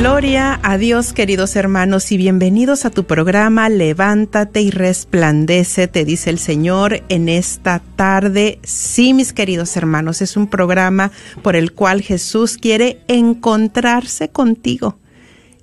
Gloria 0.00 0.58
a 0.62 0.78
Dios, 0.78 1.12
queridos 1.12 1.56
hermanos, 1.56 2.10
y 2.10 2.16
bienvenidos 2.16 2.86
a 2.86 2.90
tu 2.90 3.04
programa 3.04 3.68
Levántate 3.68 4.62
y 4.62 4.70
resplandece, 4.70 5.88
te 5.88 6.06
dice 6.06 6.30
el 6.30 6.38
Señor 6.38 7.02
en 7.10 7.28
esta 7.28 7.82
tarde. 7.96 8.60
Sí, 8.62 9.12
mis 9.12 9.34
queridos 9.34 9.76
hermanos, 9.76 10.22
es 10.22 10.38
un 10.38 10.46
programa 10.46 11.12
por 11.42 11.54
el 11.54 11.74
cual 11.74 12.00
Jesús 12.00 12.56
quiere 12.56 13.02
encontrarse 13.08 14.30
contigo. 14.30 14.98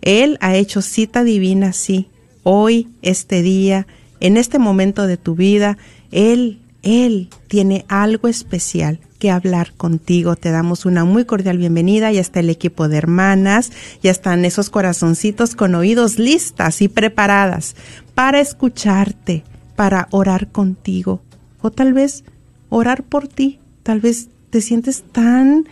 Él 0.03 0.37
ha 0.39 0.55
hecho 0.55 0.83
cita 0.83 1.23
divina, 1.23 1.73
sí. 1.73 2.11
Hoy, 2.43 2.89
este 3.01 3.41
día, 3.41 3.87
en 4.19 4.37
este 4.37 4.59
momento 4.59 5.07
de 5.07 5.17
tu 5.17 5.33
vida, 5.33 5.79
Él, 6.11 6.61
Él 6.83 7.29
tiene 7.47 7.85
algo 7.87 8.27
especial 8.27 8.99
que 9.17 9.31
hablar 9.31 9.73
contigo. 9.73 10.35
Te 10.35 10.51
damos 10.51 10.85
una 10.85 11.05
muy 11.05 11.25
cordial 11.25 11.57
bienvenida. 11.57 12.11
Ya 12.11 12.21
está 12.21 12.39
el 12.39 12.49
equipo 12.49 12.87
de 12.87 12.97
hermanas, 12.97 13.71
ya 14.01 14.11
están 14.11 14.45
esos 14.45 14.69
corazoncitos 14.69 15.55
con 15.55 15.75
oídos 15.75 16.19
listas 16.19 16.81
y 16.81 16.87
preparadas 16.87 17.75
para 18.15 18.39
escucharte, 18.39 19.43
para 19.75 20.07
orar 20.11 20.51
contigo 20.51 21.21
o 21.61 21.71
tal 21.71 21.93
vez 21.93 22.23
orar 22.69 23.03
por 23.03 23.27
ti. 23.27 23.59
Tal 23.83 23.99
vez 23.99 24.29
te 24.49 24.61
sientes 24.61 25.03
tan 25.11 25.67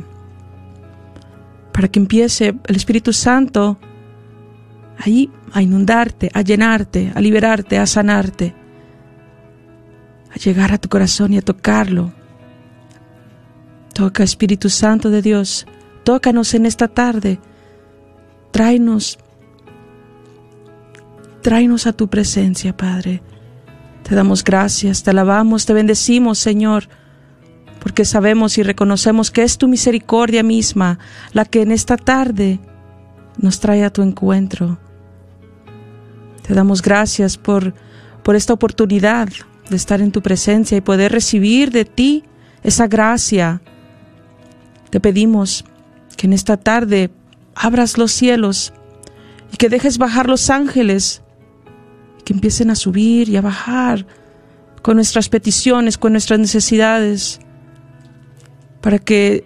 para 1.76 1.90
que 1.90 2.00
empiece 2.00 2.56
el 2.68 2.76
Espíritu 2.78 3.12
Santo 3.12 3.78
ahí 4.98 5.30
a 5.52 5.62
inundarte, 5.62 6.32
a 6.34 6.42
llenarte, 6.42 7.12
a 7.14 7.20
liberarte, 7.20 7.78
a 7.78 7.86
sanarte, 7.86 8.56
a 10.32 10.36
llegar 10.36 10.72
a 10.72 10.78
tu 10.78 10.88
corazón 10.88 11.34
y 11.34 11.38
a 11.38 11.42
tocarlo. 11.42 12.14
Toca 13.94 14.24
Espíritu 14.24 14.70
Santo 14.70 15.10
de 15.10 15.22
Dios, 15.22 15.68
tócanos 16.06 16.54
en 16.54 16.66
esta 16.66 16.88
tarde, 16.88 17.42
tráenos, 18.52 19.20
tráenos 21.42 21.88
a 21.88 21.92
tu 21.92 22.08
presencia, 22.08 22.78
Padre. 22.78 23.22
Te 24.04 24.16
damos 24.16 24.46
gracias, 24.46 25.04
te 25.04 25.10
alabamos, 25.10 25.66
te 25.66 25.74
bendecimos, 25.74 26.40
Señor 26.40 26.88
porque 27.86 28.04
sabemos 28.04 28.58
y 28.58 28.64
reconocemos 28.64 29.30
que 29.30 29.44
es 29.44 29.60
tu 29.60 29.68
misericordia 29.68 30.42
misma 30.42 30.98
la 31.34 31.46
que 31.46 31.62
en 31.62 31.72
esta 31.72 31.98
tarde 31.98 32.60
nos 33.38 33.60
trae 33.60 33.86
a 33.86 33.94
tu 33.94 34.02
encuentro. 34.02 34.80
Te 36.42 36.56
damos 36.56 36.82
gracias 36.82 37.38
por, 37.38 37.76
por 38.24 38.36
esta 38.36 38.54
oportunidad 38.54 39.30
de 39.70 39.76
estar 39.76 40.02
en 40.02 40.12
tu 40.12 40.24
presencia 40.24 40.76
y 40.76 40.82
poder 40.82 41.12
recibir 41.12 41.70
de 41.70 41.86
ti 41.86 42.24
esa 42.64 42.88
gracia. 42.88 43.62
Te 44.90 45.00
pedimos 45.00 45.64
que 46.18 46.26
en 46.26 46.34
esta 46.34 46.58
tarde 46.58 47.12
abras 47.54 48.00
los 48.00 48.12
cielos 48.12 48.74
y 49.54 49.58
que 49.58 49.70
dejes 49.70 50.00
bajar 50.00 50.28
los 50.28 50.50
ángeles, 50.50 51.22
que 52.24 52.34
empiecen 52.34 52.72
a 52.72 52.76
subir 52.76 53.30
y 53.30 53.38
a 53.38 53.42
bajar 53.42 54.08
con 54.82 54.96
nuestras 54.96 55.30
peticiones, 55.30 56.00
con 56.00 56.14
nuestras 56.14 56.40
necesidades, 56.40 57.42
para 58.86 59.00
que 59.00 59.44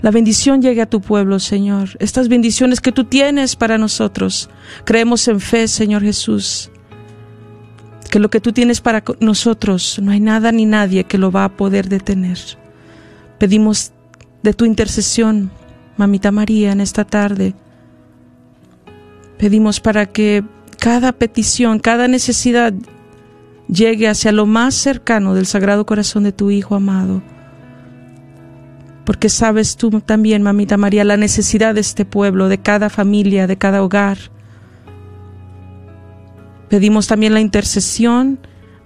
la 0.00 0.10
bendición 0.10 0.60
llegue 0.60 0.82
a 0.82 0.90
tu 0.90 1.00
pueblo, 1.00 1.38
Señor. 1.38 1.90
Estas 2.00 2.28
bendiciones 2.28 2.80
que 2.80 2.90
tú 2.90 3.04
tienes 3.04 3.54
para 3.54 3.78
nosotros. 3.78 4.50
Creemos 4.84 5.28
en 5.28 5.38
fe, 5.38 5.68
Señor 5.68 6.02
Jesús. 6.02 6.72
Que 8.10 8.18
lo 8.18 8.28
que 8.28 8.40
tú 8.40 8.50
tienes 8.50 8.80
para 8.80 9.04
nosotros, 9.20 10.00
no 10.02 10.10
hay 10.10 10.18
nada 10.18 10.50
ni 10.50 10.66
nadie 10.66 11.04
que 11.04 11.18
lo 11.18 11.30
va 11.30 11.44
a 11.44 11.56
poder 11.56 11.88
detener. 11.88 12.36
Pedimos 13.38 13.92
de 14.42 14.54
tu 14.54 14.64
intercesión, 14.64 15.52
Mamita 15.96 16.32
María, 16.32 16.72
en 16.72 16.80
esta 16.80 17.04
tarde. 17.04 17.54
Pedimos 19.38 19.78
para 19.78 20.06
que 20.06 20.42
cada 20.80 21.12
petición, 21.12 21.78
cada 21.78 22.08
necesidad 22.08 22.74
llegue 23.68 24.08
hacia 24.08 24.32
lo 24.32 24.46
más 24.46 24.74
cercano 24.74 25.32
del 25.32 25.46
Sagrado 25.46 25.86
Corazón 25.86 26.24
de 26.24 26.32
tu 26.32 26.50
Hijo 26.50 26.74
amado 26.74 27.22
porque 29.10 29.28
sabes 29.28 29.76
tú 29.76 29.90
también, 30.00 30.40
mamita 30.44 30.76
María, 30.76 31.02
la 31.02 31.16
necesidad 31.16 31.74
de 31.74 31.80
este 31.80 32.04
pueblo, 32.04 32.48
de 32.48 32.58
cada 32.58 32.88
familia, 32.88 33.48
de 33.48 33.58
cada 33.58 33.82
hogar. 33.82 34.18
Pedimos 36.68 37.08
también 37.08 37.34
la 37.34 37.40
intercesión 37.40 38.38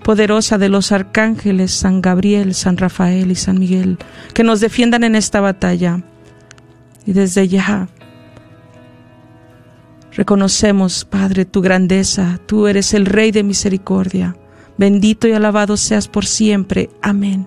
poderosa 0.03 0.57
de 0.57 0.71
los 0.71 0.93
arcángeles 0.93 1.73
San 1.73 2.01
Gabriel, 2.01 2.55
San 2.55 2.79
Rafael 2.79 3.31
y 3.33 3.35
San 3.35 3.59
Miguel, 3.59 3.99
que 4.33 4.45
nos 4.45 4.61
defiendan 4.61 5.05
en 5.05 5.15
esta 5.15 5.43
batalla. 5.43 6.03
Y 7.05 7.13
desde 7.13 7.47
ya 7.47 7.89
reconocemos, 10.11 11.05
Padre, 11.05 11.45
tu 11.45 11.61
grandeza, 11.61 12.41
tú 12.47 12.67
eres 12.67 12.95
el 12.95 13.05
Rey 13.05 13.31
de 13.31 13.43
misericordia. 13.43 14.35
Bendito 14.79 15.29
y 15.29 15.33
alabado 15.33 15.77
seas 15.77 16.09
por 16.09 16.25
siempre. 16.25 16.89
Amén. 17.03 17.47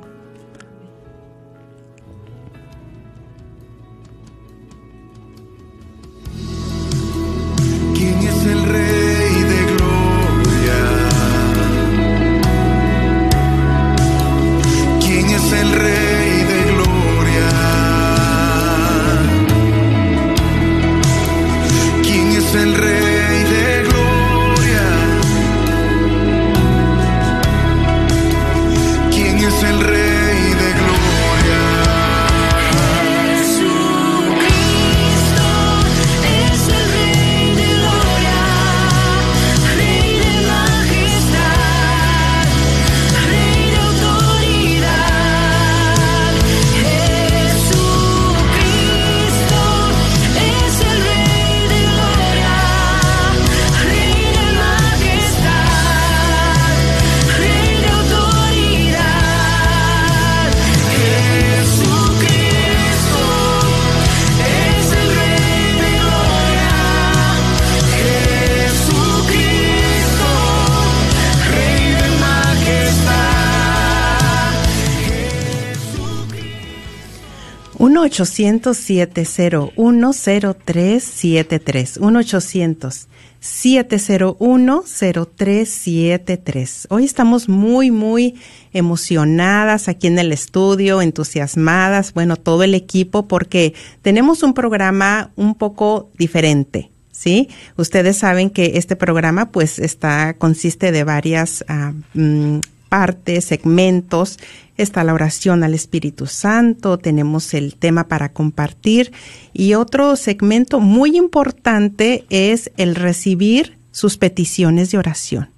Uno 77.97 78.05
800 78.05 78.77
701 78.77 80.13
0373 80.13 81.97
1 81.97 82.19
800 82.19 83.07
701 83.39 84.83
0373 84.83 86.87
Hoy 86.91 87.05
estamos 87.05 87.49
muy, 87.49 87.89
muy 87.89 88.35
emocionadas 88.71 89.87
aquí 89.87 90.05
en 90.05 90.19
el 90.19 90.31
estudio, 90.31 91.01
entusiasmadas, 91.01 92.13
bueno, 92.13 92.35
todo 92.35 92.61
el 92.63 92.75
equipo, 92.75 93.27
porque 93.27 93.73
tenemos 94.03 94.43
un 94.43 94.53
programa 94.53 95.31
un 95.35 95.55
poco 95.55 96.11
diferente. 96.19 96.91
¿Sí? 97.11 97.49
Ustedes 97.77 98.17
saben 98.17 98.51
que 98.51 98.73
este 98.75 98.95
programa 98.95 99.51
pues 99.51 99.79
está, 99.79 100.35
consiste 100.35 100.91
de 100.91 101.03
varias 101.03 101.65
ah, 101.67 101.93
mm, 102.13 102.59
partes, 102.87 103.45
segmentos 103.45 104.39
está 104.77 105.03
la 105.03 105.13
oración 105.13 105.63
al 105.63 105.73
Espíritu 105.73 106.27
Santo, 106.27 106.97
tenemos 106.97 107.53
el 107.53 107.75
tema 107.75 108.07
para 108.07 108.31
compartir 108.31 109.11
y 109.53 109.73
otro 109.73 110.15
segmento 110.15 110.79
muy 110.79 111.17
importante 111.17 112.25
es 112.29 112.71
el 112.77 112.95
recibir 112.95 113.77
sus 113.91 114.17
peticiones 114.17 114.91
de 114.91 114.99
oración. 114.99 115.49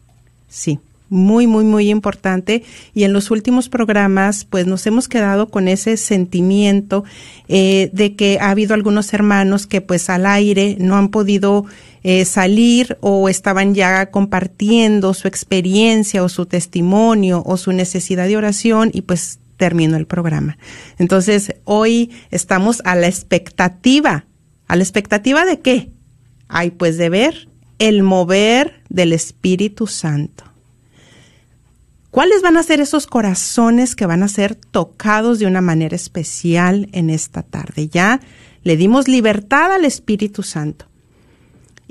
Sí, 0.48 0.80
muy, 1.10 1.48
muy, 1.48 1.64
muy 1.64 1.90
importante. 1.90 2.64
Y 2.94 3.04
en 3.04 3.14
los 3.14 3.32
últimos 3.32 3.68
programas, 3.68 4.46
pues 4.46 4.68
nos 4.68 4.86
hemos 4.88 5.08
quedado 5.08 5.50
con 5.50 5.68
ese 5.68 5.98
sentimiento 5.98 7.04
eh, 7.48 7.90
de 7.94 8.16
que 8.16 8.38
ha 8.40 8.52
habido 8.52 8.74
algunos 8.74 9.14
hermanos 9.14 9.68
que 9.68 9.82
pues 9.82 10.10
al 10.10 10.26
aire 10.26 10.78
no 10.80 10.96
han 10.96 11.10
podido 11.10 11.66
eh, 12.04 12.26
salir 12.26 12.98
o 13.02 13.30
estaban 13.30 13.76
ya 13.76 14.10
compartiendo 14.12 15.14
su 15.14 15.28
experiencia 15.28 16.24
o 16.24 16.30
su 16.30 16.46
testimonio 16.46 17.44
o 17.46 17.58
su 17.58 17.72
necesidad 17.72 18.28
de 18.28 18.38
oración 18.38 18.92
y 18.94 19.02
pues 19.02 19.40
terminó 19.58 19.98
el 19.98 20.08
programa. 20.08 20.58
Entonces, 20.98 21.54
hoy 21.66 22.12
estamos 22.32 22.82
a 22.86 22.96
la 22.96 23.08
expectativa. 23.08 24.26
¿A 24.68 24.76
la 24.76 24.84
expectativa 24.84 25.46
de 25.46 25.60
qué? 25.60 25.92
Ay, 26.48 26.72
pues 26.72 26.98
de 26.98 27.10
ver 27.10 27.50
el 27.78 28.04
mover 28.04 28.82
del 28.90 29.14
Espíritu 29.14 29.88
Santo. 29.88 30.46
¿Cuáles 32.12 32.42
van 32.42 32.58
a 32.58 32.64
ser 32.64 32.82
esos 32.82 33.06
corazones 33.06 33.96
que 33.96 34.08
van 34.08 34.24
a 34.24 34.28
ser 34.28 34.56
tocados 34.56 35.38
de 35.38 35.46
una 35.46 35.62
manera 35.62 35.96
especial 35.96 36.90
en 36.92 37.10
esta 37.10 37.44
tarde? 37.44 37.88
Ya 37.88 38.20
le 38.64 38.78
dimos 38.78 39.08
libertad 39.08 39.72
al 39.72 39.86
Espíritu 39.86 40.42
Santo. 40.42 40.89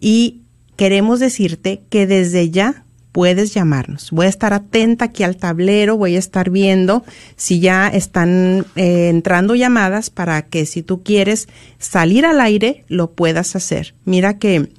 Y 0.00 0.42
queremos 0.76 1.20
decirte 1.20 1.82
que 1.90 2.06
desde 2.06 2.50
ya 2.50 2.84
puedes 3.12 3.52
llamarnos. 3.52 4.10
Voy 4.12 4.26
a 4.26 4.28
estar 4.28 4.52
atenta 4.52 5.06
aquí 5.06 5.24
al 5.24 5.36
tablero, 5.36 5.96
voy 5.96 6.14
a 6.14 6.20
estar 6.20 6.50
viendo 6.50 7.04
si 7.36 7.58
ya 7.58 7.88
están 7.88 8.64
eh, 8.76 9.08
entrando 9.08 9.54
llamadas 9.54 10.10
para 10.10 10.42
que 10.42 10.66
si 10.66 10.82
tú 10.82 11.02
quieres 11.02 11.48
salir 11.78 12.24
al 12.24 12.40
aire, 12.40 12.84
lo 12.86 13.10
puedas 13.10 13.56
hacer. 13.56 13.94
Mira 14.04 14.38
que 14.38 14.70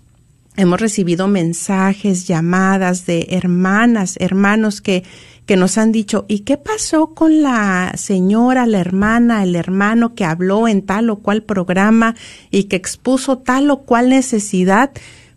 hemos 0.56 0.80
recibido 0.80 1.28
mensajes, 1.28 2.28
llamadas 2.28 3.06
de 3.06 3.28
hermanas, 3.32 4.16
hermanos 4.20 4.80
que, 4.82 5.04
que 5.50 5.58
nos 5.58 5.80
han 5.80 5.92
dicho, 5.92 6.26
¿y 6.28 6.42
qué 6.42 6.58
pasó 6.58 7.16
con 7.16 7.42
la 7.42 7.94
señora, 7.98 8.68
la 8.68 8.78
hermana, 8.78 9.42
el 9.42 9.56
hermano 9.56 10.14
que 10.14 10.24
habló 10.24 10.68
en 10.68 10.84
tal 10.84 11.10
o 11.10 11.16
cual 11.16 11.42
programa 11.42 12.16
y 12.52 12.66
que 12.66 12.76
expuso 12.76 13.40
tal 13.40 13.72
o 13.72 13.80
cual 13.80 14.10
necesidad? 14.10 14.92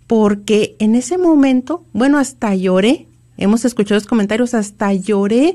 Porque 0.07 0.77
en 0.81 0.97
ese 0.97 1.17
momento, 1.17 1.87
bueno, 1.95 2.19
hasta 2.19 2.55
lloré, 2.55 3.07
hemos 3.39 3.65
escuchado 3.65 4.01
los 4.01 4.07
comentarios, 4.07 4.53
hasta 4.53 4.93
lloré 4.93 5.55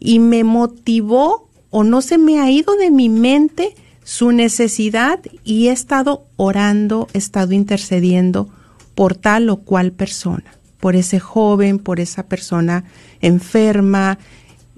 y 0.00 0.20
me 0.20 0.42
motivó 0.42 1.46
o 1.68 1.84
no 1.84 2.00
se 2.00 2.16
me 2.16 2.40
ha 2.40 2.50
ido 2.50 2.76
de 2.76 2.90
mi 2.90 3.10
mente 3.10 3.74
su 4.04 4.32
necesidad 4.32 5.20
y 5.44 5.68
he 5.68 5.72
estado 5.72 6.24
orando, 6.36 7.08
he 7.12 7.18
estado 7.18 7.52
intercediendo 7.52 8.48
por 8.94 9.16
tal 9.16 9.50
o 9.50 9.58
cual 9.58 9.92
persona, 9.92 10.50
por 10.80 10.96
ese 10.96 11.20
joven, 11.20 11.78
por 11.78 12.00
esa 12.00 12.24
persona 12.24 12.84
enferma. 13.20 14.18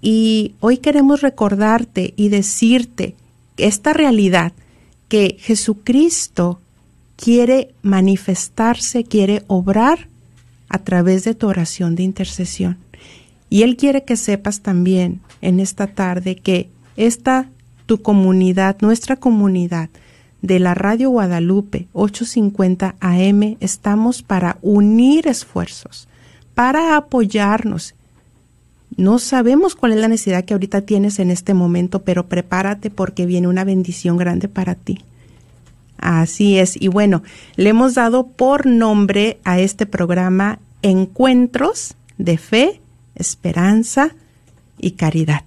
Y 0.00 0.54
hoy 0.60 0.78
queremos 0.78 1.20
recordarte 1.20 2.14
y 2.16 2.28
decirte 2.28 3.14
esta 3.56 3.92
realidad 3.92 4.52
que 5.08 5.36
Jesucristo 5.40 6.60
quiere 7.16 7.74
manifestarse, 7.82 9.04
quiere 9.04 9.42
obrar 9.46 10.08
a 10.68 10.78
través 10.78 11.24
de 11.24 11.34
tu 11.34 11.48
oración 11.48 11.96
de 11.96 12.04
intercesión. 12.04 12.78
Y 13.50 13.62
Él 13.62 13.76
quiere 13.76 14.04
que 14.04 14.16
sepas 14.16 14.60
también 14.60 15.20
en 15.42 15.60
esta 15.60 15.88
tarde 15.88 16.36
que 16.36 16.68
esta 16.96 17.48
tu 17.86 18.00
comunidad, 18.00 18.76
nuestra 18.80 19.16
comunidad 19.16 19.90
de 20.42 20.58
la 20.58 20.74
Radio 20.74 21.10
Guadalupe 21.10 21.88
850 21.92 22.96
AM, 23.00 23.56
estamos 23.60 24.22
para 24.22 24.58
unir 24.62 25.26
esfuerzos, 25.28 26.08
para 26.54 26.96
apoyarnos. 26.96 27.94
No 28.96 29.18
sabemos 29.18 29.74
cuál 29.74 29.92
es 29.92 29.98
la 29.98 30.08
necesidad 30.08 30.44
que 30.44 30.54
ahorita 30.54 30.82
tienes 30.82 31.18
en 31.18 31.30
este 31.30 31.54
momento, 31.54 32.02
pero 32.02 32.26
prepárate 32.26 32.90
porque 32.90 33.26
viene 33.26 33.48
una 33.48 33.64
bendición 33.64 34.16
grande 34.16 34.48
para 34.48 34.74
ti. 34.74 35.04
Así 35.98 36.58
es. 36.58 36.80
Y 36.80 36.88
bueno, 36.88 37.22
le 37.56 37.70
hemos 37.70 37.94
dado 37.94 38.26
por 38.26 38.66
nombre 38.66 39.38
a 39.44 39.60
este 39.60 39.86
programa 39.86 40.58
Encuentros 40.82 41.94
de 42.16 42.38
Fe, 42.38 42.80
Esperanza 43.14 44.14
y 44.78 44.92
Caridad. 44.92 45.44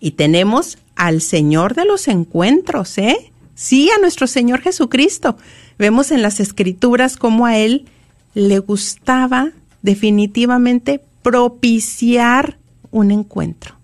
Y 0.00 0.12
tenemos 0.12 0.78
al 0.96 1.20
Señor 1.20 1.74
de 1.74 1.84
los 1.84 2.08
Encuentros, 2.08 2.98
¿eh? 2.98 3.32
Sí, 3.54 3.90
a 3.90 4.00
nuestro 4.00 4.26
Señor 4.26 4.60
Jesucristo. 4.60 5.36
Vemos 5.78 6.10
en 6.10 6.22
las 6.22 6.40
Escrituras 6.40 7.16
cómo 7.16 7.46
a 7.46 7.56
Él 7.56 7.86
le 8.34 8.58
gustaba 8.58 9.52
definitivamente 9.82 11.00
propiciar 11.22 12.58
un 12.90 13.10
encuentro. 13.10 13.76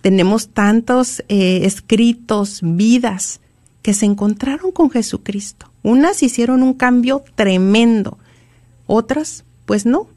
Tenemos 0.00 0.48
tantos 0.48 1.24
eh, 1.28 1.62
escritos, 1.64 2.60
vidas 2.62 3.40
que 3.82 3.94
se 3.94 4.06
encontraron 4.06 4.70
con 4.70 4.90
Jesucristo. 4.90 5.70
Unas 5.82 6.22
hicieron 6.22 6.62
un 6.62 6.74
cambio 6.74 7.24
tremendo, 7.34 8.18
otras 8.86 9.44
pues 9.66 9.86
no. 9.86 10.08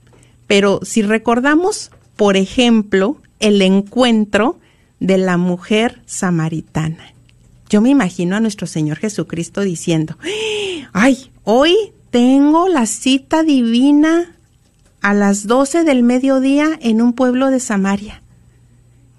Pero 0.46 0.79
si 0.84 1.01
recordamos, 1.01 1.91
por 2.15 2.38
ejemplo, 2.38 3.17
el 3.39 3.62
encuentro 3.62 4.60
de 5.00 5.17
la 5.17 5.38
mujer 5.38 6.01
samaritana. 6.06 7.17
Yo 7.70 7.82
me 7.82 7.90
imagino 7.90 8.36
a 8.36 8.40
nuestro 8.40 8.68
Señor 8.68 8.98
Jesucristo 8.98 9.62
diciendo, 9.62 10.18
ay, 10.94 11.32
hoy 11.44 11.76
tengo 12.12 12.70
la 12.70 12.86
cita 12.86 13.44
divina 13.44 14.36
a 15.02 15.14
las 15.14 15.48
doce 15.48 15.84
del 15.84 16.04
mediodía 16.04 16.80
en 16.82 17.02
un 17.02 17.14
pueblo 17.14 17.50
de 17.50 17.60
Samaria. 17.60 18.22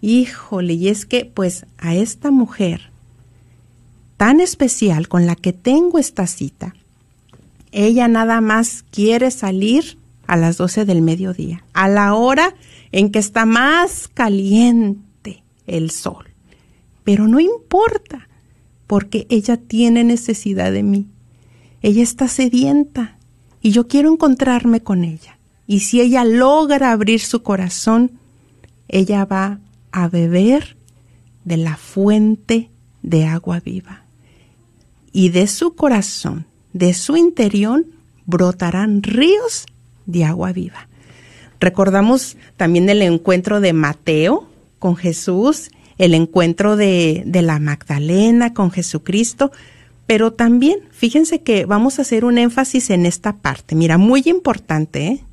Híjole, 0.01 0.75
y 0.75 0.89
es 0.89 1.07
que 1.07 1.25
pues 1.25 1.67
a 1.77 1.95
esta 1.95 2.31
mujer 2.31 2.91
tan 4.17 4.41
especial 4.41 5.09
con 5.09 5.27
la 5.27 5.37
que 5.37 5.53
tengo 5.53 5.99
esta 5.99 6.27
cita, 6.27 6.75
ella 7.73 8.09
nada 8.09 8.41
más 8.41 8.85
quiere 8.91 9.31
salir 9.31 9.99
a 10.27 10.37
las 10.37 10.57
12 10.57 10.85
del 10.85 11.03
mediodía, 11.03 11.65
a 11.73 11.89
la 11.89 12.15
hora 12.15 12.55
en 12.93 13.11
que 13.11 13.19
está 13.19 13.45
más 13.45 14.09
caliente 14.09 15.43
el 15.67 15.91
sol. 15.91 16.27
Pero 17.05 17.29
no 17.29 17.41
importa, 17.41 18.28
porque 18.89 19.29
ella 19.31 19.57
tiene 19.57 20.03
necesidad 20.03 20.73
de 20.73 20.83
mí. 20.83 21.07
Ella 21.83 22.03
está 22.03 22.27
sedienta 22.27 23.19
y 23.63 23.71
yo 23.71 23.87
quiero 23.87 24.11
encontrarme 24.11 24.83
con 24.83 25.05
ella. 25.05 25.39
Y 25.69 25.81
si 25.81 26.01
ella 26.01 26.25
logra 26.25 26.91
abrir 26.91 27.21
su 27.21 27.45
corazón, 27.45 28.19
ella 28.89 29.25
va 29.25 29.61
a 29.93 30.09
beber 30.09 30.77
de 31.45 31.59
la 31.59 31.77
fuente 31.77 32.71
de 33.03 33.27
agua 33.27 33.61
viva 33.61 34.03
y 35.13 35.29
de 35.29 35.47
su 35.47 35.75
corazón, 35.75 36.47
de 36.73 36.95
su 36.95 37.17
interior, 37.17 37.85
brotarán 38.27 39.03
ríos 39.03 39.67
de 40.07 40.25
agua 40.25 40.53
viva. 40.53 40.89
Recordamos 41.61 42.37
también 42.57 42.89
el 42.89 43.03
encuentro 43.03 43.61
de 43.61 43.73
Mateo 43.73 44.49
con 44.79 44.97
Jesús, 44.97 45.71
el 45.99 46.15
encuentro 46.15 46.77
de, 46.77 47.23
de 47.27 47.43
la 47.43 47.59
Magdalena 47.59 48.55
con 48.55 48.71
Jesucristo, 48.71 49.53
pero 50.07 50.33
también 50.33 50.81
fíjense 50.91 51.43
que 51.43 51.67
vamos 51.67 51.99
a 51.99 52.03
hacer 52.03 52.25
un 52.25 52.39
énfasis 52.39 52.91
en 52.91 53.05
esta 53.05 53.37
parte, 53.37 53.75
mira, 53.75 53.99
muy 53.99 54.23
importante, 54.27 55.07
¿eh? 55.07 55.25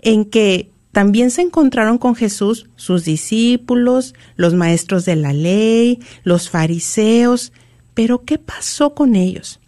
en 0.00 0.24
que 0.24 0.70
también 0.92 1.32
se 1.32 1.42
encontraron 1.42 1.98
con 1.98 2.14
Jesús 2.14 2.68
sus 2.76 3.04
discípulos, 3.04 4.14
los 4.36 4.54
maestros 4.54 5.04
de 5.04 5.16
la 5.16 5.32
ley, 5.32 5.98
los 6.22 6.48
fariseos, 6.48 7.52
pero 7.94 8.24
¿qué 8.24 8.38
pasó 8.38 8.94
con 8.94 9.16
ellos? 9.16 9.60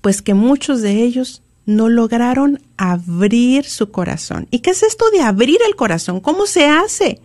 Pues 0.00 0.22
que 0.22 0.34
muchos 0.34 0.80
de 0.80 1.02
ellos 1.02 1.42
no 1.66 1.88
lograron 1.88 2.62
abrir 2.76 3.64
su 3.64 3.90
corazón. 3.90 4.46
¿Y 4.50 4.60
qué 4.60 4.70
es 4.70 4.82
esto 4.84 5.10
de 5.10 5.20
abrir 5.20 5.58
el 5.66 5.76
corazón? 5.76 6.20
¿Cómo 6.20 6.46
se 6.46 6.66
hace? 6.66 7.20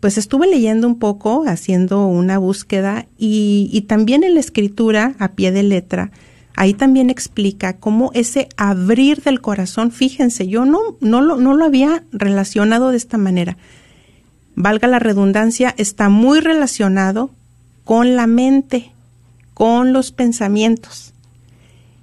Pues 0.00 0.18
estuve 0.18 0.46
leyendo 0.46 0.86
un 0.86 0.98
poco, 0.98 1.44
haciendo 1.46 2.06
una 2.06 2.38
búsqueda 2.38 3.06
y, 3.18 3.84
también 3.88 4.24
en 4.24 4.34
la 4.34 4.40
escritura, 4.40 5.14
a 5.18 5.32
pie 5.32 5.52
de 5.52 5.62
letra, 5.62 6.10
ahí 6.54 6.74
también 6.74 7.10
explica 7.10 7.78
cómo 7.78 8.10
ese 8.14 8.48
abrir 8.56 9.22
del 9.22 9.40
corazón, 9.40 9.90
fíjense, 9.90 10.48
yo 10.48 10.64
no, 10.64 10.80
no, 11.00 11.20
lo, 11.20 11.36
no 11.36 11.54
lo 11.54 11.64
había 11.64 12.04
relacionado 12.12 12.90
de 12.90 12.96
esta 12.98 13.18
manera. 13.18 13.56
Valga 14.54 14.88
la 14.88 14.98
redundancia, 14.98 15.74
está 15.76 16.08
muy 16.08 16.40
relacionado 16.40 17.30
con 17.84 18.16
la 18.16 18.26
mente 18.26 18.92
con 19.56 19.94
los 19.94 20.12
pensamientos. 20.12 21.14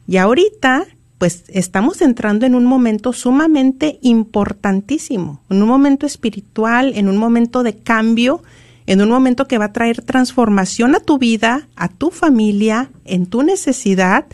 Y 0.07 0.17
ahorita, 0.17 0.87
pues 1.23 1.45
estamos 1.47 2.01
entrando 2.01 2.45
en 2.45 2.53
un 2.53 2.65
momento 2.65 3.13
sumamente 3.13 3.97
importantísimo, 4.01 5.41
en 5.49 5.63
un 5.63 5.69
momento 5.69 6.05
espiritual, 6.05 6.91
en 6.97 7.07
un 7.07 7.15
momento 7.15 7.63
de 7.63 7.77
cambio, 7.77 8.43
en 8.87 9.01
un 9.01 9.07
momento 9.07 9.47
que 9.47 9.57
va 9.57 9.63
a 9.63 9.71
traer 9.71 10.01
transformación 10.01 10.95
a 10.95 10.99
tu 10.99 11.19
vida, 11.19 11.69
a 11.77 11.87
tu 11.87 12.09
familia, 12.11 12.91
en 13.05 13.25
tu 13.25 13.41
necesidad. 13.41 14.25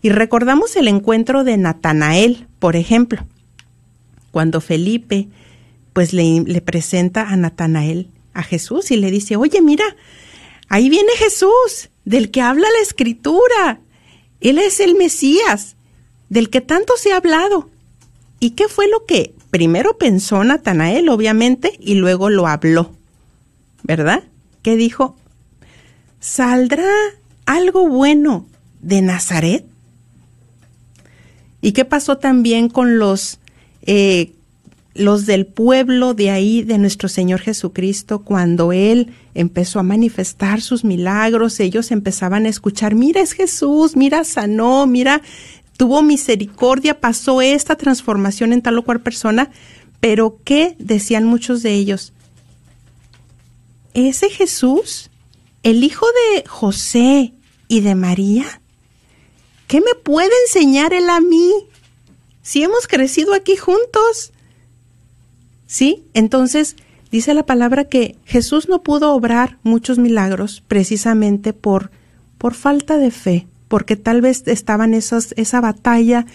Y 0.00 0.10
recordamos 0.10 0.76
el 0.76 0.86
encuentro 0.86 1.42
de 1.42 1.56
Natanael, 1.56 2.46
por 2.60 2.76
ejemplo, 2.76 3.26
cuando 4.30 4.60
Felipe 4.60 5.26
pues 5.92 6.12
le, 6.12 6.44
le 6.46 6.60
presenta 6.60 7.30
a 7.30 7.36
Natanael 7.36 8.10
a 8.32 8.44
Jesús 8.44 8.92
y 8.92 8.96
le 8.96 9.10
dice, 9.10 9.34
oye, 9.34 9.60
mira, 9.60 9.96
ahí 10.68 10.88
viene 10.88 11.10
Jesús, 11.18 11.90
del 12.04 12.30
que 12.30 12.42
habla 12.42 12.68
la 12.78 12.80
escritura. 12.80 13.80
Él 14.40 14.58
es 14.58 14.78
el 14.78 14.94
Mesías, 14.94 15.74
del 16.32 16.48
que 16.48 16.62
tanto 16.62 16.94
se 16.96 17.12
ha 17.12 17.18
hablado. 17.18 17.68
¿Y 18.40 18.52
qué 18.52 18.66
fue 18.66 18.88
lo 18.88 19.04
que 19.04 19.34
primero 19.50 19.98
pensó 19.98 20.42
Natanael, 20.42 21.10
obviamente, 21.10 21.78
y 21.78 21.96
luego 21.96 22.30
lo 22.30 22.46
habló? 22.46 22.90
¿Verdad? 23.82 24.24
¿Qué 24.62 24.76
dijo? 24.76 25.14
¿Saldrá 26.20 26.88
algo 27.44 27.86
bueno 27.86 28.46
de 28.80 29.02
Nazaret? 29.02 29.66
¿Y 31.60 31.72
qué 31.72 31.84
pasó 31.84 32.16
también 32.16 32.70
con 32.70 32.98
los 32.98 33.38
eh, 33.82 34.32
los 34.94 35.26
del 35.26 35.46
pueblo 35.46 36.14
de 36.14 36.30
ahí 36.30 36.62
de 36.62 36.78
nuestro 36.78 37.08
Señor 37.08 37.40
Jesucristo, 37.40 38.20
cuando 38.20 38.72
Él 38.72 39.12
empezó 39.34 39.80
a 39.80 39.82
manifestar 39.82 40.60
sus 40.60 40.84
milagros, 40.84 41.60
ellos 41.60 41.90
empezaban 41.90 42.46
a 42.46 42.50
escuchar, 42.50 42.94
mira 42.94 43.20
es 43.20 43.32
Jesús, 43.32 43.96
mira 43.96 44.24
sanó, 44.24 44.86
mira 44.86 45.22
tuvo 45.82 46.00
misericordia, 46.00 47.00
pasó 47.00 47.42
esta 47.42 47.74
transformación 47.74 48.52
en 48.52 48.62
tal 48.62 48.78
o 48.78 48.84
cual 48.84 49.00
persona, 49.00 49.50
pero 49.98 50.38
¿qué 50.44 50.76
decían 50.78 51.24
muchos 51.24 51.60
de 51.64 51.74
ellos? 51.74 52.12
¿Ese 53.92 54.30
Jesús, 54.30 55.10
el 55.64 55.82
hijo 55.82 56.06
de 56.06 56.44
José 56.46 57.32
y 57.66 57.80
de 57.80 57.96
María? 57.96 58.62
¿Qué 59.66 59.80
me 59.80 59.96
puede 60.00 60.30
enseñar 60.46 60.92
él 60.92 61.10
a 61.10 61.20
mí? 61.20 61.50
Si 62.42 62.62
hemos 62.62 62.86
crecido 62.86 63.34
aquí 63.34 63.56
juntos. 63.56 64.32
¿Sí? 65.66 66.04
Entonces, 66.14 66.76
dice 67.10 67.34
la 67.34 67.44
palabra 67.44 67.88
que 67.88 68.14
Jesús 68.24 68.68
no 68.68 68.84
pudo 68.84 69.14
obrar 69.14 69.58
muchos 69.64 69.98
milagros 69.98 70.62
precisamente 70.68 71.52
por, 71.52 71.90
por 72.38 72.54
falta 72.54 72.98
de 72.98 73.10
fe, 73.10 73.48
porque 73.72 73.96
tal 73.96 74.20
vez 74.20 74.42
estaban 74.48 74.92
esas, 74.92 75.32
esa 75.38 75.62
batalla 75.62 76.26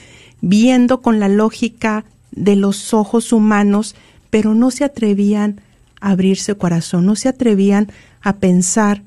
viendo 0.42 1.04
con 1.04 1.20
la 1.20 1.30
lógica 1.30 2.04
de 2.32 2.56
los 2.56 2.96
ojos 2.96 3.32
humanos, 3.32 3.94
pero 4.32 4.56
no 4.56 4.72
se 4.72 4.84
atrevían 4.84 5.62
a 6.02 6.10
abrirse 6.10 6.56
corazón, 6.56 7.06
no 7.06 7.16
se 7.16 7.30
atrevían 7.30 7.92
a 8.24 8.38
pensar 8.38 9.04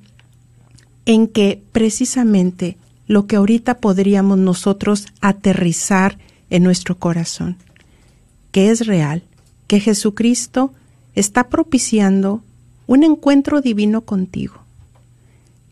en 1.07 1.27
que 1.27 1.61
precisamente 1.73 2.77
lo 3.09 3.27
que 3.27 3.35
ahorita 3.35 3.79
podríamos 3.79 4.39
nosotros 4.39 5.09
aterrizar 5.21 6.17
en 6.51 6.63
nuestro 6.63 7.01
corazón, 7.01 7.57
que 8.53 8.71
es 8.71 8.87
real, 8.87 9.25
que 9.67 9.81
Jesucristo 9.81 10.73
está 11.17 11.49
propiciando 11.49 12.45
un 12.87 13.03
encuentro 13.03 13.61
divino 13.61 14.03
contigo. 14.03 14.61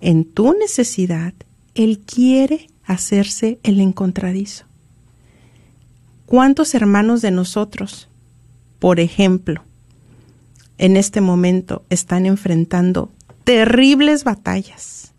En 0.00 0.24
tu 0.24 0.54
necesidad, 0.54 1.34
Él 1.78 2.00
quiere 2.00 2.68
hacerse 2.84 3.58
el 3.62 3.78
encontradizo. 3.80 4.64
¿Cuántos 6.26 6.74
hermanos 6.74 7.22
de 7.22 7.30
nosotros, 7.30 8.08
por 8.80 8.98
ejemplo, 8.98 9.62
en 10.76 10.96
este 10.96 11.20
momento 11.20 11.84
están 11.88 12.26
enfrentando 12.26 13.12
terribles 13.44 14.24
batallas, 14.24 15.12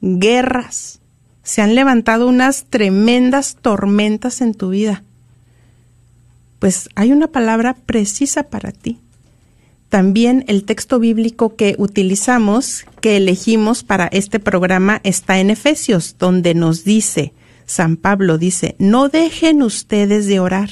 guerras, 0.00 1.00
se 1.42 1.62
han 1.62 1.74
levantado 1.74 2.28
unas 2.28 2.64
tremendas 2.64 3.56
tormentas 3.60 4.40
en 4.40 4.54
tu 4.54 4.70
vida. 4.70 5.02
Pues 6.58 6.88
hay 6.94 7.12
una 7.12 7.26
palabra 7.26 7.74
precisa 7.74 8.44
para 8.44 8.72
ti. 8.72 8.98
También 9.90 10.44
el 10.46 10.64
texto 10.64 11.00
bíblico 11.00 11.56
que 11.56 11.74
utilizamos, 11.76 12.86
que 13.00 13.16
elegimos 13.16 13.82
para 13.82 14.06
este 14.06 14.38
programa, 14.38 15.00
está 15.02 15.40
en 15.40 15.50
Efesios, 15.50 16.14
donde 16.16 16.54
nos 16.54 16.84
dice, 16.84 17.34
San 17.66 17.96
Pablo 17.96 18.38
dice, 18.38 18.76
no 18.78 19.08
dejen 19.08 19.62
ustedes 19.62 20.26
de 20.28 20.38
orar, 20.38 20.70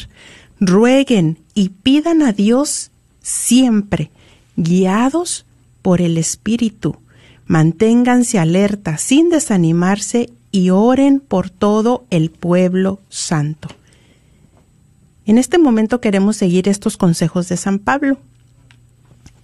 rueguen 0.60 1.38
y 1.52 1.70
pidan 1.70 2.22
a 2.22 2.32
Dios 2.32 2.92
siempre, 3.20 4.12
guiados 4.56 5.46
por 5.82 6.00
el 6.00 6.16
Espíritu. 6.16 6.96
Manténganse 7.44 8.38
alerta 8.38 8.98
sin 8.98 9.30
desanimarse 9.30 10.30
y 10.52 10.70
oren 10.70 11.18
por 11.18 11.50
todo 11.50 12.04
el 12.10 12.30
pueblo 12.30 13.00
santo. 13.08 13.68
En 15.26 15.38
este 15.38 15.58
momento 15.58 16.00
queremos 16.00 16.36
seguir 16.36 16.68
estos 16.68 16.96
consejos 16.96 17.48
de 17.48 17.56
San 17.56 17.80
Pablo. 17.80 18.18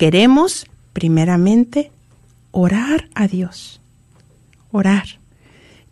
Queremos, 0.04 0.66
primeramente, 0.92 1.90
orar 2.50 3.08
a 3.14 3.26
Dios. 3.26 3.80
Orar. 4.70 5.06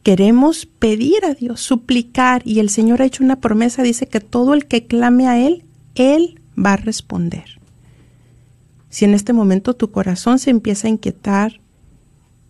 Queremos 0.02 0.66
pedir 0.66 1.24
a 1.24 1.32
Dios, 1.32 1.62
suplicar, 1.62 2.42
y 2.44 2.60
el 2.60 2.68
Señor 2.68 3.00
ha 3.00 3.06
hecho 3.06 3.24
una 3.24 3.40
promesa, 3.40 3.82
dice 3.82 4.06
que 4.08 4.20
todo 4.20 4.52
el 4.52 4.66
que 4.66 4.86
clame 4.86 5.28
a 5.28 5.38
Él, 5.38 5.64
Él 5.94 6.42
va 6.62 6.74
a 6.74 6.76
responder. 6.76 7.58
Si 8.90 9.06
en 9.06 9.14
este 9.14 9.32
momento 9.32 9.72
tu 9.72 9.90
corazón 9.90 10.38
se 10.38 10.50
empieza 10.50 10.88
a 10.88 10.90
inquietar 10.90 11.62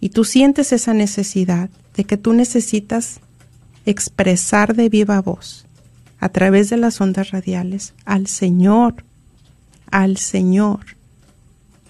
y 0.00 0.08
tú 0.08 0.24
sientes 0.24 0.72
esa 0.72 0.94
necesidad 0.94 1.70
de 1.94 2.02
que 2.02 2.16
tú 2.16 2.32
necesitas 2.32 3.20
expresar 3.86 4.74
de 4.74 4.88
viva 4.88 5.20
voz 5.20 5.64
a 6.18 6.28
través 6.28 6.70
de 6.70 6.78
las 6.78 7.00
ondas 7.00 7.30
radiales 7.30 7.94
al 8.04 8.26
Señor, 8.26 9.04
al 9.92 10.16
Señor, 10.16 11.00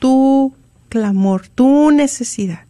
tu 0.03 0.53
clamor, 0.89 1.47
tu 1.47 1.93
necesidad, 1.93 2.65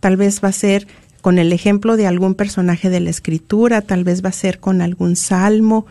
Tal 0.00 0.16
vez 0.16 0.42
va 0.42 0.48
a 0.48 0.52
ser 0.52 0.86
con 1.20 1.38
el 1.38 1.52
ejemplo 1.52 1.96
de 1.96 2.06
algún 2.06 2.34
personaje 2.34 2.90
de 2.90 3.00
la 3.00 3.10
Escritura, 3.10 3.80
tal 3.80 4.04
vez 4.04 4.22
va 4.22 4.28
a 4.28 4.32
ser 4.32 4.60
con 4.60 4.82
algún 4.82 5.16
salmo, 5.16 5.86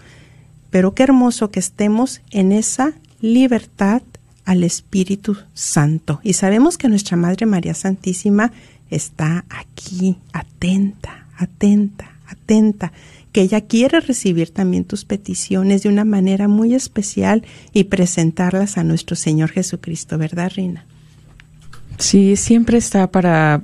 pero 0.69 0.93
qué 0.93 1.03
hermoso 1.03 1.49
que 1.49 1.59
estemos 1.59 2.21
en 2.29 2.51
esa 2.51 2.93
libertad 3.21 4.01
al 4.45 4.63
Espíritu 4.63 5.37
Santo. 5.53 6.19
Y 6.23 6.33
sabemos 6.33 6.77
que 6.77 6.89
nuestra 6.89 7.17
Madre 7.17 7.45
María 7.45 7.73
Santísima 7.73 8.51
está 8.89 9.45
aquí, 9.49 10.17
atenta, 10.33 11.25
atenta, 11.37 12.11
atenta 12.27 12.91
que 13.33 13.41
ella 13.41 13.61
quiere 13.61 13.99
recibir 13.99 14.51
también 14.51 14.85
tus 14.85 15.05
peticiones 15.05 15.83
de 15.83 15.89
una 15.89 16.05
manera 16.05 16.47
muy 16.47 16.75
especial 16.75 17.43
y 17.73 17.85
presentarlas 17.85 18.77
a 18.77 18.83
nuestro 18.83 19.15
Señor 19.15 19.49
Jesucristo, 19.49 20.17
¿verdad, 20.19 20.51
Rina? 20.55 20.85
Sí, 21.97 22.35
siempre 22.35 22.77
está 22.77 23.11
para, 23.11 23.63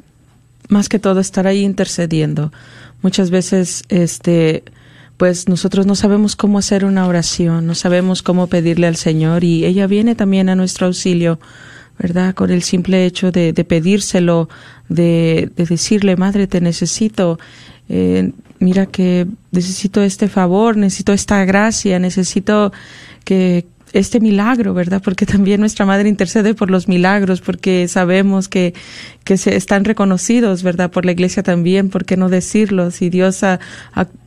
más 0.69 0.89
que 0.89 0.97
todo, 0.97 1.19
estar 1.19 1.45
ahí 1.45 1.63
intercediendo. 1.63 2.51
Muchas 3.03 3.29
veces, 3.29 3.83
este, 3.89 4.63
pues 5.17 5.47
nosotros 5.47 5.85
no 5.85 5.93
sabemos 5.93 6.35
cómo 6.35 6.57
hacer 6.57 6.83
una 6.83 7.05
oración, 7.05 7.67
no 7.67 7.75
sabemos 7.75 8.23
cómo 8.23 8.47
pedirle 8.47 8.87
al 8.87 8.95
Señor 8.95 9.43
y 9.43 9.65
ella 9.65 9.85
viene 9.85 10.15
también 10.15 10.49
a 10.49 10.55
nuestro 10.55 10.87
auxilio, 10.87 11.39
¿verdad? 11.99 12.33
Con 12.33 12.49
el 12.49 12.63
simple 12.63 13.05
hecho 13.05 13.31
de, 13.31 13.53
pedírselo, 13.53 14.49
de, 14.89 15.51
de, 15.55 15.65
decirle, 15.65 16.15
Madre, 16.15 16.47
te 16.47 16.59
necesito. 16.59 17.37
Eh, 17.87 18.31
mira 18.59 18.85
que 18.85 19.27
necesito 19.51 20.01
este 20.01 20.27
favor, 20.27 20.77
necesito 20.77 21.13
esta 21.13 21.43
gracia, 21.45 21.99
necesito 21.99 22.71
que 23.23 23.65
este 23.93 24.19
milagro, 24.19 24.73
¿verdad? 24.73 25.01
Porque 25.03 25.25
también 25.25 25.59
nuestra 25.59 25.85
madre 25.85 26.09
intercede 26.09 26.53
por 26.53 26.69
los 26.69 26.87
milagros, 26.87 27.41
porque 27.41 27.87
sabemos 27.87 28.47
que, 28.47 28.73
que 29.23 29.37
se 29.37 29.55
están 29.55 29.85
reconocidos, 29.85 30.63
¿verdad? 30.63 30.91
Por 30.91 31.05
la 31.05 31.11
iglesia 31.11 31.43
también, 31.43 31.89
¿por 31.89 32.05
qué 32.05 32.17
no 32.17 32.29
decirlo? 32.29 32.91
Si 32.91 33.09
Dios 33.09 33.43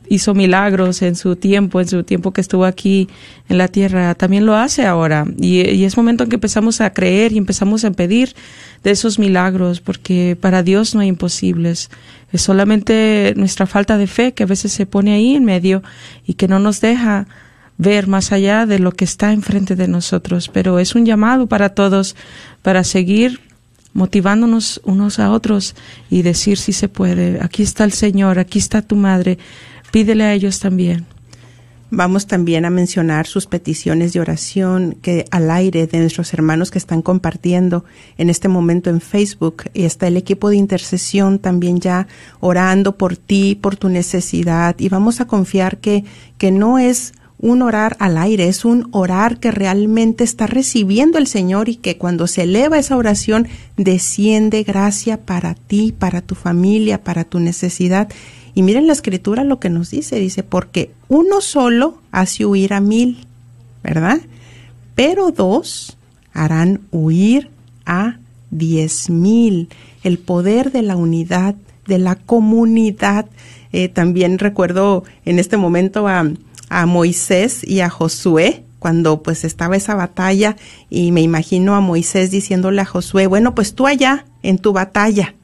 hizo 0.09 0.33
milagros 0.33 1.01
en 1.01 1.15
su 1.15 1.35
tiempo, 1.35 1.79
en 1.79 1.87
su 1.87 2.03
tiempo 2.03 2.31
que 2.31 2.41
estuvo 2.41 2.65
aquí 2.65 3.07
en 3.49 3.57
la 3.57 3.67
tierra, 3.67 4.13
también 4.15 4.45
lo 4.45 4.55
hace 4.55 4.85
ahora. 4.85 5.25
Y, 5.37 5.61
y 5.69 5.85
es 5.85 5.97
momento 5.97 6.23
en 6.23 6.29
que 6.29 6.35
empezamos 6.35 6.81
a 6.81 6.91
creer 6.91 7.31
y 7.31 7.37
empezamos 7.37 7.85
a 7.85 7.91
pedir 7.91 8.35
de 8.83 8.91
esos 8.91 9.17
milagros, 9.17 9.79
porque 9.79 10.37
para 10.39 10.61
Dios 10.61 10.93
no 10.93 11.01
hay 11.01 11.07
imposibles. 11.07 11.89
Es 12.31 12.41
solamente 12.41 13.33
nuestra 13.37 13.65
falta 13.65 13.97
de 13.97 14.07
fe 14.07 14.33
que 14.33 14.43
a 14.43 14.47
veces 14.47 14.71
se 14.73 14.85
pone 14.85 15.13
ahí 15.13 15.35
en 15.35 15.45
medio 15.45 15.83
y 16.25 16.33
que 16.33 16.47
no 16.47 16.59
nos 16.59 16.81
deja 16.81 17.27
ver 17.77 18.07
más 18.07 18.31
allá 18.31 18.65
de 18.65 18.79
lo 18.79 18.91
que 18.91 19.05
está 19.05 19.33
enfrente 19.33 19.75
de 19.75 19.87
nosotros. 19.87 20.49
Pero 20.49 20.79
es 20.79 20.95
un 20.95 21.05
llamado 21.05 21.47
para 21.47 21.69
todos 21.69 22.15
para 22.61 22.83
seguir 22.83 23.41
motivándonos 23.93 24.81
unos 24.83 25.19
a 25.19 25.31
otros 25.31 25.75
y 26.09 26.23
decir 26.23 26.57
si 26.57 26.73
se 26.73 26.89
puede. 26.89 27.39
Aquí 27.41 27.63
está 27.63 27.83
el 27.83 27.93
Señor, 27.93 28.39
aquí 28.39 28.59
está 28.59 28.81
tu 28.81 28.95
madre. 28.95 29.37
Pídele 29.91 30.23
a 30.23 30.33
ellos 30.33 30.59
también. 30.59 31.05
Vamos 31.95 32.25
también 32.25 32.65
a 32.65 32.71
mencionar 32.71 33.27
sus 33.27 33.45
peticiones 33.45 34.13
de 34.13 34.19
oración 34.19 34.97
que 34.99 35.25
al 35.29 35.51
aire 35.51 35.85
de 35.85 35.99
nuestros 35.99 36.33
hermanos 36.33 36.71
que 36.71 36.79
están 36.79 37.03
compartiendo 37.03 37.85
en 38.17 38.31
este 38.31 38.47
momento 38.47 38.89
en 38.89 38.99
Facebook. 38.99 39.65
Y 39.75 39.83
está 39.83 40.07
el 40.07 40.17
equipo 40.17 40.49
de 40.49 40.55
intercesión 40.55 41.37
también 41.37 41.79
ya 41.79 42.07
orando 42.39 42.97
por 42.97 43.15
ti, 43.15 43.53
por 43.53 43.75
tu 43.75 43.89
necesidad. 43.89 44.75
Y 44.79 44.89
vamos 44.89 45.21
a 45.21 45.27
confiar 45.27 45.77
que, 45.77 46.03
que 46.39 46.49
no 46.49 46.79
es 46.79 47.13
un 47.43 47.61
orar 47.61 47.95
al 47.99 48.17
aire, 48.17 48.47
es 48.47 48.65
un 48.65 48.87
orar 48.91 49.39
que 49.39 49.51
realmente 49.51 50.23
está 50.23 50.47
recibiendo 50.47 51.19
el 51.19 51.27
Señor 51.27 51.69
y 51.69 51.75
que 51.75 51.99
cuando 51.99 52.25
se 52.25 52.43
eleva 52.43 52.79
esa 52.79 52.97
oración 52.97 53.47
desciende 53.77 54.63
gracia 54.63 55.17
para 55.17 55.53
ti, 55.53 55.93
para 55.97 56.21
tu 56.21 56.33
familia, 56.33 57.03
para 57.03 57.23
tu 57.23 57.39
necesidad 57.39 58.07
y 58.55 58.61
miren 58.61 58.87
la 58.87 58.93
escritura 58.93 59.43
lo 59.43 59.59
que 59.59 59.69
nos 59.69 59.89
dice, 59.89 60.19
dice, 60.19 60.43
porque 60.43 60.91
uno 61.07 61.41
solo 61.41 61.99
hace 62.11 62.45
huir 62.45 62.73
a 62.73 62.79
mil, 62.79 63.25
¿verdad? 63.83 64.19
Pero 64.95 65.31
dos 65.31 65.97
harán 66.33 66.81
huir 66.91 67.49
a 67.85 68.17
diez 68.51 69.09
mil. 69.09 69.69
El 70.03 70.19
poder 70.19 70.71
de 70.71 70.83
la 70.83 70.95
unidad, 70.95 71.55
de 71.87 71.97
la 71.97 72.15
comunidad. 72.15 73.25
Eh, 73.71 73.89
también 73.89 74.37
recuerdo 74.37 75.03
en 75.25 75.39
este 75.39 75.57
momento 75.57 76.07
a, 76.07 76.31
a 76.73 76.85
Moisés 76.85 77.63
y 77.63 77.81
a 77.81 77.89
Josué, 77.89 78.65
cuando 78.79 79.21
pues 79.23 79.45
estaba 79.45 79.77
esa 79.77 79.95
batalla 79.95 80.57
y 80.89 81.11
me 81.11 81.21
imagino 81.21 81.75
a 81.75 81.81
Moisés 81.81 82.31
diciéndole 82.31 82.81
a 82.81 82.85
Josué, 82.85 83.27
bueno, 83.27 83.55
pues 83.55 83.75
tú 83.75 83.87
allá 83.87 84.25
en 84.41 84.57
tu 84.57 84.73
batalla, 84.73 85.35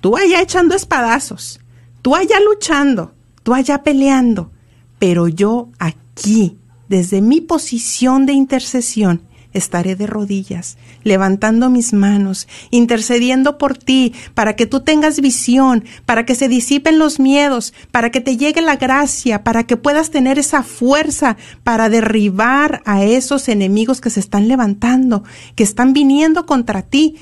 tú 0.00 0.16
allá 0.16 0.42
echando 0.42 0.74
espadazos, 0.74 1.60
tú 2.02 2.16
allá 2.16 2.36
luchando, 2.40 3.14
tú 3.44 3.54
allá 3.54 3.82
peleando, 3.82 4.50
pero 4.98 5.28
yo 5.28 5.68
aquí, 5.78 6.58
desde 6.88 7.22
mi 7.22 7.40
posición 7.40 8.26
de 8.26 8.32
intercesión, 8.32 9.22
estaré 9.56 9.96
de 9.96 10.06
rodillas, 10.06 10.76
levantando 11.02 11.70
mis 11.70 11.92
manos, 11.92 12.48
intercediendo 12.70 13.58
por 13.58 13.76
ti, 13.76 14.12
para 14.34 14.56
que 14.56 14.66
tú 14.66 14.80
tengas 14.80 15.20
visión, 15.20 15.84
para 16.04 16.24
que 16.26 16.34
se 16.34 16.48
disipen 16.48 16.98
los 16.98 17.18
miedos, 17.18 17.74
para 17.90 18.10
que 18.10 18.20
te 18.20 18.36
llegue 18.36 18.60
la 18.60 18.76
gracia, 18.76 19.44
para 19.44 19.64
que 19.64 19.76
puedas 19.76 20.10
tener 20.10 20.38
esa 20.38 20.62
fuerza 20.62 21.36
para 21.64 21.88
derribar 21.88 22.82
a 22.84 23.04
esos 23.04 23.48
enemigos 23.48 24.00
que 24.00 24.10
se 24.10 24.20
están 24.20 24.48
levantando, 24.48 25.24
que 25.54 25.64
están 25.64 25.92
viniendo 25.92 26.46
contra 26.46 26.82
ti. 26.82 27.16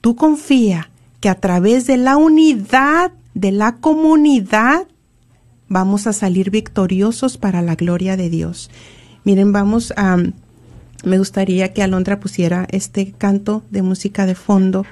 Tú 0.00 0.16
confía 0.16 0.90
que 1.20 1.28
a 1.28 1.34
través 1.34 1.86
de 1.86 1.96
la 1.96 2.16
unidad 2.16 3.12
de 3.34 3.52
la 3.52 3.76
comunidad 3.76 4.86
vamos 5.68 6.06
a 6.06 6.12
salir 6.12 6.50
victoriosos 6.50 7.38
para 7.38 7.62
la 7.62 7.76
gloria 7.76 8.16
de 8.16 8.28
Dios. 8.28 8.70
Miren, 9.24 9.52
vamos 9.52 9.92
a 9.96 10.16
me 11.04 11.18
gustaría 11.18 11.72
que 11.72 11.82
Alondra 11.82 12.20
pusiera 12.20 12.66
este 12.70 13.12
canto 13.12 13.62
de 13.70 13.82
música 13.82 14.26
de 14.26 14.34
fondo, 14.34 14.84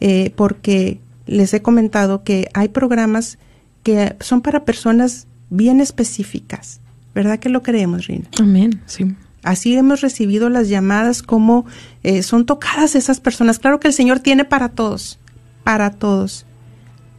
eh, 0.00 0.32
porque 0.36 1.00
les 1.26 1.52
he 1.54 1.62
comentado 1.62 2.22
que 2.22 2.48
hay 2.54 2.68
programas 2.68 3.38
que 3.82 4.16
son 4.20 4.42
para 4.42 4.64
personas 4.64 5.26
bien 5.50 5.80
específicas. 5.80 6.80
¿Verdad 7.14 7.38
que 7.38 7.48
lo 7.48 7.62
creemos, 7.62 8.06
Rina? 8.06 8.26
Amén, 8.38 8.82
sí. 8.86 9.14
Así 9.42 9.76
hemos 9.76 10.00
recibido 10.00 10.50
las 10.50 10.68
llamadas 10.68 11.22
como 11.22 11.66
eh, 12.02 12.22
son 12.22 12.46
tocadas 12.46 12.96
esas 12.96 13.20
personas. 13.20 13.58
Claro 13.58 13.78
que 13.78 13.88
el 13.88 13.94
Señor 13.94 14.20
tiene 14.20 14.44
para 14.44 14.70
todos, 14.70 15.18
para 15.62 15.90
todos. 15.90 16.46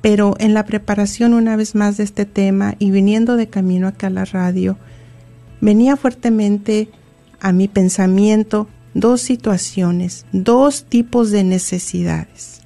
Pero 0.02 0.36
en 0.40 0.54
la 0.54 0.66
preparación 0.66 1.34
una 1.34 1.56
vez 1.56 1.74
más 1.74 1.98
de 1.98 2.04
este 2.04 2.26
tema 2.26 2.76
y 2.80 2.92
viniendo 2.92 3.38
de 3.38 3.48
camino 3.48 3.88
acá 3.88 4.08
a 4.08 4.12
la 4.12 4.26
radio, 4.26 4.78
venía 5.62 5.96
fuertemente 5.96 6.90
a 7.40 7.52
mi 7.52 7.68
pensamiento 7.68 8.68
dos 8.94 9.22
situaciones, 9.22 10.26
dos 10.32 10.86
tipos 10.86 11.32
de 11.32 11.44
necesidades. 11.44 12.62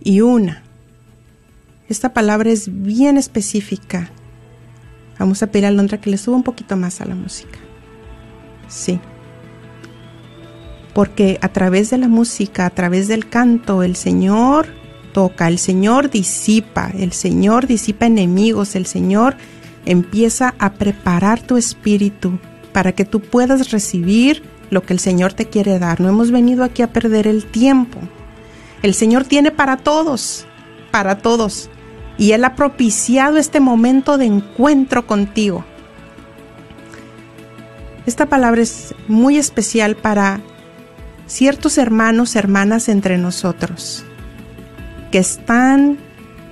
Y 0.00 0.20
una, 0.20 0.62
esta 1.88 2.12
palabra 2.12 2.50
es 2.50 2.82
bien 2.82 3.18
específica. 3.18 4.10
Vamos 5.18 5.42
a 5.42 5.48
pedir 5.48 5.66
a 5.66 5.70
Londra 5.70 6.00
que 6.00 6.10
le 6.10 6.18
suba 6.18 6.36
un 6.36 6.44
poquito 6.44 6.76
más 6.76 7.00
a 7.00 7.06
la 7.06 7.14
música. 7.14 7.58
Sí. 8.68 9.00
Porque 10.94 11.38
a 11.42 11.48
través 11.48 11.90
de 11.90 11.98
la 11.98 12.08
música, 12.08 12.66
a 12.66 12.70
través 12.70 13.08
del 13.08 13.28
canto, 13.28 13.82
el 13.82 13.96
Señor 13.96 14.68
toca, 15.12 15.48
el 15.48 15.58
Señor 15.58 16.10
disipa, 16.10 16.90
el 16.96 17.12
Señor 17.12 17.66
disipa 17.66 18.06
enemigos, 18.06 18.76
el 18.76 18.86
Señor 18.86 19.36
empieza 19.84 20.54
a 20.58 20.74
preparar 20.74 21.42
tu 21.42 21.56
espíritu 21.56 22.38
para 22.72 22.92
que 22.92 23.04
tú 23.04 23.20
puedas 23.20 23.70
recibir 23.70 24.42
lo 24.70 24.82
que 24.82 24.92
el 24.92 24.98
Señor 24.98 25.32
te 25.32 25.46
quiere 25.46 25.78
dar. 25.78 26.00
No 26.00 26.08
hemos 26.08 26.30
venido 26.30 26.64
aquí 26.64 26.82
a 26.82 26.92
perder 26.92 27.26
el 27.26 27.46
tiempo. 27.46 27.98
El 28.82 28.94
Señor 28.94 29.24
tiene 29.24 29.50
para 29.50 29.78
todos, 29.78 30.46
para 30.90 31.18
todos. 31.18 31.70
Y 32.16 32.32
Él 32.32 32.44
ha 32.44 32.54
propiciado 32.54 33.36
este 33.36 33.60
momento 33.60 34.18
de 34.18 34.26
encuentro 34.26 35.06
contigo. 35.06 35.64
Esta 38.06 38.26
palabra 38.26 38.62
es 38.62 38.94
muy 39.06 39.36
especial 39.36 39.94
para 39.96 40.40
ciertos 41.26 41.78
hermanos, 41.78 42.36
hermanas 42.36 42.88
entre 42.88 43.18
nosotros, 43.18 44.04
que 45.12 45.18
están 45.18 45.98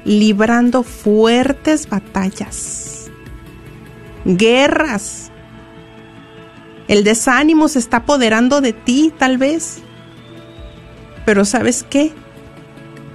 librando 0.05 0.83
fuertes 0.83 1.89
batallas, 1.89 3.11
guerras 4.25 5.33
el 6.89 7.05
desánimo 7.05 7.69
se 7.69 7.79
está 7.79 7.99
apoderando 7.99 8.61
de 8.61 8.73
ti, 8.73 9.13
tal 9.17 9.39
vez. 9.39 9.79
Pero 11.25 11.45
¿sabes 11.45 11.85
qué? 11.89 12.13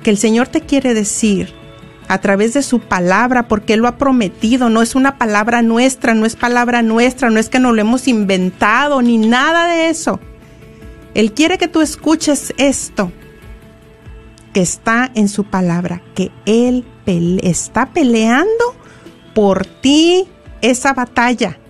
Que 0.04 0.10
el 0.10 0.18
Señor 0.18 0.48
te 0.48 0.62
quiere 0.62 0.94
decir 0.94 1.54
a 2.08 2.20
través 2.20 2.54
de 2.54 2.62
su 2.62 2.82
palabra, 2.82 3.48
porque 3.48 3.74
Él 3.74 3.80
lo 3.80 3.88
ha 3.88 3.98
prometido, 3.98 4.70
no 4.70 4.82
es 4.82 4.96
una 4.96 5.18
palabra 5.18 5.62
nuestra, 5.62 6.14
no 6.14 6.26
es 6.26 6.36
palabra 6.36 6.82
nuestra, 6.82 7.30
no 7.30 7.40
es 7.40 7.48
que 7.48 7.60
nos 7.60 7.74
lo 7.74 7.80
hemos 7.80 8.10
inventado, 8.10 9.02
ni 9.02 9.18
nada 9.18 9.68
de 9.68 9.90
eso. 9.90 10.20
Él 11.14 11.32
quiere 11.32 11.58
que 11.58 11.70
tú 11.70 11.80
escuches 11.80 12.54
esto, 12.58 13.14
que 14.54 14.62
está 14.62 15.10
en 15.16 15.30
su 15.30 15.46
palabra, 15.46 16.02
que 16.14 16.32
Él 16.46 16.86
está 17.44 17.94
peleando 17.94 18.76
por 19.34 19.66
ti 19.66 20.28
esa 20.62 20.94
batalla. 20.94 21.61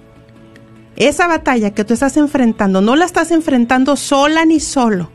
Esa 1.01 1.25
batalla 1.25 1.71
que 1.71 1.83
tú 1.83 1.95
estás 1.95 2.15
enfrentando, 2.15 2.79
no 2.79 2.95
la 2.95 3.05
estás 3.05 3.31
enfrentando 3.31 3.95
sola 3.95 4.45
ni 4.45 4.59
solo. 4.59 5.09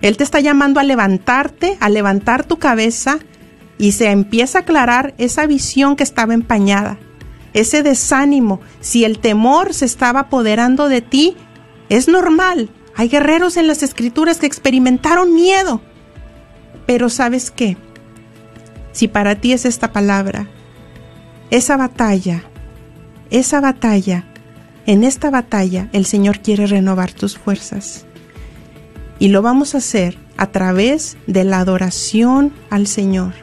Él 0.00 0.16
te 0.16 0.22
está 0.22 0.38
llamando 0.38 0.78
a 0.78 0.84
levantarte, 0.84 1.76
a 1.80 1.88
levantar 1.88 2.44
tu 2.44 2.60
cabeza 2.60 3.18
y 3.78 3.90
se 3.90 4.12
empieza 4.12 4.58
a 4.58 4.60
aclarar 4.60 5.12
esa 5.18 5.44
visión 5.48 5.96
que 5.96 6.04
estaba 6.04 6.34
empañada, 6.34 6.98
ese 7.52 7.82
desánimo. 7.82 8.60
Si 8.78 9.04
el 9.04 9.18
temor 9.18 9.74
se 9.74 9.86
estaba 9.86 10.20
apoderando 10.20 10.88
de 10.88 11.00
ti, 11.00 11.36
es 11.88 12.06
normal. 12.06 12.70
Hay 12.94 13.08
guerreros 13.08 13.56
en 13.56 13.66
las 13.66 13.82
escrituras 13.82 14.38
que 14.38 14.46
experimentaron 14.46 15.34
miedo. 15.34 15.80
Pero 16.86 17.08
sabes 17.08 17.50
qué? 17.50 17.76
Si 18.92 19.08
para 19.08 19.34
ti 19.34 19.52
es 19.52 19.64
esta 19.64 19.90
palabra, 19.90 20.46
esa 21.50 21.76
batalla, 21.76 22.44
esa 23.30 23.60
batalla 23.60 24.26
en 24.86 25.02
esta 25.02 25.30
batalla 25.30 25.88
el 25.92 26.06
Señor 26.06 26.40
quiere 26.40 26.66
renovar 26.66 27.12
tus 27.12 27.36
fuerzas. 27.36 28.06
Y 29.18 29.28
lo 29.28 29.42
vamos 29.42 29.74
a 29.74 29.78
hacer 29.78 30.18
a 30.36 30.46
través 30.52 31.16
de 31.26 31.44
la 31.44 31.58
adoración 31.58 32.52
al 32.70 32.86
Señor. 32.86 33.34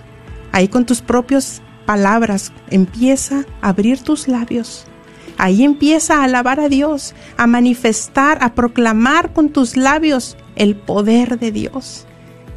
Ahí 0.51 0.67
con 0.67 0.85
tus 0.85 1.01
propias 1.01 1.61
palabras 1.85 2.53
empieza 2.69 3.45
a 3.61 3.69
abrir 3.69 3.99
tus 4.01 4.27
labios. 4.27 4.85
Ahí 5.37 5.63
empieza 5.63 6.19
a 6.19 6.23
alabar 6.23 6.59
a 6.59 6.69
Dios, 6.69 7.13
a 7.37 7.47
manifestar, 7.47 8.37
a 8.41 8.53
proclamar 8.53 9.33
con 9.33 9.49
tus 9.49 9.75
labios 9.75 10.37
el 10.55 10.75
poder 10.75 11.39
de 11.39 11.51
Dios. 11.51 12.05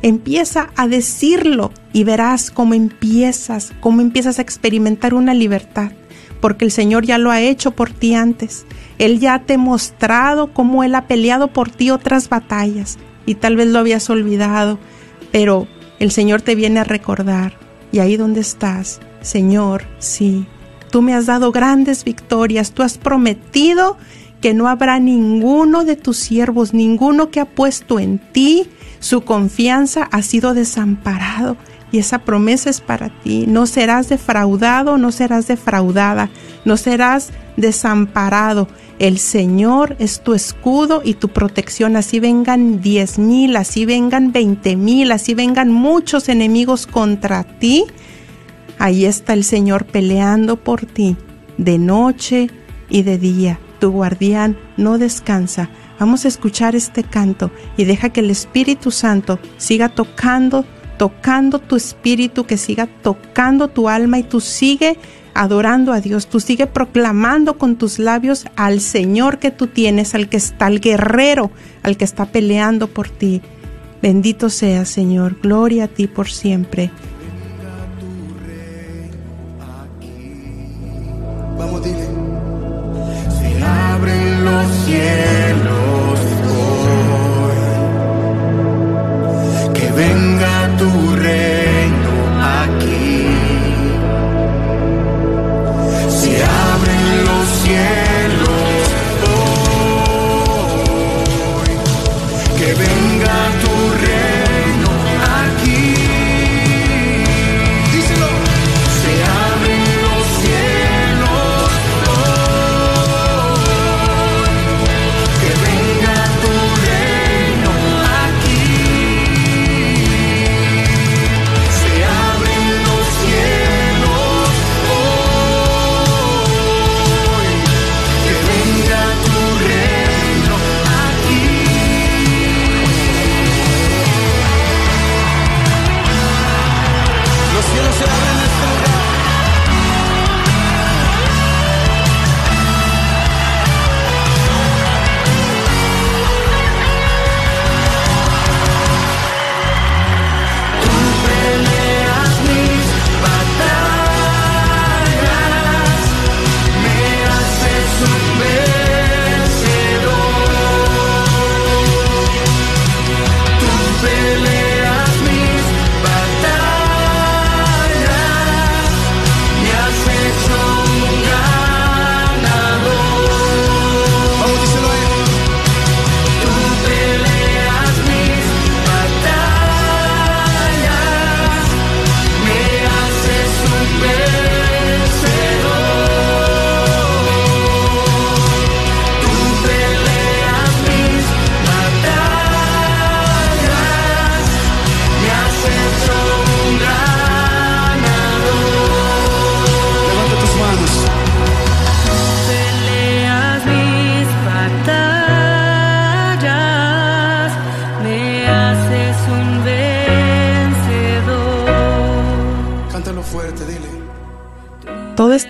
Empieza 0.03 0.71
a 0.77 0.87
decirlo 0.87 1.73
y 1.93 2.05
verás 2.05 2.51
cómo 2.51 2.75
empiezas, 2.75 3.73
cómo 3.81 4.03
empiezas 4.03 4.39
a 4.39 4.43
experimentar 4.43 5.15
una 5.15 5.33
libertad 5.33 5.91
porque 6.41 6.65
el 6.65 6.71
Señor 6.71 7.05
ya 7.05 7.19
lo 7.19 7.31
ha 7.31 7.41
hecho 7.41 7.73
por 7.73 7.91
ti 7.91 8.15
antes. 8.15 8.67
Él 8.99 9.21
ya 9.21 9.41
te 9.41 9.55
ha 9.55 9.59
mostrado 9.59 10.53
cómo 10.53 10.85
Él 10.85 10.95
ha 10.95 11.07
peleado 11.07 11.49
por 11.49 11.71
ti 11.71 11.91
otras 11.91 12.29
batallas 12.29 12.99
y 13.27 13.35
tal 13.35 13.57
vez 13.57 13.69
lo 13.69 13.79
habías 13.79 14.09
olvidado, 14.09 14.79
pero 15.33 15.67
el 15.99 16.11
Señor 16.11 16.43
te 16.43 16.55
viene 16.55 16.81
a 16.81 16.85
recordar 16.85 17.55
y 17.93 17.99
ahí 17.99 18.17
donde 18.17 18.41
estás, 18.41 19.01
Señor, 19.21 19.85
sí, 19.99 20.47
tú 20.91 21.03
me 21.03 21.15
has 21.15 21.27
dado 21.27 21.53
grandes 21.53 22.05
victorias, 22.05 22.73
tú 22.73 22.83
has 22.83 22.99
prometido 22.99 23.97
que 24.41 24.55
no 24.55 24.69
habrá 24.69 24.99
ninguno 24.99 25.85
de 25.85 25.97
tus 25.97 26.19
siervos, 26.19 26.75
ninguno 26.75 27.31
que 27.31 27.41
ha 27.41 27.47
puesto 27.47 27.99
en 27.99 28.19
ti 28.19 28.69
su 28.99 29.23
confianza 29.23 30.09
ha 30.11 30.23
sido 30.23 30.55
desamparado 30.55 31.57
y 31.93 31.99
esa 31.99 32.19
promesa 32.19 32.71
es 32.71 32.81
para 32.81 33.09
ti. 33.09 33.45
No 33.47 33.67
serás 33.67 34.09
defraudado, 34.09 34.99
no 34.99 35.13
serás 35.13 35.47
defraudada, 35.47 36.31
no 36.65 36.77
serás 36.77 37.31
desamparado. 37.57 38.69
El 38.99 39.19
Señor 39.19 39.97
es 39.99 40.21
tu 40.21 40.35
escudo 40.35 41.03
y 41.05 41.15
tu 41.15 41.29
protección. 41.29 41.97
Así 41.97 42.19
vengan 42.19 42.81
diez 42.81 43.19
mil, 43.19 43.57
así 43.57 43.85
vengan 43.85 44.33
veinte 44.33 44.77
mil, 44.77 45.13
así 45.13 45.35
vengan 45.35 45.71
muchos 45.71 46.29
enemigos 46.29 46.87
contra 46.87 47.45
ti. 47.45 47.85
Ahí 48.79 49.05
está 49.05 49.33
el 49.33 49.45
Señor 49.45 49.87
peleando 49.87 50.57
por 50.57 50.87
ti 50.87 51.17
de 51.57 51.79
noche 51.79 52.49
y 52.89 53.03
de 53.03 53.19
día. 53.19 53.59
Tu 53.79 53.91
guardián 53.91 54.57
no 54.77 54.99
descansa. 54.99 55.69
Vamos 55.99 56.25
a 56.25 56.29
escuchar 56.29 56.75
este 56.75 57.05
canto 57.05 57.51
y 57.77 57.85
deja 57.85 58.11
que 58.11 58.21
el 58.21 58.31
Espíritu 58.31 58.91
Santo 58.91 59.39
siga 59.57 59.89
tocando 59.89 60.65
tocando 60.97 61.59
tu 61.59 61.77
espíritu, 61.77 62.45
que 62.45 62.57
siga 62.57 62.87
tocando 63.03 63.69
tu 63.69 63.89
alma 63.89 64.19
y 64.19 64.23
tú 64.23 64.41
sigue 64.41 64.99
adorando 65.35 65.93
a 65.93 66.01
Dios, 66.01 66.29
tú 66.29 66.41
sigue 66.41 66.67
proclamando 66.67 67.59
con 67.59 67.77
tus 67.77 67.99
labios 67.99 68.47
al 68.57 68.81
Señor 68.81 69.39
que 69.39 69.51
tú 69.51 69.67
tienes, 69.67 70.15
al 70.15 70.29
que 70.29 70.39
está, 70.39 70.67
al 70.67 70.81
guerrero, 70.81 71.51
al 71.83 71.97
que 71.97 72.05
está 72.05 72.27
peleando 72.27 72.89
por 72.89 73.09
ti. 73.11 73.43
Bendito 74.01 74.49
sea, 74.51 74.85
Señor, 74.85 75.37
gloria 75.43 75.85
a 75.85 75.89
ti 75.89 76.07
por 76.07 76.31
siempre. 76.31 76.91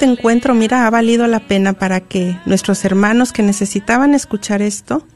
Encuentro, 0.07 0.55
mira, 0.55 0.87
ha 0.87 0.91
valido 0.91 1.27
la 1.27 1.41
pena 1.41 1.75
para 1.75 2.01
que 2.01 2.39
nuestros 2.47 2.85
hermanos 2.85 3.33
que 3.33 3.43
necesitaban 3.43 4.15
escuchar 4.15 4.63
esto 4.63 5.07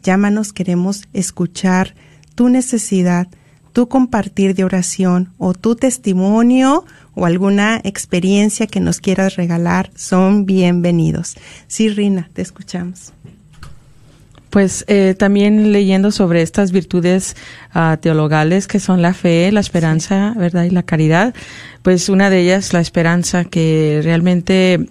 Llámanos, 0.04 0.54
queremos 0.54 1.04
escuchar 1.14 1.96
tu 2.36 2.50
necesidad, 2.50 3.28
tu 3.74 3.88
compartir 3.88 4.56
de 4.56 4.64
oración 4.64 5.32
o 5.38 5.54
tu 5.54 5.76
testimonio 5.76 6.86
o 7.14 7.26
alguna 7.26 7.80
experiencia 7.84 8.68
que 8.68 8.80
nos 8.80 9.00
quieras 9.00 9.36
regalar, 9.36 9.92
son 9.96 10.46
bienvenidos. 10.46 11.36
Sí, 11.68 11.90
Rina, 11.90 12.30
te 12.34 12.42
escuchamos. 12.42 13.14
Pues 14.50 14.84
eh, 14.88 15.16
también 15.18 15.72
leyendo 15.72 16.12
sobre 16.12 16.42
estas 16.42 16.74
virtudes 16.74 17.38
uh, 17.74 17.96
teologales 17.98 18.68
que 18.68 18.82
son 18.82 19.02
la 19.02 19.14
fe, 19.14 19.50
la 19.52 19.62
esperanza, 19.62 20.34
¿verdad? 20.38 20.66
Y 20.66 20.72
la 20.72 20.84
caridad, 20.84 21.34
pues 21.84 22.10
una 22.10 22.30
de 22.30 22.42
ellas, 22.42 22.74
la 22.74 22.82
esperanza, 22.82 23.46
que 23.46 24.02
realmente 24.04 24.90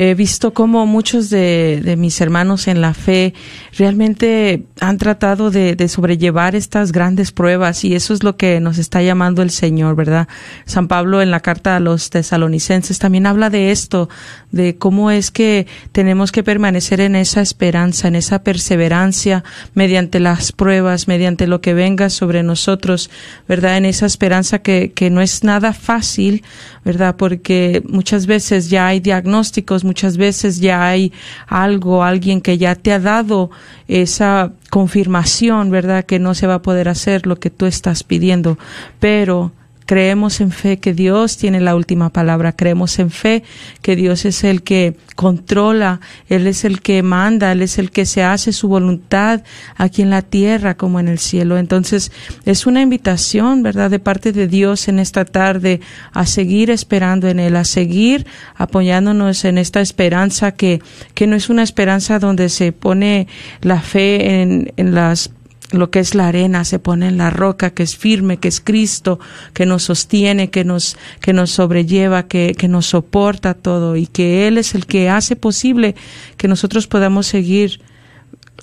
he 0.00 0.14
visto 0.14 0.54
cómo 0.54 0.86
muchos 0.86 1.28
de, 1.28 1.96
mis 1.98 2.20
hermanos 2.20 2.68
en 2.68 2.80
la 2.80 2.94
fe 2.94 3.34
realmente 3.76 4.62
han 4.80 4.96
tratado 4.96 5.50
de, 5.50 5.74
de, 5.74 5.88
sobrellevar 5.88 6.54
estas 6.54 6.92
grandes 6.92 7.32
pruebas 7.32 7.84
y 7.84 7.96
eso 7.96 8.14
es 8.14 8.22
lo 8.22 8.36
que 8.36 8.60
nos 8.60 8.78
está 8.78 9.02
llamando 9.02 9.42
el 9.42 9.50
Señor, 9.50 9.96
¿verdad? 9.96 10.28
San 10.66 10.86
Pablo 10.86 11.20
en 11.20 11.32
la 11.32 11.40
carta 11.40 11.74
a 11.74 11.80
los 11.80 12.10
tesalonicenses 12.10 13.00
también 13.00 13.26
habla 13.26 13.50
de 13.50 13.72
esto, 13.72 14.08
de 14.52 14.76
cómo 14.76 15.10
es 15.10 15.32
que 15.32 15.66
tenemos 15.90 16.30
que 16.30 16.44
permanecer 16.44 17.00
en 17.00 17.16
esa 17.16 17.40
esperanza, 17.40 18.06
en 18.06 18.14
esa 18.14 18.44
perseverancia 18.44 19.42
mediante 19.74 20.20
las 20.20 20.52
pruebas, 20.52 21.08
mediante 21.08 21.48
lo 21.48 21.60
que 21.60 21.74
venga 21.74 22.08
sobre 22.08 22.44
nosotros, 22.44 23.10
¿verdad? 23.48 23.76
En 23.76 23.84
esa 23.84 24.06
esperanza 24.06 24.60
que, 24.60 24.92
que 24.92 25.10
no 25.10 25.20
es 25.20 25.42
nada 25.42 25.72
fácil, 25.72 26.44
¿verdad? 26.84 27.16
Porque 27.16 27.82
muchas 27.88 28.26
veces 28.26 28.70
ya 28.70 28.86
hay 28.86 29.00
diagnósticos, 29.00 29.84
muchas 29.88 30.18
veces 30.18 30.60
ya 30.60 30.86
hay 30.86 31.12
algo, 31.46 32.04
alguien 32.04 32.42
que 32.42 32.58
ya 32.58 32.74
te 32.74 32.92
ha 32.92 33.00
dado 33.00 33.50
esa 33.88 34.52
confirmación, 34.68 35.70
¿verdad? 35.70 36.04
Que 36.04 36.18
no 36.18 36.34
se 36.34 36.46
va 36.46 36.56
a 36.56 36.62
poder 36.62 36.90
hacer 36.90 37.26
lo 37.26 37.36
que 37.36 37.48
tú 37.48 37.64
estás 37.64 38.04
pidiendo, 38.04 38.58
pero 39.00 39.50
Creemos 39.88 40.42
en 40.42 40.50
fe 40.50 40.76
que 40.76 40.92
Dios 40.92 41.38
tiene 41.38 41.60
la 41.60 41.74
última 41.74 42.10
palabra. 42.10 42.52
Creemos 42.52 42.98
en 42.98 43.10
fe 43.10 43.42
que 43.80 43.96
Dios 43.96 44.26
es 44.26 44.44
el 44.44 44.62
que 44.62 44.98
controla, 45.16 46.02
Él 46.28 46.46
es 46.46 46.66
el 46.66 46.82
que 46.82 47.02
manda, 47.02 47.52
Él 47.52 47.62
es 47.62 47.78
el 47.78 47.90
que 47.90 48.04
se 48.04 48.22
hace 48.22 48.52
su 48.52 48.68
voluntad 48.68 49.44
aquí 49.76 50.02
en 50.02 50.10
la 50.10 50.20
tierra 50.20 50.76
como 50.76 51.00
en 51.00 51.08
el 51.08 51.18
cielo. 51.18 51.56
Entonces 51.56 52.12
es 52.44 52.66
una 52.66 52.82
invitación, 52.82 53.62
¿verdad?, 53.62 53.90
de 53.90 53.98
parte 53.98 54.32
de 54.32 54.46
Dios 54.46 54.88
en 54.88 54.98
esta 54.98 55.24
tarde 55.24 55.80
a 56.12 56.26
seguir 56.26 56.70
esperando 56.70 57.26
en 57.26 57.40
Él, 57.40 57.56
a 57.56 57.64
seguir 57.64 58.26
apoyándonos 58.56 59.46
en 59.46 59.56
esta 59.56 59.80
esperanza 59.80 60.52
que, 60.52 60.82
que 61.14 61.26
no 61.26 61.34
es 61.34 61.48
una 61.48 61.62
esperanza 61.62 62.18
donde 62.18 62.50
se 62.50 62.72
pone 62.72 63.26
la 63.62 63.80
fe 63.80 64.42
en, 64.42 64.70
en 64.76 64.94
las 64.94 65.30
lo 65.70 65.90
que 65.90 65.98
es 65.98 66.14
la 66.14 66.28
arena 66.28 66.64
se 66.64 66.78
pone 66.78 67.08
en 67.08 67.18
la 67.18 67.30
roca 67.30 67.70
que 67.70 67.82
es 67.82 67.96
firme, 67.96 68.38
que 68.38 68.48
es 68.48 68.60
Cristo, 68.60 69.18
que 69.52 69.66
nos 69.66 69.84
sostiene, 69.84 70.50
que 70.50 70.64
nos, 70.64 70.96
que 71.20 71.32
nos 71.32 71.50
sobrelleva, 71.50 72.24
que, 72.24 72.54
que 72.56 72.68
nos 72.68 72.86
soporta 72.86 73.54
todo 73.54 73.96
y 73.96 74.06
que 74.06 74.48
Él 74.48 74.58
es 74.58 74.74
el 74.74 74.86
que 74.86 75.10
hace 75.10 75.36
posible 75.36 75.94
que 76.36 76.48
nosotros 76.48 76.86
podamos 76.86 77.26
seguir 77.26 77.80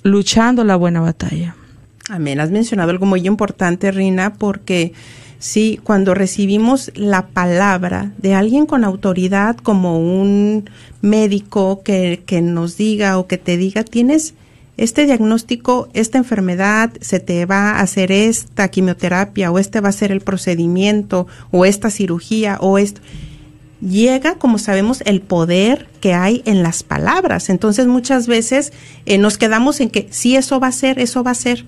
luchando 0.02 0.64
la 0.64 0.76
buena 0.76 1.00
batalla. 1.00 1.54
Amén. 2.08 2.40
Has 2.40 2.50
mencionado 2.50 2.90
algo 2.90 3.06
muy 3.06 3.26
importante, 3.26 3.90
Rina, 3.90 4.34
porque 4.34 4.92
sí, 5.38 5.80
cuando 5.82 6.14
recibimos 6.14 6.92
la 6.94 7.26
palabra 7.26 8.12
de 8.18 8.34
alguien 8.34 8.66
con 8.66 8.84
autoridad 8.84 9.56
como 9.56 9.98
un 9.98 10.70
médico 11.02 11.82
que, 11.82 12.22
que 12.24 12.42
nos 12.42 12.76
diga 12.76 13.18
o 13.18 13.26
que 13.26 13.38
te 13.38 13.56
diga, 13.56 13.82
tienes 13.82 14.34
este 14.76 15.06
diagnóstico, 15.06 15.88
esta 15.94 16.18
enfermedad, 16.18 16.92
se 17.00 17.18
te 17.20 17.46
va 17.46 17.72
a 17.72 17.80
hacer 17.80 18.12
esta 18.12 18.68
quimioterapia 18.68 19.50
o 19.50 19.58
este 19.58 19.80
va 19.80 19.88
a 19.88 19.92
ser 19.92 20.12
el 20.12 20.20
procedimiento 20.20 21.26
o 21.50 21.64
esta 21.64 21.90
cirugía 21.90 22.58
o 22.60 22.78
esto. 22.78 23.00
Llega, 23.80 24.36
como 24.36 24.58
sabemos, 24.58 25.02
el 25.04 25.20
poder 25.20 25.88
que 26.00 26.14
hay 26.14 26.42
en 26.46 26.62
las 26.62 26.82
palabras. 26.82 27.50
Entonces 27.50 27.86
muchas 27.86 28.26
veces 28.26 28.72
eh, 29.04 29.18
nos 29.18 29.38
quedamos 29.38 29.80
en 29.80 29.90
que 29.90 30.08
sí, 30.10 30.36
eso 30.36 30.60
va 30.60 30.68
a 30.68 30.72
ser, 30.72 30.98
eso 30.98 31.22
va 31.22 31.32
a 31.32 31.34
ser. 31.34 31.64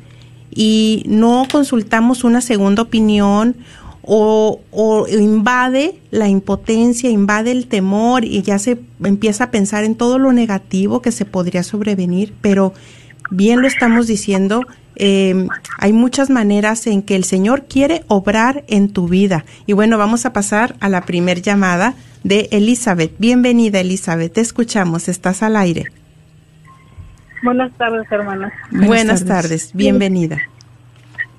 Y 0.51 1.05
no 1.07 1.47
consultamos 1.51 2.25
una 2.25 2.41
segunda 2.41 2.83
opinión 2.83 3.57
o, 4.11 4.61
o, 4.71 5.07
invade 5.07 6.01
la 6.11 6.29
impotencia, 6.29 7.11
invade 7.11 7.53
el 7.53 7.67
temor 7.67 8.25
y 8.25 8.41
ya 8.41 8.59
se 8.59 8.79
empieza 9.05 9.45
a 9.45 9.51
pensar 9.51 9.85
en 9.85 9.97
todo 9.97 10.19
lo 10.19 10.33
negativo 10.33 11.03
que 11.03 11.13
se 11.13 11.27
podría 11.27 11.63
sobrevenir, 11.63 12.33
pero 12.41 12.73
bien 13.31 13.61
lo 13.61 13.69
estamos 13.69 14.07
diciendo, 14.07 14.63
eh, 14.97 15.47
hay 15.77 15.93
muchas 15.93 16.31
maneras 16.31 16.87
en 16.87 17.03
que 17.03 17.17
el 17.17 17.25
Señor 17.25 17.67
quiere 17.67 18.05
obrar 18.09 18.65
en 18.69 18.89
tu 18.89 19.09
vida. 19.09 19.45
Y 19.67 19.75
bueno, 19.75 19.99
vamos 19.99 20.25
a 20.25 20.33
pasar 20.33 20.75
a 20.81 20.89
la 20.89 21.03
primer 21.03 21.43
llamada 21.43 21.93
de 22.25 22.49
Elizabeth. 22.51 23.13
Bienvenida, 23.19 23.81
Elizabeth. 23.81 24.33
Te 24.33 24.41
escuchamos. 24.41 25.11
Estás 25.11 25.43
al 25.43 25.55
aire. 25.55 25.85
Buenas 27.43 27.71
tardes, 27.77 28.11
hermana. 28.11 28.51
Buenas, 28.71 28.89
Buenas 28.89 29.25
tardes. 29.27 29.43
tardes. 29.43 29.71
Bienvenida. 29.75 30.39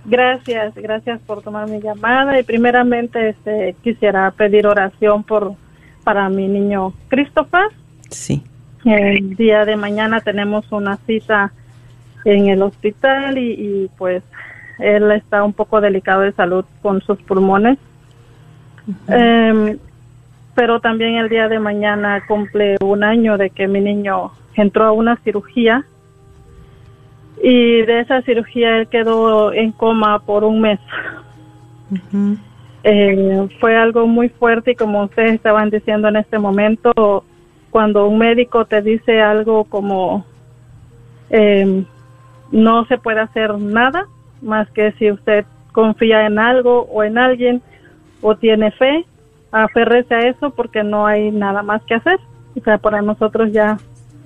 Gracias, 0.06 0.74
gracias 0.76 1.20
por 1.22 1.42
tomar 1.42 1.70
mi 1.70 1.82
llamada 1.82 2.40
y 2.40 2.44
primeramente 2.44 3.30
este, 3.30 3.76
quisiera 3.84 4.32
pedir 4.32 4.66
oración 4.66 5.24
por 5.24 5.54
para 6.04 6.30
mi 6.30 6.48
niño 6.48 6.94
Christopher. 7.10 7.68
Sí. 8.10 8.44
El 8.86 9.36
día 9.36 9.66
de 9.66 9.76
mañana 9.76 10.22
tenemos 10.22 10.72
una 10.72 10.98
cita 11.06 11.52
en 12.26 12.48
el 12.48 12.62
hospital 12.62 13.38
y, 13.38 13.52
y, 13.52 13.92
pues 13.98 14.24
él 14.80 15.12
está 15.12 15.44
un 15.44 15.54
poco 15.54 15.82
delicado 15.82 16.22
de 16.22 16.32
salud 16.32 16.66
con 16.82 17.02
sus 17.02 17.22
pulmones. 17.22 17.78
Uh 18.88 18.92
-huh. 18.92 19.74
eh, 19.74 19.78
pero 20.56 20.80
también 20.80 21.16
el 21.16 21.30
día 21.30 21.48
de 21.48 21.60
mañana 21.60 22.26
cumple 22.28 22.78
un 22.82 23.04
año 23.04 23.38
de 23.38 23.50
que 23.50 23.68
mi 23.68 23.82
niño 23.82 24.32
entró 24.56 24.86
a 24.86 24.92
una 24.92 25.16
cirugía 25.18 25.86
y 27.42 27.82
de 27.84 28.02
esa 28.02 28.22
cirugía 28.24 28.78
él 28.78 28.88
quedó 28.88 29.54
en 29.54 29.72
coma 29.72 30.20
por 30.20 30.44
un 30.44 30.62
mes. 30.62 30.80
Uh 31.92 31.96
-huh. 31.96 32.38
eh, 32.84 33.48
fue 33.60 33.76
algo 33.76 34.06
muy 34.08 34.30
fuerte 34.30 34.72
y 34.72 34.76
como 34.76 35.04
ustedes 35.04 35.34
estaban 35.34 35.70
diciendo 35.70 36.08
en 36.08 36.18
este 36.18 36.38
momento, 36.38 37.24
cuando 37.72 38.08
un 38.08 38.18
médico 38.18 38.66
te 38.66 38.82
dice 38.82 39.22
algo 39.22 39.64
como 39.64 40.26
eh, 41.30 41.84
no 42.52 42.86
se 42.86 42.98
puede 42.98 43.22
hacer 43.22 43.58
nada 43.60 44.06
más 44.42 44.70
que 44.72 44.92
si 44.94 45.12
usted 45.12 45.46
confía 45.72 46.26
en 46.26 46.40
algo 46.40 46.88
o 46.92 47.04
en 47.04 47.18
alguien 47.18 47.62
o 48.22 48.36
tiene 48.36 48.72
fe, 48.72 49.06
aferrese 49.52 50.14
a 50.14 50.28
eso 50.28 50.50
porque 50.52 50.84
no 50.84 51.06
hay 51.06 51.32
nada 51.32 51.62
más 51.64 51.82
que 51.84 51.96
hacer. 51.96 52.20
O 52.60 52.64
sea, 52.64 52.78
para 52.78 53.02
nosotros 53.02 53.52
ya 53.52 53.78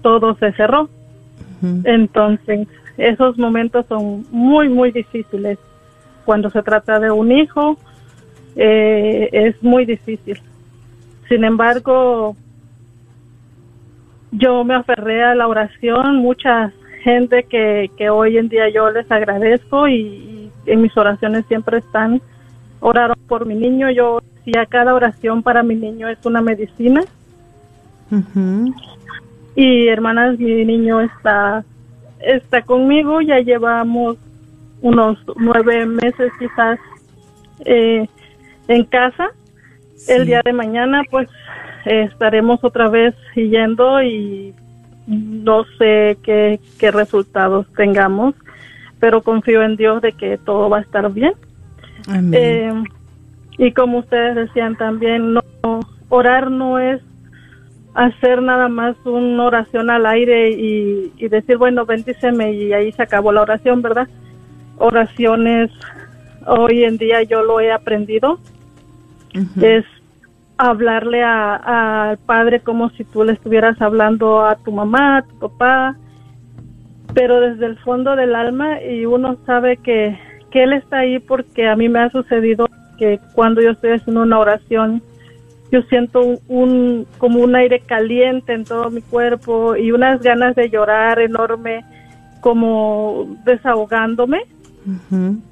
todo 0.01 0.35
se 0.35 0.51
cerró. 0.53 0.83
Uh 0.83 1.65
-huh. 1.65 1.81
Entonces, 1.85 2.67
esos 2.97 3.37
momentos 3.37 3.85
son 3.87 4.25
muy, 4.31 4.69
muy 4.69 4.91
difíciles. 4.91 5.57
Cuando 6.25 6.49
se 6.49 6.61
trata 6.61 6.99
de 6.99 7.11
un 7.11 7.31
hijo, 7.31 7.77
eh, 8.55 9.29
es 9.31 9.61
muy 9.63 9.85
difícil. 9.85 10.39
Sin 11.27 11.43
embargo, 11.43 12.35
yo 14.31 14.63
me 14.63 14.75
aferré 14.75 15.23
a 15.23 15.35
la 15.35 15.47
oración. 15.47 16.17
Mucha 16.17 16.71
gente 17.03 17.43
que, 17.43 17.89
que 17.97 18.09
hoy 18.09 18.37
en 18.37 18.49
día 18.49 18.69
yo 18.69 18.89
les 18.91 19.11
agradezco 19.11 19.87
y, 19.87 19.95
y 19.95 20.51
en 20.67 20.81
mis 20.81 20.95
oraciones 20.95 21.45
siempre 21.47 21.79
están. 21.79 22.21
Oraron 22.79 23.17
por 23.27 23.45
mi 23.45 23.55
niño. 23.55 23.89
Yo 23.89 24.21
decía, 24.37 24.65
cada 24.65 24.93
oración 24.93 25.41
para 25.43 25.63
mi 25.63 25.75
niño 25.75 26.07
es 26.07 26.23
una 26.25 26.41
medicina. 26.41 27.01
Uh 28.11 28.21
-huh. 28.35 28.73
Y 29.55 29.87
hermanas, 29.87 30.39
mi 30.39 30.65
niño 30.65 31.01
está 31.01 31.63
está 32.23 32.61
conmigo, 32.61 33.21
ya 33.21 33.39
llevamos 33.39 34.17
unos 34.81 35.17
nueve 35.37 35.85
meses 35.85 36.31
quizás 36.39 36.79
eh, 37.65 38.07
en 38.67 38.83
casa. 38.85 39.29
Sí. 39.95 40.11
El 40.11 40.25
día 40.25 40.41
de 40.43 40.53
mañana 40.53 41.03
pues 41.09 41.29
eh, 41.85 42.03
estaremos 42.11 42.63
otra 42.63 42.89
vez 42.89 43.15
yendo 43.35 44.01
y 44.01 44.53
no 45.07 45.63
sé 45.77 46.17
qué, 46.23 46.59
qué 46.79 46.91
resultados 46.91 47.67
tengamos, 47.75 48.35
pero 48.99 49.21
confío 49.21 49.63
en 49.63 49.75
Dios 49.75 50.01
de 50.01 50.13
que 50.13 50.37
todo 50.37 50.69
va 50.69 50.79
a 50.79 50.81
estar 50.81 51.11
bien. 51.11 51.33
Amén. 52.07 52.33
Eh, 52.33 52.83
y 53.57 53.71
como 53.71 53.99
ustedes 53.99 54.35
decían 54.35 54.75
también, 54.75 55.33
no, 55.33 55.41
orar 56.09 56.49
no 56.49 56.79
es 56.79 57.01
hacer 57.95 58.41
nada 58.41 58.69
más 58.69 58.95
una 59.05 59.43
oración 59.45 59.89
al 59.89 60.05
aire 60.05 60.49
y, 60.51 61.11
y 61.17 61.27
decir, 61.27 61.57
bueno, 61.57 61.85
bendíceme 61.85 62.53
y 62.53 62.73
ahí 62.73 62.91
se 62.91 63.03
acabó 63.03 63.31
la 63.31 63.41
oración, 63.43 63.81
¿verdad? 63.81 64.07
Oraciones, 64.77 65.69
hoy 66.47 66.83
en 66.83 66.97
día 66.97 67.21
yo 67.23 67.43
lo 67.43 67.59
he 67.59 67.71
aprendido, 67.71 68.39
es 69.61 69.85
hablarle 70.57 71.23
a- 71.23 72.09
al 72.09 72.17
padre 72.19 72.59
como 72.61 72.89
si 72.91 73.03
tú 73.03 73.23
le 73.23 73.33
estuvieras 73.33 73.81
hablando 73.81 74.45
a 74.45 74.55
tu 74.55 74.71
mamá, 74.71 75.17
a 75.17 75.21
tu 75.23 75.37
papá, 75.39 75.95
pero 77.13 77.39
desde 77.41 77.65
el 77.67 77.77
fondo 77.79 78.15
del 78.15 78.35
alma 78.35 78.81
y 78.81 79.05
uno 79.05 79.37
sabe 79.45 79.77
que, 79.77 80.17
que 80.51 80.63
él 80.63 80.73
está 80.73 80.99
ahí 80.99 81.19
porque 81.19 81.67
a 81.67 81.75
mí 81.75 81.89
me 81.89 81.99
ha 81.99 82.09
sucedido 82.09 82.67
que 82.97 83.19
cuando 83.33 83.61
yo 83.61 83.71
estoy 83.71 83.91
haciendo 83.91 84.21
una 84.23 84.39
oración 84.39 85.01
yo 85.73 85.81
siento 85.89 86.21
un, 86.21 86.37
un- 86.47 87.07
como 87.17 87.39
un 87.39 87.55
aire 87.55 87.79
caliente 87.81 88.53
en 88.53 88.63
todo 88.63 88.89
mi 88.91 89.01
cuerpo 89.01 89.75
y 89.75 89.91
unas 89.91 90.21
ganas 90.21 90.55
de 90.55 90.69
llorar 90.69 91.19
enorme 91.19 91.83
como 92.41 93.35
desahogándome 93.43 94.43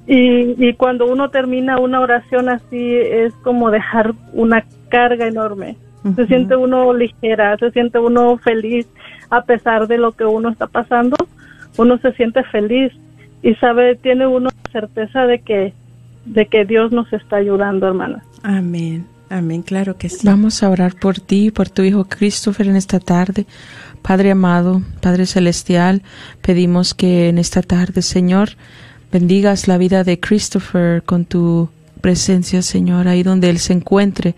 y, 0.06 0.68
y 0.68 0.74
cuando 0.74 1.06
uno 1.06 1.30
termina 1.30 1.78
una 1.78 2.00
oración 2.00 2.48
así 2.48 2.94
es 2.96 3.32
como 3.42 3.70
dejar 3.70 4.12
una 4.32 4.64
carga 4.90 5.26
enorme. 5.26 5.76
Se 6.16 6.26
siente 6.26 6.54
uno 6.56 6.92
ligera, 6.92 7.56
se 7.58 7.70
siente 7.70 7.98
uno 7.98 8.36
feliz 8.38 8.86
a 9.30 9.42
pesar 9.42 9.86
de 9.88 9.98
lo 9.98 10.12
que 10.12 10.24
uno 10.24 10.50
está 10.50 10.66
pasando. 10.66 11.16
Uno 11.78 11.96
se 11.98 12.12
siente 12.12 12.42
feliz 12.44 12.92
y 13.42 13.54
sabe, 13.54 13.94
tiene 13.96 14.26
uno 14.26 14.50
certeza 14.70 15.26
de 15.26 15.38
que 15.40 15.72
de 16.26 16.46
que 16.46 16.64
Dios 16.64 16.92
nos 16.92 17.12
está 17.12 17.36
ayudando, 17.36 17.86
hermana. 17.88 18.22
Amén. 18.44 19.04
Amén, 19.32 19.62
claro 19.62 19.96
que 19.96 20.10
sí. 20.10 20.18
Vamos 20.24 20.62
a 20.62 20.68
orar 20.68 20.94
por 20.94 21.18
ti, 21.18 21.50
por 21.50 21.70
tu 21.70 21.80
hijo 21.82 22.04
Christopher 22.04 22.68
en 22.68 22.76
esta 22.76 23.00
tarde. 23.00 23.46
Padre 24.02 24.30
amado, 24.30 24.82
Padre 25.00 25.24
celestial, 25.24 26.02
pedimos 26.42 26.92
que 26.92 27.30
en 27.30 27.38
esta 27.38 27.62
tarde, 27.62 28.02
Señor, 28.02 28.50
bendigas 29.10 29.68
la 29.68 29.78
vida 29.78 30.04
de 30.04 30.20
Christopher 30.20 31.02
con 31.02 31.24
tu 31.24 31.70
presencia, 32.02 32.60
Señor, 32.60 33.08
ahí 33.08 33.22
donde 33.22 33.48
él 33.48 33.58
se 33.58 33.72
encuentre. 33.72 34.34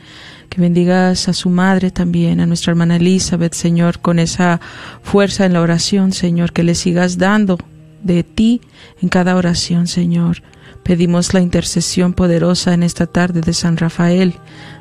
Que 0.48 0.60
bendigas 0.60 1.28
a 1.28 1.32
su 1.32 1.50
madre 1.50 1.90
también, 1.90 2.38
a 2.38 2.46
nuestra 2.46 2.70
hermana 2.70 2.94
Elizabeth, 2.94 3.54
Señor, 3.54 3.98
con 3.98 4.20
esa 4.20 4.60
fuerza 5.02 5.44
en 5.44 5.54
la 5.54 5.62
oración, 5.62 6.12
Señor, 6.12 6.52
que 6.52 6.62
le 6.62 6.76
sigas 6.76 7.18
dando 7.18 7.58
de 8.04 8.22
ti 8.22 8.60
en 9.02 9.08
cada 9.08 9.34
oración, 9.34 9.88
Señor. 9.88 10.42
Pedimos 10.84 11.32
la 11.32 11.40
intercesión 11.40 12.12
poderosa 12.12 12.74
en 12.74 12.82
esta 12.82 13.06
tarde 13.06 13.40
de 13.40 13.54
San 13.54 13.78
Rafael, 13.78 14.34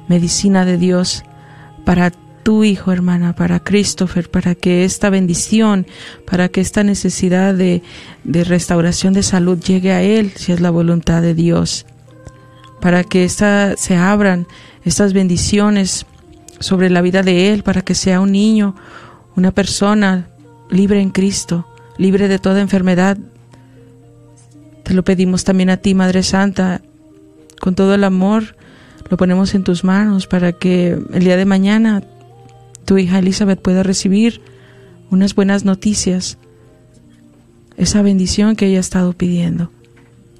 medicina 0.07 0.65
de 0.65 0.77
Dios, 0.77 1.23
para 1.85 2.11
tu 2.43 2.63
hijo, 2.63 2.91
hermana, 2.91 3.33
para 3.33 3.61
Christopher, 3.61 4.29
para 4.29 4.53
que 4.53 4.83
esta 4.83 5.09
bendición, 5.09 5.87
para 6.29 6.49
que 6.49 6.61
esta 6.61 6.83
necesidad 6.83 7.53
de, 7.53 7.81
de 8.23 8.43
restauración 8.43 9.13
de 9.13 9.23
salud 9.23 9.59
llegue 9.59 9.91
a 9.91 10.01
él, 10.01 10.33
si 10.35 10.51
es 10.51 10.59
la 10.59 10.69
voluntad 10.69 11.21
de 11.21 11.33
Dios, 11.33 11.85
para 12.81 13.03
que 13.03 13.23
esta, 13.23 13.77
se 13.77 13.95
abran 13.95 14.45
estas 14.83 15.13
bendiciones 15.13 16.05
sobre 16.59 16.89
la 16.89 17.01
vida 17.01 17.23
de 17.23 17.53
él, 17.53 17.63
para 17.63 17.81
que 17.81 17.95
sea 17.95 18.19
un 18.19 18.33
niño, 18.33 18.75
una 19.35 19.51
persona 19.51 20.27
libre 20.69 21.01
en 21.01 21.11
Cristo, 21.11 21.65
libre 21.97 22.27
de 22.27 22.39
toda 22.39 22.61
enfermedad. 22.61 23.17
Te 24.83 24.93
lo 24.93 25.03
pedimos 25.03 25.43
también 25.43 25.69
a 25.69 25.77
ti, 25.77 25.93
Madre 25.93 26.23
Santa, 26.23 26.81
con 27.61 27.75
todo 27.75 27.95
el 27.95 28.03
amor, 28.03 28.57
lo 29.13 29.17
ponemos 29.17 29.54
en 29.54 29.63
tus 29.63 29.84
manos 29.84 30.26
para 30.26 30.54
que 30.54 30.97
el 31.13 31.23
día 31.23 31.38
de 31.38 31.45
mañana 31.45 32.02
tu 32.84 32.97
hija 32.97 33.19
Elizabeth 33.19 33.62
pueda 33.62 33.84
recibir 33.84 34.41
unas 35.12 35.36
buenas 35.36 35.65
noticias, 35.65 36.39
esa 37.78 38.02
bendición 38.02 38.56
que 38.56 38.65
ella 38.65 38.78
ha 38.78 38.82
estado 38.82 39.13
pidiendo. 39.13 39.69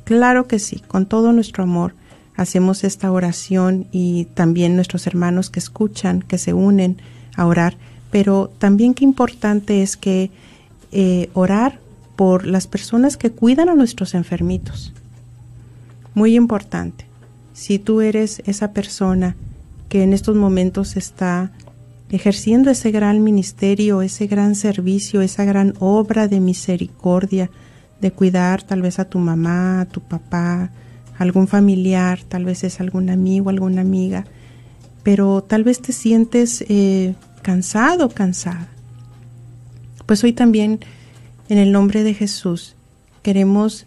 Claro 0.07 0.47
que 0.47 0.61
sí, 0.61 0.85
con 0.87 1.07
todo 1.07 1.33
nuestro 1.33 1.65
amor 1.65 1.93
hacemos 2.37 2.85
esta 2.85 3.11
oración 3.11 3.89
y 3.91 4.27
también 4.35 4.77
nuestros 4.77 5.09
hermanos 5.09 5.51
que 5.51 5.59
escuchan, 5.59 6.23
que 6.23 6.39
se 6.39 6.55
unen 6.55 6.99
a 7.35 7.45
orar. 7.45 7.77
Pero 8.13 8.49
también 8.59 8.95
qué 8.95 9.03
importante 9.03 9.83
es 9.83 9.97
que 9.97 10.31
eh, 10.93 11.29
orar 11.35 11.81
por 12.15 12.47
las 12.47 12.69
personas 12.69 13.17
que 13.17 13.33
cuidan 13.33 13.69
a 13.69 13.75
nuestros 13.75 14.15
enfermitos. 14.15 14.93
Muy 16.15 16.37
importante. 16.37 17.05
Si 17.53 17.81
tú 17.81 18.01
eres 18.01 18.45
esa 18.47 18.71
persona 18.71 19.35
que 19.89 20.05
en 20.05 20.13
estos 20.13 20.37
momentos 20.37 20.97
está 20.97 21.51
ejerciendo 22.11 22.71
ese 22.71 22.93
gran 22.93 23.25
ministerio, 23.25 24.03
ese 24.03 24.29
gran 24.29 24.55
servicio, 24.55 25.21
esa 25.21 25.45
gran 25.45 25.75
obra 25.81 26.29
de 26.29 26.39
misericordia, 26.39 27.51
de 28.01 28.11
cuidar 28.11 28.63
tal 28.63 28.83
vez 28.83 28.99
a 28.99 29.07
tu 29.07 29.19
mamá, 29.19 29.81
a 29.81 29.87
tu 29.87 30.01
papá, 30.01 30.71
algún 31.19 31.49
familiar, 31.49 32.21
tal 32.23 32.45
vez 32.45 32.65
es 32.65 32.81
algún 32.81 33.11
amigo, 33.11 33.51
alguna 33.51 33.81
amiga, 33.81 34.27
pero 35.03 35.43
tal 35.43 35.65
vez 35.65 35.81
te 35.81 35.93
sientes 35.93 36.65
eh, 36.69 37.15
cansado, 37.43 38.09
cansada. 38.09 38.69
Pues 40.05 40.23
hoy 40.25 40.33
también, 40.33 40.81
en 41.49 41.59
el 41.59 41.73
nombre 41.73 42.03
de 42.03 42.15
Jesús, 42.15 42.77
queremos 43.23 43.87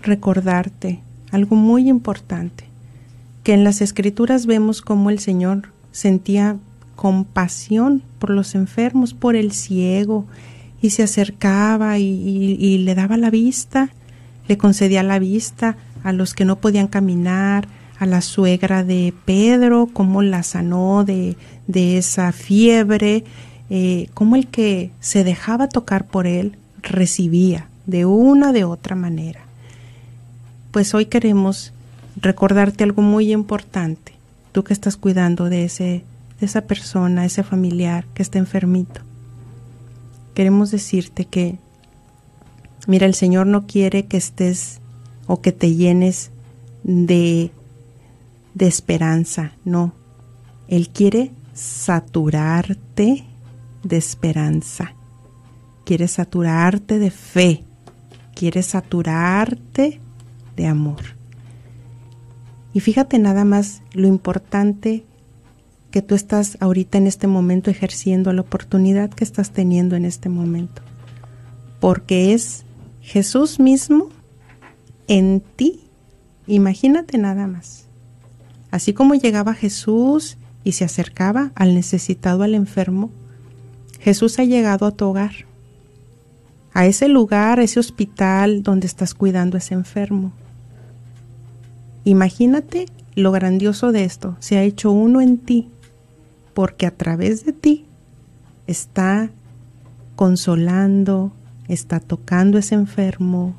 recordarte 0.00 1.00
algo 1.30 1.56
muy 1.56 1.88
importante, 1.88 2.64
que 3.42 3.52
en 3.52 3.64
las 3.64 3.80
escrituras 3.80 4.46
vemos 4.46 4.82
cómo 4.82 5.10
el 5.10 5.18
Señor 5.18 5.72
sentía 5.92 6.56
compasión 6.96 8.02
por 8.18 8.30
los 8.30 8.54
enfermos, 8.54 9.14
por 9.14 9.36
el 9.36 9.52
ciego, 9.52 10.26
y 10.80 10.90
se 10.90 11.02
acercaba 11.02 11.98
y, 11.98 12.78
le 12.78 12.94
daba 12.94 13.16
la 13.16 13.30
vista, 13.30 13.90
le 14.46 14.56
concedía 14.56 15.02
la 15.02 15.18
vista 15.18 15.76
a 16.04 16.12
los 16.12 16.34
que 16.34 16.44
no 16.44 16.56
podían 16.56 16.88
caminar, 16.88 17.68
a 17.98 18.06
la 18.06 18.20
suegra 18.20 18.84
de 18.84 19.12
Pedro, 19.24 19.88
cómo 19.92 20.22
la 20.22 20.44
sanó 20.44 21.04
de, 21.04 21.36
de 21.66 21.98
esa 21.98 22.30
fiebre, 22.30 23.24
eh, 23.70 24.08
cómo 24.14 24.36
el 24.36 24.46
que 24.46 24.92
se 25.00 25.24
dejaba 25.24 25.68
tocar 25.68 26.06
por 26.06 26.28
él 26.28 26.56
recibía 26.80 27.68
de 27.86 28.06
una 28.06 28.52
de 28.52 28.62
otra 28.62 28.94
manera. 28.94 29.40
Pues 30.70 30.94
hoy 30.94 31.06
queremos 31.06 31.72
recordarte 32.14 32.84
algo 32.84 33.02
muy 33.02 33.32
importante, 33.32 34.12
tú 34.52 34.62
que 34.62 34.74
estás 34.74 34.96
cuidando 34.96 35.48
de, 35.48 35.64
ese, 35.64 36.04
de 36.38 36.46
esa 36.46 36.62
persona, 36.62 37.24
ese 37.24 37.42
familiar 37.42 38.04
que 38.14 38.22
está 38.22 38.38
enfermito 38.38 39.07
queremos 40.38 40.70
decirte 40.70 41.24
que, 41.24 41.58
mira, 42.86 43.06
el 43.06 43.14
Señor 43.14 43.48
no 43.48 43.66
quiere 43.66 44.06
que 44.06 44.16
estés 44.16 44.78
o 45.26 45.40
que 45.40 45.50
te 45.50 45.74
llenes 45.74 46.30
de, 46.84 47.50
de 48.54 48.68
esperanza, 48.68 49.54
no. 49.64 49.94
Él 50.68 50.90
quiere 50.90 51.32
saturarte 51.54 53.24
de 53.82 53.96
esperanza, 53.96 54.94
quiere 55.84 56.06
saturarte 56.06 57.00
de 57.00 57.10
fe, 57.10 57.64
quiere 58.36 58.62
saturarte 58.62 60.00
de 60.54 60.66
amor. 60.68 61.02
Y 62.72 62.78
fíjate 62.78 63.18
nada 63.18 63.44
más 63.44 63.82
lo 63.92 64.06
importante 64.06 65.04
que 65.90 66.02
tú 66.02 66.14
estás 66.14 66.58
ahorita 66.60 66.98
en 66.98 67.06
este 67.06 67.26
momento 67.26 67.70
ejerciendo, 67.70 68.32
la 68.32 68.42
oportunidad 68.42 69.10
que 69.10 69.24
estás 69.24 69.50
teniendo 69.50 69.96
en 69.96 70.04
este 70.04 70.28
momento. 70.28 70.82
Porque 71.80 72.34
es 72.34 72.64
Jesús 73.00 73.58
mismo 73.58 74.10
en 75.06 75.40
ti. 75.40 75.80
Imagínate 76.46 77.18
nada 77.18 77.46
más. 77.46 77.86
Así 78.70 78.92
como 78.92 79.14
llegaba 79.14 79.54
Jesús 79.54 80.36
y 80.62 80.72
se 80.72 80.84
acercaba 80.84 81.52
al 81.54 81.74
necesitado, 81.74 82.42
al 82.42 82.54
enfermo, 82.54 83.10
Jesús 84.00 84.38
ha 84.38 84.44
llegado 84.44 84.86
a 84.86 84.92
tu 84.92 85.06
hogar, 85.06 85.32
a 86.72 86.86
ese 86.86 87.08
lugar, 87.08 87.58
a 87.58 87.62
ese 87.62 87.80
hospital 87.80 88.62
donde 88.62 88.86
estás 88.86 89.14
cuidando 89.14 89.56
a 89.56 89.58
ese 89.58 89.74
enfermo. 89.74 90.32
Imagínate 92.04 92.86
lo 93.14 93.32
grandioso 93.32 93.90
de 93.92 94.04
esto. 94.04 94.36
Se 94.38 94.58
ha 94.58 94.62
hecho 94.62 94.92
uno 94.92 95.20
en 95.20 95.38
ti, 95.38 95.68
porque 96.58 96.86
a 96.86 96.90
través 96.90 97.44
de 97.44 97.52
ti 97.52 97.86
está 98.66 99.30
consolando, 100.16 101.30
está 101.68 102.00
tocando 102.00 102.58
ese 102.58 102.74
enfermo, 102.74 103.54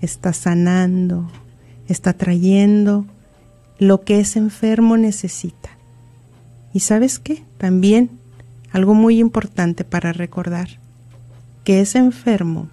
está 0.00 0.32
sanando, 0.32 1.28
está 1.88 2.12
trayendo 2.12 3.04
lo 3.80 4.02
que 4.02 4.20
ese 4.20 4.38
enfermo 4.38 4.96
necesita. 4.96 5.70
Y 6.72 6.78
sabes 6.78 7.18
qué? 7.18 7.42
También 7.58 8.10
algo 8.70 8.94
muy 8.94 9.18
importante 9.18 9.82
para 9.82 10.12
recordar, 10.12 10.68
que 11.64 11.80
ese 11.80 11.98
enfermo 11.98 12.68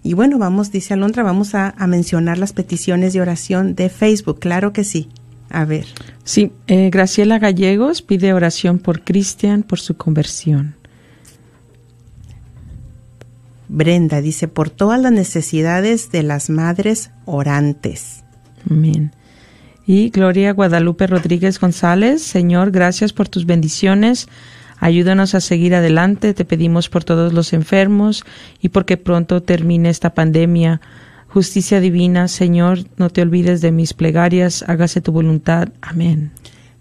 Y 0.03 0.15
bueno, 0.15 0.39
vamos, 0.39 0.73
dice 0.73 0.95
Alondra, 0.95 1.23
vamos 1.23 1.55
a, 1.55 1.77
mencionar 1.87 2.39
las 2.39 2.53
peticiones 2.53 3.13
de 3.13 3.21
oración 3.21 3.77
de 3.77 3.89
Facebook. 3.89 4.41
Claro 4.41 4.73
que 4.73 4.83
sí. 4.83 5.09
A 5.49 5.65
ver. 5.65 5.87
Sí, 6.25 6.51
eh, 6.67 6.91
Graciela 6.91 7.39
Gallegos 7.39 8.03
pide 8.03 8.35
oración 8.35 8.81
por 8.81 9.05
Cristian 9.05 9.63
por 9.63 9.79
su 9.79 9.97
conversión. 9.97 10.75
Brenda 13.69 14.21
dice, 14.21 14.49
por 14.49 14.71
todas 14.71 15.01
las 15.01 15.13
necesidades 15.13 16.11
de 16.11 16.23
las 16.23 16.51
madres 16.51 17.11
orantes. 17.25 18.25
Amén. 18.71 19.13
Y 19.87 20.11
Gloria 20.11 20.53
Guadalupe 20.53 21.07
Rodríguez 21.07 21.61
González, 21.61 22.23
Señor, 22.23 22.73
gracias 22.73 23.13
por 23.13 23.29
tus 23.29 23.47
bendiciones. 23.47 24.29
Ayúdanos 24.79 25.35
a 25.35 25.41
seguir 25.41 25.75
adelante. 25.75 26.35
Te 26.35 26.45
pedimos 26.45 26.89
por 26.89 27.05
todos 27.05 27.33
los 27.33 27.53
enfermos 27.53 28.25
y 28.61 28.71
porque 28.71 28.97
pronto 28.97 29.43
termine 29.43 29.89
esta 29.89 30.15
pandemia. 30.15 30.81
Justicia 31.29 31.81
divina, 31.81 32.29
Señor, 32.29 32.81
no 32.97 33.11
te 33.11 33.23
olvides 33.23 33.61
de 33.61 33.73
mis 33.73 33.95
plegarias. 33.95 34.65
Hágase 34.67 35.01
tu 35.01 35.13
voluntad. 35.13 35.69
Amén. 35.81 36.33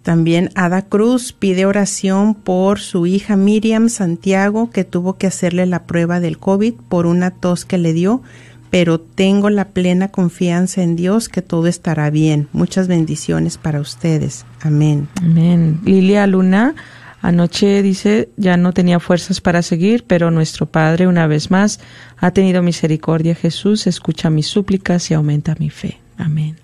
También 0.06 0.52
Ada 0.54 0.84
Cruz 0.84 1.34
pide 1.34 1.66
oración 1.66 2.36
por 2.36 2.80
su 2.80 3.08
hija 3.08 3.36
Miriam 3.36 3.90
Santiago, 3.90 4.70
que 4.70 4.84
tuvo 4.84 5.18
que 5.18 5.26
hacerle 5.26 5.66
la 5.66 5.88
prueba 5.88 6.20
del 6.20 6.38
COVID 6.38 6.76
por 6.88 7.08
una 7.08 7.32
tos 7.32 7.66
que 7.66 7.80
le 7.80 7.92
dio 7.92 8.22
pero 8.70 9.00
tengo 9.00 9.50
la 9.50 9.70
plena 9.70 10.10
confianza 10.10 10.84
en 10.84 10.98
Dios 10.98 11.30
que 11.30 11.42
todo 11.42 11.68
estará 11.68 12.10
bien. 12.10 12.50
Muchas 12.52 12.90
bendiciones 12.90 13.58
para 13.58 13.80
ustedes. 13.80 14.46
Amén. 14.60 15.08
Amén. 15.22 15.80
Lilia 15.86 16.28
Luna 16.28 16.76
anoche 17.22 17.82
dice, 17.82 18.30
ya 18.36 18.58
no 18.58 18.74
tenía 18.74 19.00
fuerzas 19.00 19.40
para 19.40 19.62
seguir, 19.62 20.04
pero 20.06 20.30
nuestro 20.30 20.66
Padre 20.66 21.08
una 21.08 21.26
vez 21.26 21.52
más 21.52 21.80
ha 22.18 22.32
tenido 22.32 22.62
misericordia. 22.62 23.34
Jesús 23.34 23.88
escucha 23.88 24.30
mis 24.30 24.48
súplicas 24.48 25.10
y 25.10 25.14
aumenta 25.14 25.56
mi 25.58 25.70
fe. 25.70 26.00
Amén. 26.18 26.58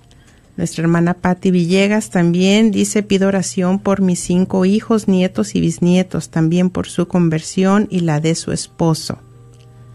Nuestra 0.57 0.83
hermana 0.83 1.13
Patti 1.13 1.49
Villegas 1.49 2.09
también 2.09 2.71
dice, 2.71 3.03
pido 3.03 3.27
oración 3.27 3.79
por 3.79 4.01
mis 4.01 4.19
cinco 4.19 4.65
hijos, 4.65 5.07
nietos 5.07 5.55
y 5.55 5.61
bisnietos, 5.61 6.29
también 6.29 6.69
por 6.69 6.87
su 6.87 7.07
conversión 7.07 7.87
y 7.89 8.01
la 8.01 8.19
de 8.19 8.35
su 8.35 8.51
esposo. 8.51 9.17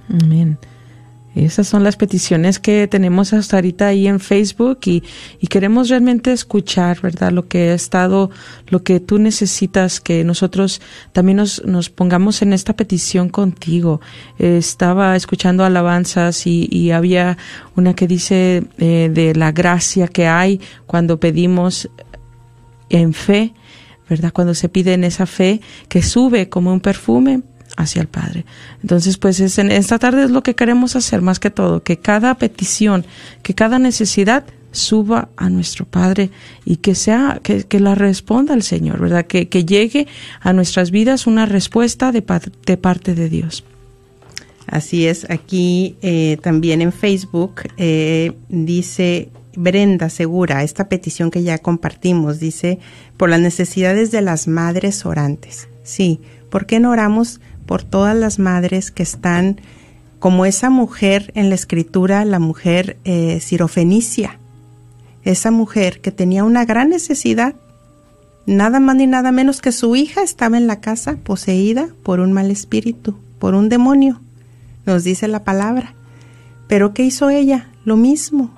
Amén. 0.09 0.59
Esas 1.37 1.68
son 1.68 1.84
las 1.84 1.97
peticiones 1.97 2.59
que 2.59 2.89
tenemos 2.89 3.34
hasta 3.34 3.59
ahorita 3.59 3.89
ahí 3.89 4.09
en 4.09 4.20
Facebook 4.20 4.78
y, 4.87 5.03
queremos 5.51 5.91
realmente 5.91 6.32
escuchar, 6.32 7.01
¿verdad? 7.03 7.30
Lo 7.30 7.47
que 7.47 7.70
ha 7.70 7.74
estado, 7.74 8.30
lo 8.68 8.82
que 8.82 9.01
tú 9.01 9.18
necesitas, 9.18 10.01
que 10.01 10.24
nosotros 10.24 10.80
también 11.12 11.37
nos, 11.37 11.62
nos 11.66 11.91
pongamos 11.91 12.41
en 12.41 12.55
esta 12.55 12.74
petición 12.74 13.28
contigo. 13.28 14.01
estaba 14.39 15.14
escuchando 15.14 15.62
alabanzas 15.62 16.47
y, 16.47 16.91
había 16.91 17.37
una 17.74 17.95
que 17.95 18.07
dice 18.07 18.64
eh, 18.78 19.11
de 19.12 19.34
la 19.34 19.53
gracia 19.53 20.09
que 20.09 20.26
hay 20.26 20.61
cuando 20.87 21.20
pedimos 21.20 21.91
en 22.89 23.12
fe, 23.12 23.53
¿verdad? 24.09 24.32
Cuando 24.32 24.55
se 24.55 24.70
pide 24.70 24.95
en 24.95 25.05
esa 25.05 25.26
fe 25.26 25.61
que 25.89 26.03
sube 26.03 26.49
como 26.49 26.72
un 26.72 26.80
perfume 26.80 27.43
hacia 27.77 28.03
el 28.03 28.09
Padre. 28.09 28.45
Entonces, 28.83 29.18
pues 29.18 29.41
es 29.41 29.59
en 29.59 29.70
esta 29.70 29.99
tarde 29.99 30.24
es 30.24 30.31
lo 30.31 30.43
que 30.43 30.55
queremos 30.55 30.97
hacer 30.97 31.22
más 31.22 31.39
que 31.39 31.51
todo, 31.51 31.83
que 31.83 31.99
cada 31.99 32.35
petición, 32.37 33.05
que 33.43 33.55
cada 33.55 33.79
necesidad 33.79 34.45
suba 34.72 35.31
a 35.37 35.49
nuestro 35.49 35.87
Padre 35.87 36.31
y 36.64 36.77
que 36.77 36.95
sea, 36.95 37.41
que, 37.43 37.64
que 37.64 37.81
la 37.81 37.95
responda 37.95 38.55
el 38.55 38.62
Señor, 38.62 39.01
¿verdad? 39.01 39.27
Que, 39.27 39.49
que, 39.49 39.64
llegue 39.64 40.07
a 40.41 40.53
nuestras 40.53 40.91
vidas 40.91 41.27
una 41.27 41.47
respuesta 41.47 42.12
de, 42.12 42.22
de 42.66 42.77
parte 42.77 43.14
de 43.14 43.29
Dios. 43.29 43.64
Así 44.66 45.07
es, 45.07 45.31
aquí 45.31 45.97
eh, 46.03 46.39
también 46.43 46.83
en 46.83 46.93
Facebook 46.93 47.62
eh, 47.77 48.33
dice 48.49 49.31
Brenda 49.55 50.11
Segura, 50.11 50.62
esta 50.62 50.89
petición 50.89 51.31
que 51.31 51.43
ya 51.43 51.59
compartimos, 51.59 52.41
dice, 52.41 52.81
por 53.16 53.31
las 53.31 53.41
necesidades 53.41 54.11
de 54.11 54.22
las 54.22 54.49
madres 54.49 55.07
orantes. 55.07 55.68
Sí, 55.85 56.20
¿por 56.51 56.66
qué 56.66 56.81
no 56.81 56.91
oramos 56.91 57.41
por 57.67 57.83
todas 57.83 58.17
las 58.17 58.39
madres 58.39 58.91
que 58.91 59.03
están 59.03 59.61
como 60.19 60.47
esa 60.47 60.71
mujer 60.71 61.31
en 61.35 61.51
la 61.51 61.55
escritura, 61.55 62.25
la 62.25 62.39
mujer 62.39 62.97
eh, 63.05 63.41
sirofenicia, 63.41 64.39
esa 65.25 65.51
mujer 65.51 66.01
que 66.01 66.12
tenía 66.12 66.45
una 66.45 66.64
gran 66.64 66.89
necesidad, 66.89 67.55
nada 68.47 68.81
más 68.81 68.97
ni 68.97 69.07
nada 69.07 69.33
menos 69.33 69.61
que 69.61 69.73
su 69.73 69.95
hija 69.97 70.23
estaba 70.23 70.57
en 70.57 70.67
la 70.67 70.81
casa 70.81 71.17
poseída 71.17 71.89
por 72.03 72.21
un 72.21 72.33
mal 72.33 72.51
espíritu, 72.51 73.17
por 73.39 73.55
un 73.55 73.69
demonio, 73.69 74.21
nos 74.87 75.05
dice 75.05 75.29
la 75.29 75.45
palabra. 75.45 75.95
Pero 76.69 76.95
¿qué 76.95 77.05
hizo 77.05 77.29
ella? 77.29 77.69
Lo 77.85 77.97
mismo. 77.97 78.51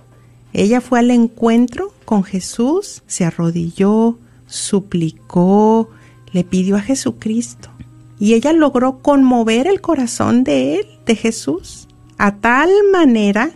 Ella 0.52 0.80
fue 0.80 0.98
al 0.98 1.10
encuentro 1.10 1.92
con 2.04 2.24
Jesús, 2.24 3.02
se 3.06 3.24
arrodilló, 3.24 4.18
suplicó, 4.46 5.90
le 6.32 6.44
pidió 6.44 6.76
a 6.76 6.80
Jesucristo 6.80 7.70
y 8.18 8.34
ella 8.34 8.52
logró 8.52 8.98
conmover 8.98 9.66
el 9.66 9.80
corazón 9.80 10.44
de 10.44 10.76
él, 10.76 10.86
de 11.06 11.14
Jesús, 11.14 11.88
a 12.16 12.36
tal 12.36 12.70
manera 12.92 13.50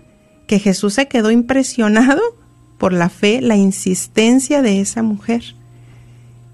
que 0.47 0.59
Jesús 0.59 0.95
se 0.95 1.09
quedó 1.09 1.31
impresionado 1.31 2.21
por 2.79 2.93
la 2.93 3.09
fe, 3.09 3.41
la 3.41 3.57
insistencia 3.57 4.63
de 4.63 4.81
esa 4.81 5.03
mujer. 5.03 5.55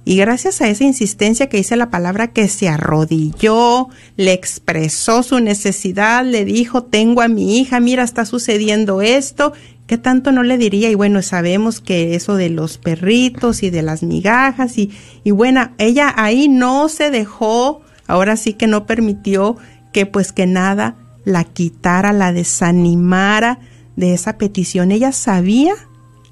Y 0.05 0.17
gracias 0.17 0.63
a 0.63 0.69
esa 0.69 0.85
insistencia 0.85 1.51
que 1.51 1.59
dice 1.59 1.77
la 1.77 1.91
palabra 1.91 2.29
que 2.29 2.49
se 2.49 2.69
arrodilló, 2.69 3.89
le 4.17 4.33
expresó 4.33 5.23
su 5.23 5.39
necesidad, 5.41 6.25
le 6.25 6.47
dijo, 6.47 6.85
tengo 6.85 7.21
a 7.21 7.29
mi 7.29 7.59
hija, 7.59 7.79
mira, 7.79 8.05
está 8.05 8.25
sucediendo 8.25 9.03
esto, 9.03 9.53
¿qué 9.87 9.99
tanto 9.99 10.33
no 10.33 10.43
le 10.43 10.57
diría? 10.57 10.89
Y 10.91 10.95
bueno, 10.95 11.21
sabemos 11.21 11.83
que 11.83 12.15
eso 12.15 12.37
de 12.37 12.49
los 12.49 12.79
perritos 12.79 13.63
y 13.63 13.69
de 13.69 13.83
las 13.83 14.03
migajas 14.03 14.79
y, 14.79 14.93
y 15.25 15.31
bueno, 15.31 15.73
ella 15.77 16.15
ahí 16.17 16.49
no 16.49 16.89
se 16.89 17.11
dejó 17.11 17.83
ahora 18.09 18.37
sí 18.37 18.55
que 18.55 18.67
no 18.67 18.87
permitió 18.87 19.57
que 19.93 20.07
pues 20.07 20.33
que 20.33 20.47
nada 20.47 20.97
la 21.25 21.45
quitara, 21.45 22.13
la 22.13 22.33
desanimara 22.33 23.61
de 23.95 24.15
esa 24.15 24.39
petición. 24.39 24.91
Ella 24.91 25.13
sabía 25.13 25.75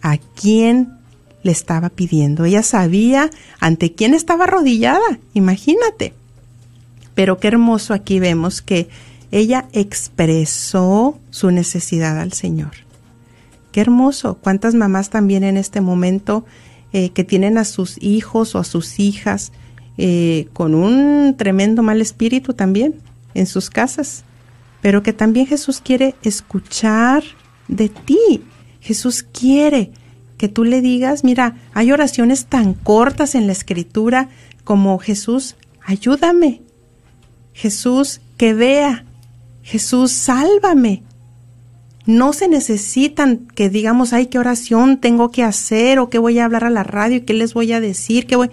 a 0.02 0.16
quién 0.18 0.94
le 1.42 1.52
estaba 1.52 1.90
pidiendo, 1.90 2.44
ella 2.44 2.62
sabía 2.62 3.30
ante 3.60 3.92
quién 3.92 4.14
estaba 4.14 4.44
arrodillada, 4.44 5.20
imagínate. 5.34 6.12
Pero 7.14 7.38
qué 7.38 7.48
hermoso 7.48 7.94
aquí 7.94 8.18
vemos 8.18 8.62
que 8.62 8.88
ella 9.30 9.68
expresó 9.72 11.18
su 11.30 11.50
necesidad 11.50 12.18
al 12.18 12.32
Señor. 12.32 12.72
Qué 13.72 13.80
hermoso, 13.80 14.38
cuántas 14.40 14.74
mamás 14.74 15.10
también 15.10 15.44
en 15.44 15.56
este 15.56 15.80
momento 15.80 16.46
eh, 16.92 17.10
que 17.10 17.24
tienen 17.24 17.58
a 17.58 17.64
sus 17.64 18.02
hijos 18.02 18.54
o 18.54 18.58
a 18.58 18.64
sus 18.64 18.98
hijas 18.98 19.52
eh, 19.98 20.48
con 20.52 20.74
un 20.74 21.36
tremendo 21.36 21.82
mal 21.82 22.00
espíritu 22.00 22.54
también 22.54 22.94
en 23.34 23.46
sus 23.46 23.70
casas. 23.70 24.24
pero 24.82 25.02
que 25.02 25.12
también 25.12 25.46
Jesús 25.46 25.80
quiere 25.82 26.14
escuchar 26.22 27.24
de 27.66 27.88
ti. 27.88 28.44
Jesús 28.80 29.24
quiere 29.24 29.90
que 30.36 30.48
tú 30.48 30.62
le 30.64 30.80
digas, 30.80 31.24
mira, 31.24 31.56
hay 31.74 31.90
oraciones 31.90 32.46
tan 32.46 32.74
cortas 32.74 33.34
en 33.34 33.46
la 33.46 33.52
escritura 33.52 34.28
como 34.62 34.98
Jesús, 34.98 35.56
ayúdame. 35.84 36.62
Jesús, 37.52 38.20
que 38.36 38.52
vea. 38.52 39.04
Jesús, 39.62 40.12
sálvame. 40.12 41.02
No 42.04 42.32
se 42.32 42.46
necesitan 42.46 43.48
que 43.54 43.68
digamos, 43.70 44.12
ay, 44.12 44.26
qué 44.26 44.38
oración 44.38 44.98
tengo 44.98 45.30
que 45.30 45.42
hacer 45.42 45.98
o 45.98 46.10
qué 46.10 46.18
voy 46.18 46.38
a 46.38 46.44
hablar 46.44 46.64
a 46.64 46.70
la 46.70 46.84
radio 46.84 47.16
y 47.16 47.20
qué 47.22 47.32
les 47.32 47.54
voy 47.54 47.72
a 47.72 47.80
decir, 47.80 48.26
qué 48.26 48.36
voy... 48.36 48.50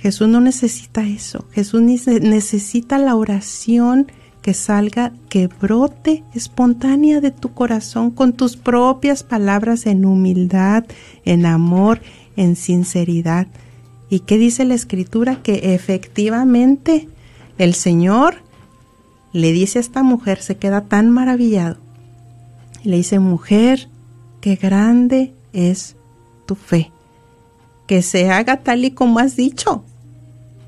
Jesús 0.00 0.28
no 0.28 0.40
necesita 0.40 1.06
eso. 1.06 1.44
Jesús 1.52 1.82
necesita 1.82 2.96
la 2.96 3.14
oración 3.16 4.10
que 4.40 4.54
salga, 4.54 5.12
que 5.28 5.48
brote 5.48 6.24
espontánea 6.34 7.20
de 7.20 7.30
tu 7.30 7.52
corazón 7.52 8.10
con 8.10 8.32
tus 8.32 8.56
propias 8.56 9.22
palabras 9.22 9.84
en 9.84 10.06
humildad, 10.06 10.84
en 11.26 11.44
amor, 11.44 12.00
en 12.36 12.56
sinceridad. 12.56 13.46
¿Y 14.08 14.20
qué 14.20 14.38
dice 14.38 14.64
la 14.64 14.74
escritura? 14.74 15.42
Que 15.42 15.74
efectivamente 15.74 17.08
el 17.58 17.74
Señor 17.74 18.36
le 19.32 19.52
dice 19.52 19.78
a 19.78 19.82
esta 19.82 20.02
mujer, 20.02 20.40
se 20.40 20.56
queda 20.56 20.82
tan 20.82 21.10
maravillado, 21.10 21.76
le 22.82 22.96
dice, 22.96 23.18
mujer, 23.18 23.88
qué 24.40 24.56
grande 24.56 25.34
es 25.52 25.96
tu 26.46 26.54
fe, 26.54 26.90
que 27.86 28.00
se 28.00 28.30
haga 28.30 28.62
tal 28.62 28.84
y 28.86 28.92
como 28.92 29.18
has 29.18 29.36
dicho. 29.36 29.84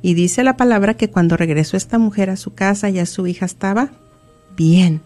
Y 0.02 0.14
dice 0.14 0.42
la 0.42 0.56
palabra 0.56 0.94
que 0.94 1.08
cuando 1.08 1.36
regresó 1.36 1.76
esta 1.76 1.96
mujer 1.96 2.28
a 2.28 2.36
su 2.36 2.52
casa 2.52 2.90
ya 2.90 3.06
su 3.06 3.28
hija 3.28 3.46
estaba 3.46 3.92
bien. 4.56 5.00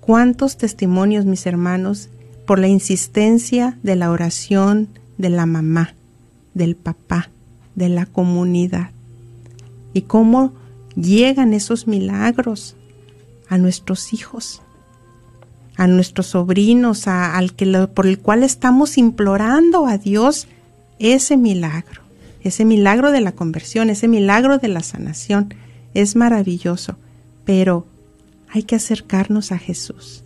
¿Cuántos 0.00 0.58
testimonios, 0.58 1.24
mis 1.24 1.46
hermanos, 1.46 2.10
por 2.46 2.58
la 2.58 2.68
insistencia 2.68 3.78
de 3.82 3.96
la 3.96 4.10
oración 4.10 4.88
de 5.16 5.30
la 5.30 5.46
mamá, 5.46 5.94
del 6.52 6.76
papá, 6.76 7.30
de 7.74 7.88
la 7.88 8.04
comunidad? 8.04 8.90
Y 9.94 10.02
cómo 10.02 10.52
llegan 10.94 11.54
esos 11.54 11.86
milagros 11.86 12.76
a 13.48 13.56
nuestros 13.56 14.12
hijos, 14.12 14.60
a 15.76 15.86
nuestros 15.86 16.26
sobrinos, 16.26 17.08
al 17.08 17.54
que 17.54 17.88
por 17.94 18.06
el 18.06 18.18
cual 18.18 18.42
estamos 18.42 18.98
implorando 18.98 19.86
a 19.86 19.96
Dios 19.96 20.46
ese 20.98 21.38
milagro 21.38 22.01
ese 22.42 22.64
milagro 22.64 23.10
de 23.12 23.20
la 23.20 23.32
conversión, 23.32 23.90
ese 23.90 24.08
milagro 24.08 24.58
de 24.58 24.68
la 24.68 24.82
sanación. 24.82 25.54
Es 25.94 26.16
maravilloso, 26.16 26.96
pero 27.44 27.86
hay 28.48 28.64
que 28.64 28.76
acercarnos 28.76 29.52
a 29.52 29.58
Jesús. 29.58 30.24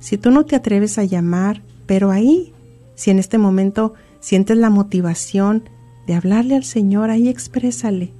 Si 0.00 0.18
tú 0.18 0.30
no 0.30 0.44
te 0.44 0.56
atreves 0.56 0.98
a 0.98 1.04
llamar, 1.04 1.62
pero 1.86 2.10
ahí, 2.10 2.52
si 2.94 3.10
en 3.10 3.18
este 3.18 3.38
momento 3.38 3.94
sientes 4.20 4.56
la 4.56 4.70
motivación 4.70 5.68
de 6.06 6.14
hablarle 6.14 6.56
al 6.56 6.64
Señor, 6.64 7.10
ahí 7.10 7.28
exprésale. 7.28 8.12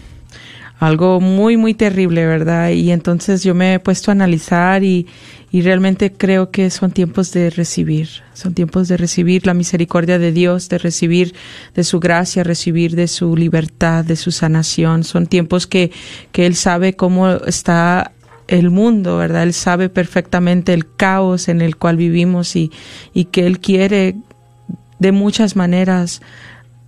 algo 0.80 1.22
muy, 1.22 1.56
muy 1.56 1.76
terrible, 1.76 2.26
¿verdad? 2.26 2.72
Y 2.72 2.92
entonces 2.92 3.44
yo 3.44 3.54
me 3.54 3.76
he 3.76 3.80
puesto 3.80 4.10
a 4.10 4.14
analizar 4.14 4.84
y, 4.84 5.08
y 5.52 5.62
realmente 5.62 6.12
creo 6.12 6.50
que 6.50 6.70
son 6.72 6.92
tiempos 6.92 7.32
de 7.32 7.52
recibir, 7.52 8.10
son 8.34 8.56
tiempos 8.56 8.88
de 8.88 8.98
recibir 8.98 9.46
la 9.46 9.54
misericordia 9.54 10.18
de 10.18 10.32
Dios, 10.32 10.68
de 10.68 10.80
recibir 10.80 11.36
de 11.76 11.84
su 11.84 12.00
gracia, 12.00 12.44
recibir 12.44 12.96
de 12.96 13.08
su 13.08 13.38
libertad, 13.38 14.04
de 14.04 14.16
su 14.16 14.32
sanación. 14.32 15.04
Son 15.04 15.28
tiempos 15.28 15.68
que, 15.68 15.92
que 16.32 16.48
Él 16.48 16.56
sabe 16.56 16.96
cómo 16.96 17.30
está 17.30 18.12
el 18.48 18.72
mundo, 18.72 19.18
¿verdad? 19.18 19.44
Él 19.44 19.54
sabe 19.54 19.90
perfectamente 19.90 20.74
el 20.74 20.88
caos 20.88 21.48
en 21.50 21.62
el 21.62 21.78
cual 21.78 21.98
vivimos 21.98 22.56
y, 22.56 22.72
y 23.14 23.26
que 23.26 23.46
Él 23.46 23.60
quiere 23.60 24.16
de 25.00 25.12
muchas 25.12 25.56
maneras 25.56 26.22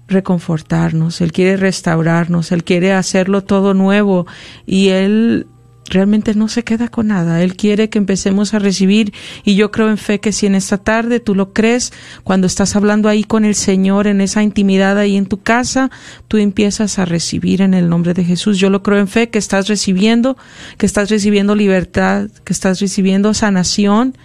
reconfortarnos, 0.07 1.21
Él 1.21 1.31
quiere 1.31 1.57
restaurarnos, 1.57 2.51
Él 2.51 2.63
quiere 2.63 2.93
hacerlo 2.93 3.43
todo 3.43 3.73
nuevo 3.73 4.25
y 4.65 4.89
Él 4.89 5.47
realmente 5.89 6.33
no 6.35 6.47
se 6.47 6.63
queda 6.63 6.89
con 6.89 7.07
nada. 7.07 7.41
Él 7.41 7.55
quiere 7.55 7.89
que 7.89 7.97
empecemos 7.97 8.53
a 8.53 8.59
recibir 8.59 9.13
y 9.43 9.55
yo 9.55 9.71
creo 9.71 9.89
en 9.89 9.97
fe 9.97 10.19
que 10.19 10.31
si 10.31 10.45
en 10.45 10.55
esta 10.55 10.77
tarde 10.77 11.19
tú 11.19 11.35
lo 11.35 11.53
crees, 11.53 11.93
cuando 12.23 12.47
estás 12.47 12.75
hablando 12.75 13.09
ahí 13.09 13.23
con 13.23 13.45
el 13.45 13.55
Señor 13.55 14.07
en 14.07 14.21
esa 14.21 14.43
intimidad 14.43 14.97
ahí 14.97 15.15
en 15.15 15.25
tu 15.25 15.41
casa, 15.41 15.89
tú 16.27 16.37
empiezas 16.37 16.99
a 16.99 17.05
recibir 17.05 17.61
en 17.61 17.73
el 17.73 17.89
nombre 17.89 18.13
de 18.13 18.23
Jesús. 18.23 18.57
Yo 18.57 18.69
lo 18.69 18.83
creo 18.83 18.99
en 18.99 19.07
fe 19.07 19.29
que 19.29 19.39
estás 19.39 19.67
recibiendo, 19.67 20.37
que 20.77 20.85
estás 20.85 21.09
recibiendo 21.09 21.55
libertad, 21.55 22.29
que 22.43 22.53
estás 22.53 22.79
recibiendo 22.79 23.33
sanación, 23.33 24.17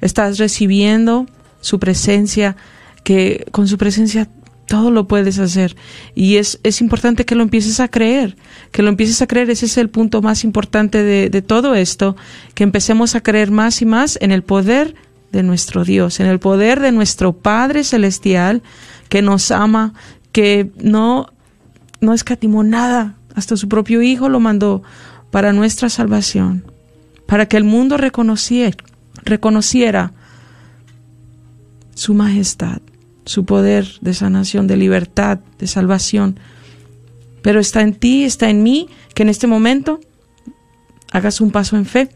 estás 0.00 0.38
recibiendo 0.38 1.26
su 1.60 1.78
presencia, 1.78 2.56
que 3.04 3.46
con 3.50 3.68
su 3.68 3.78
presencia 3.78 4.28
todo 4.66 4.90
lo 4.90 5.06
puedes 5.06 5.38
hacer. 5.38 5.76
Y 6.14 6.36
es, 6.36 6.58
es 6.62 6.80
importante 6.80 7.24
que 7.24 7.34
lo 7.34 7.42
empieces 7.42 7.80
a 7.80 7.88
creer, 7.88 8.36
que 8.72 8.82
lo 8.82 8.88
empieces 8.88 9.20
a 9.22 9.26
creer. 9.26 9.50
Ese 9.50 9.66
es 9.66 9.76
el 9.78 9.90
punto 9.90 10.22
más 10.22 10.44
importante 10.44 11.02
de, 11.02 11.30
de 11.30 11.42
todo 11.42 11.74
esto, 11.74 12.16
que 12.54 12.64
empecemos 12.64 13.14
a 13.14 13.22
creer 13.22 13.50
más 13.50 13.82
y 13.82 13.86
más 13.86 14.18
en 14.20 14.32
el 14.32 14.42
poder 14.42 14.94
de 15.32 15.42
nuestro 15.42 15.84
Dios, 15.84 16.20
en 16.20 16.26
el 16.26 16.38
poder 16.38 16.80
de 16.80 16.92
nuestro 16.92 17.32
Padre 17.32 17.84
Celestial, 17.84 18.62
que 19.08 19.20
nos 19.20 19.50
ama, 19.50 19.92
que 20.32 20.70
no, 20.80 21.28
no 22.00 22.14
escatimó 22.14 22.62
nada, 22.62 23.16
hasta 23.34 23.56
su 23.56 23.68
propio 23.68 24.00
Hijo 24.00 24.28
lo 24.28 24.40
mandó 24.40 24.82
para 25.30 25.52
nuestra 25.52 25.88
salvación, 25.88 26.64
para 27.26 27.46
que 27.46 27.56
el 27.56 27.64
mundo 27.64 27.96
reconociera, 27.96 28.76
reconociera 29.24 30.12
su 31.94 32.14
majestad 32.14 32.80
su 33.24 33.44
poder 33.44 33.86
de 34.00 34.14
sanación, 34.14 34.66
de 34.66 34.76
libertad, 34.76 35.38
de 35.58 35.66
salvación. 35.66 36.38
Pero 37.42 37.60
está 37.60 37.82
en 37.82 37.94
ti, 37.94 38.24
está 38.24 38.50
en 38.50 38.62
mí, 38.62 38.88
que 39.14 39.22
en 39.22 39.28
este 39.28 39.46
momento 39.46 40.00
hagas 41.12 41.40
un 41.40 41.50
paso 41.50 41.76
en 41.76 41.86
fe. 41.86 42.08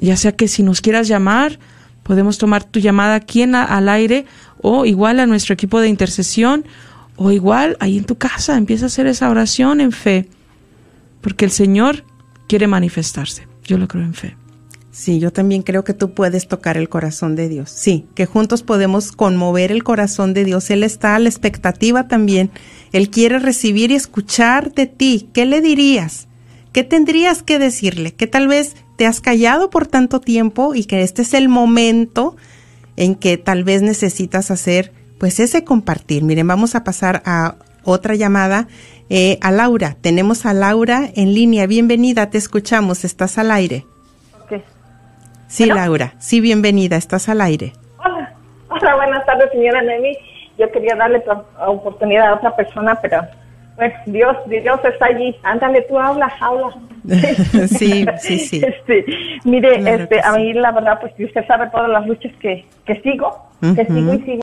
Ya 0.00 0.16
sea 0.16 0.32
que 0.32 0.48
si 0.48 0.62
nos 0.62 0.80
quieras 0.80 1.08
llamar, 1.08 1.58
podemos 2.02 2.38
tomar 2.38 2.64
tu 2.64 2.80
llamada 2.80 3.14
aquí 3.14 3.42
al 3.42 3.88
aire 3.88 4.26
o 4.60 4.86
igual 4.86 5.20
a 5.20 5.26
nuestro 5.26 5.54
equipo 5.54 5.80
de 5.80 5.88
intercesión 5.88 6.64
o 7.16 7.32
igual 7.32 7.76
ahí 7.80 7.98
en 7.98 8.04
tu 8.04 8.16
casa 8.16 8.56
empieza 8.56 8.86
a 8.86 8.88
hacer 8.88 9.06
esa 9.06 9.28
oración 9.28 9.80
en 9.80 9.92
fe. 9.92 10.28
Porque 11.20 11.44
el 11.44 11.50
Señor 11.50 12.04
quiere 12.48 12.66
manifestarse. 12.66 13.46
Yo 13.64 13.76
lo 13.76 13.88
creo 13.88 14.04
en 14.04 14.14
fe. 14.14 14.36
Sí, 14.98 15.20
yo 15.20 15.32
también 15.32 15.62
creo 15.62 15.84
que 15.84 15.94
tú 15.94 16.10
puedes 16.10 16.48
tocar 16.48 16.76
el 16.76 16.88
corazón 16.88 17.36
de 17.36 17.48
Dios. 17.48 17.70
Sí, 17.70 18.06
que 18.16 18.26
juntos 18.26 18.64
podemos 18.64 19.12
conmover 19.12 19.70
el 19.70 19.84
corazón 19.84 20.34
de 20.34 20.44
Dios. 20.44 20.70
Él 20.70 20.82
está 20.82 21.14
a 21.14 21.20
la 21.20 21.28
expectativa 21.28 22.08
también. 22.08 22.50
Él 22.90 23.08
quiere 23.08 23.38
recibir 23.38 23.92
y 23.92 23.94
escuchar 23.94 24.74
de 24.74 24.86
ti. 24.86 25.28
¿Qué 25.32 25.46
le 25.46 25.60
dirías? 25.60 26.26
¿Qué 26.72 26.82
tendrías 26.82 27.44
que 27.44 27.60
decirle? 27.60 28.12
Que 28.12 28.26
tal 28.26 28.48
vez 28.48 28.74
te 28.96 29.06
has 29.06 29.20
callado 29.20 29.70
por 29.70 29.86
tanto 29.86 30.20
tiempo 30.20 30.74
y 30.74 30.82
que 30.82 31.00
este 31.04 31.22
es 31.22 31.32
el 31.32 31.48
momento 31.48 32.36
en 32.96 33.14
que 33.14 33.38
tal 33.38 33.62
vez 33.62 33.82
necesitas 33.82 34.50
hacer 34.50 34.92
pues 35.20 35.38
ese 35.38 35.62
compartir. 35.62 36.24
Miren, 36.24 36.48
vamos 36.48 36.74
a 36.74 36.82
pasar 36.82 37.22
a 37.24 37.54
otra 37.84 38.16
llamada 38.16 38.66
eh, 39.10 39.38
a 39.42 39.52
Laura. 39.52 39.96
Tenemos 40.00 40.44
a 40.44 40.54
Laura 40.54 41.08
en 41.14 41.34
línea. 41.34 41.68
Bienvenida, 41.68 42.30
te 42.30 42.38
escuchamos. 42.38 43.04
Estás 43.04 43.38
al 43.38 43.52
aire. 43.52 43.86
Sí, 45.48 45.66
Laura. 45.66 46.12
Sí, 46.18 46.40
bienvenida. 46.40 46.96
Estás 46.96 47.28
al 47.28 47.40
aire. 47.40 47.72
Hola. 48.04 48.34
Hola, 48.68 48.96
buenas 48.96 49.24
tardes, 49.24 49.50
señora 49.50 49.82
Nemi. 49.82 50.16
Yo 50.58 50.70
quería 50.70 50.94
darle 50.94 51.22
oportunidad 51.66 52.28
a 52.28 52.34
otra 52.34 52.54
persona, 52.54 52.98
pero 53.00 53.22
pues 53.76 53.92
Dios, 54.06 54.36
Dios 54.46 54.78
está 54.84 55.06
allí. 55.06 55.34
Ándale, 55.42 55.82
tú 55.88 55.98
habla, 55.98 56.30
habla. 56.40 56.74
sí, 57.66 58.04
sí, 58.18 58.38
sí. 58.38 58.62
Este, 58.64 59.06
mire, 59.44 59.78
este, 59.94 60.20
a 60.20 60.32
mí 60.32 60.52
la 60.52 60.70
verdad, 60.72 61.00
pues 61.00 61.12
usted 61.18 61.46
sabe 61.46 61.68
todas 61.70 61.88
las 61.88 62.06
luchas 62.06 62.32
que, 62.40 62.66
que 62.84 63.00
sigo, 63.00 63.48
que 63.60 63.86
sigo 63.86 64.14
y 64.14 64.22
sigo. 64.22 64.42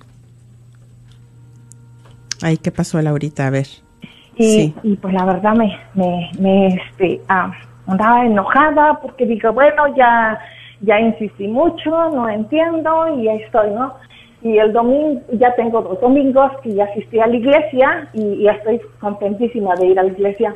Ay, 2.41 2.57
¿qué 2.57 2.71
pasó, 2.71 2.99
Laurita? 3.01 3.45
A 3.45 3.49
ver. 3.51 3.67
Y, 4.37 4.73
y 4.83 4.95
pues 4.95 5.13
la 5.13 5.25
verdad 5.25 5.53
me, 5.53 5.79
me, 5.93 6.31
me 6.39 6.67
este, 6.67 7.21
ah, 7.29 7.51
andaba 7.85 8.25
enojada 8.25 8.99
porque 9.01 9.25
digo, 9.25 9.53
bueno, 9.53 9.95
ya, 9.95 10.39
ya 10.85 10.99
insistí 10.99 11.47
mucho, 11.47 11.89
no 12.09 12.29
entiendo 12.29 13.17
y 13.17 13.27
ahí 13.27 13.41
estoy, 13.41 13.71
¿no? 13.71 13.93
Y 14.41 14.57
el 14.57 14.73
domingo, 14.73 15.21
ya 15.33 15.55
tengo 15.55 15.81
dos 15.81 15.99
domingos 15.99 16.51
que 16.61 16.73
ya 16.73 16.85
asistí 16.85 17.19
a 17.19 17.27
la 17.27 17.35
iglesia 17.35 18.09
y 18.13 18.43
ya 18.43 18.51
estoy 18.51 18.79
contentísima 18.99 19.75
de 19.75 19.87
ir 19.87 19.99
a 19.99 20.03
la 20.03 20.11
iglesia. 20.11 20.55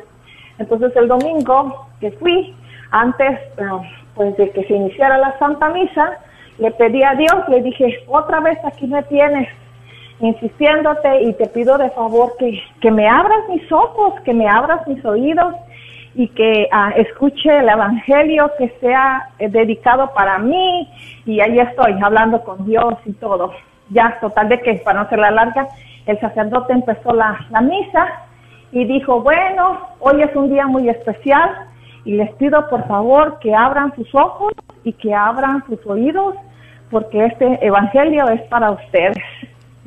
Entonces 0.58 0.94
el 0.94 1.08
domingo 1.08 1.86
que 2.00 2.12
fui, 2.12 2.54
antes 2.92 3.40
ah, 3.58 3.82
pues 4.14 4.36
de 4.36 4.50
que 4.50 4.64
se 4.64 4.74
iniciara 4.74 5.18
la 5.18 5.36
Santa 5.38 5.70
Misa, 5.70 6.18
le 6.58 6.70
pedí 6.72 7.02
a 7.02 7.14
Dios, 7.14 7.48
le 7.48 7.62
dije, 7.62 8.04
otra 8.06 8.40
vez 8.40 8.58
aquí 8.64 8.86
me 8.86 9.02
tienes, 9.04 9.48
insistiéndote 10.20 11.22
y 11.22 11.32
te 11.32 11.46
pido 11.48 11.78
de 11.78 11.90
favor 11.90 12.36
que, 12.38 12.62
que 12.80 12.90
me 12.90 13.08
abras 13.08 13.48
mis 13.48 13.72
ojos, 13.72 14.20
que 14.24 14.34
me 14.34 14.46
abras 14.46 14.86
mis 14.86 15.04
oídos 15.04 15.54
y 16.14 16.28
que 16.28 16.68
ah, 16.72 16.92
escuche 16.96 17.58
el 17.58 17.68
Evangelio 17.68 18.50
que 18.58 18.68
sea 18.80 19.30
eh, 19.38 19.48
dedicado 19.48 20.12
para 20.12 20.38
mí 20.38 20.88
y 21.24 21.40
ahí 21.40 21.58
estoy 21.58 21.96
hablando 22.02 22.42
con 22.42 22.64
Dios 22.64 22.94
y 23.04 23.12
todo. 23.12 23.52
Ya, 23.90 24.18
total 24.20 24.48
de 24.48 24.60
que 24.60 24.74
para 24.84 25.02
no 25.02 25.08
ser 25.08 25.18
la 25.18 25.30
larga, 25.30 25.68
el 26.06 26.18
sacerdote 26.20 26.72
empezó 26.72 27.12
la, 27.12 27.46
la 27.50 27.60
misa 27.60 28.06
y 28.72 28.84
dijo, 28.84 29.20
bueno, 29.22 29.80
hoy 29.98 30.22
es 30.22 30.34
un 30.34 30.48
día 30.48 30.66
muy 30.66 30.88
especial 30.88 31.50
y 32.04 32.16
les 32.16 32.32
pido 32.34 32.68
por 32.68 32.86
favor 32.86 33.38
que 33.40 33.54
abran 33.54 33.94
sus 33.94 34.12
ojos 34.14 34.52
y 34.84 34.92
que 34.92 35.14
abran 35.14 35.64
sus 35.66 35.84
oídos 35.86 36.34
porque 36.90 37.26
este 37.26 37.64
Evangelio 37.64 38.28
es 38.28 38.42
para 38.42 38.72
ustedes 38.72 39.16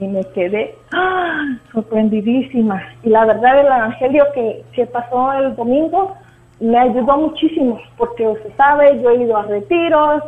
y 0.04 0.08
me 0.08 0.24
quedé 0.26 0.76
¡ah! 0.94 1.58
sorprendidísima. 1.72 2.82
Y 3.04 3.10
la 3.10 3.26
verdad, 3.26 3.60
el 3.60 3.66
evangelio 3.68 4.26
que, 4.34 4.64
que 4.74 4.86
pasó 4.86 5.34
el 5.34 5.56
domingo 5.56 6.16
me 6.60 6.78
ayudó 6.78 7.18
muchísimo, 7.18 7.80
porque 7.98 8.28
usted 8.28 8.52
sabe, 8.56 9.02
yo 9.02 9.10
he 9.10 9.24
ido 9.24 9.36
a 9.36 9.44
retiros, 9.44 10.24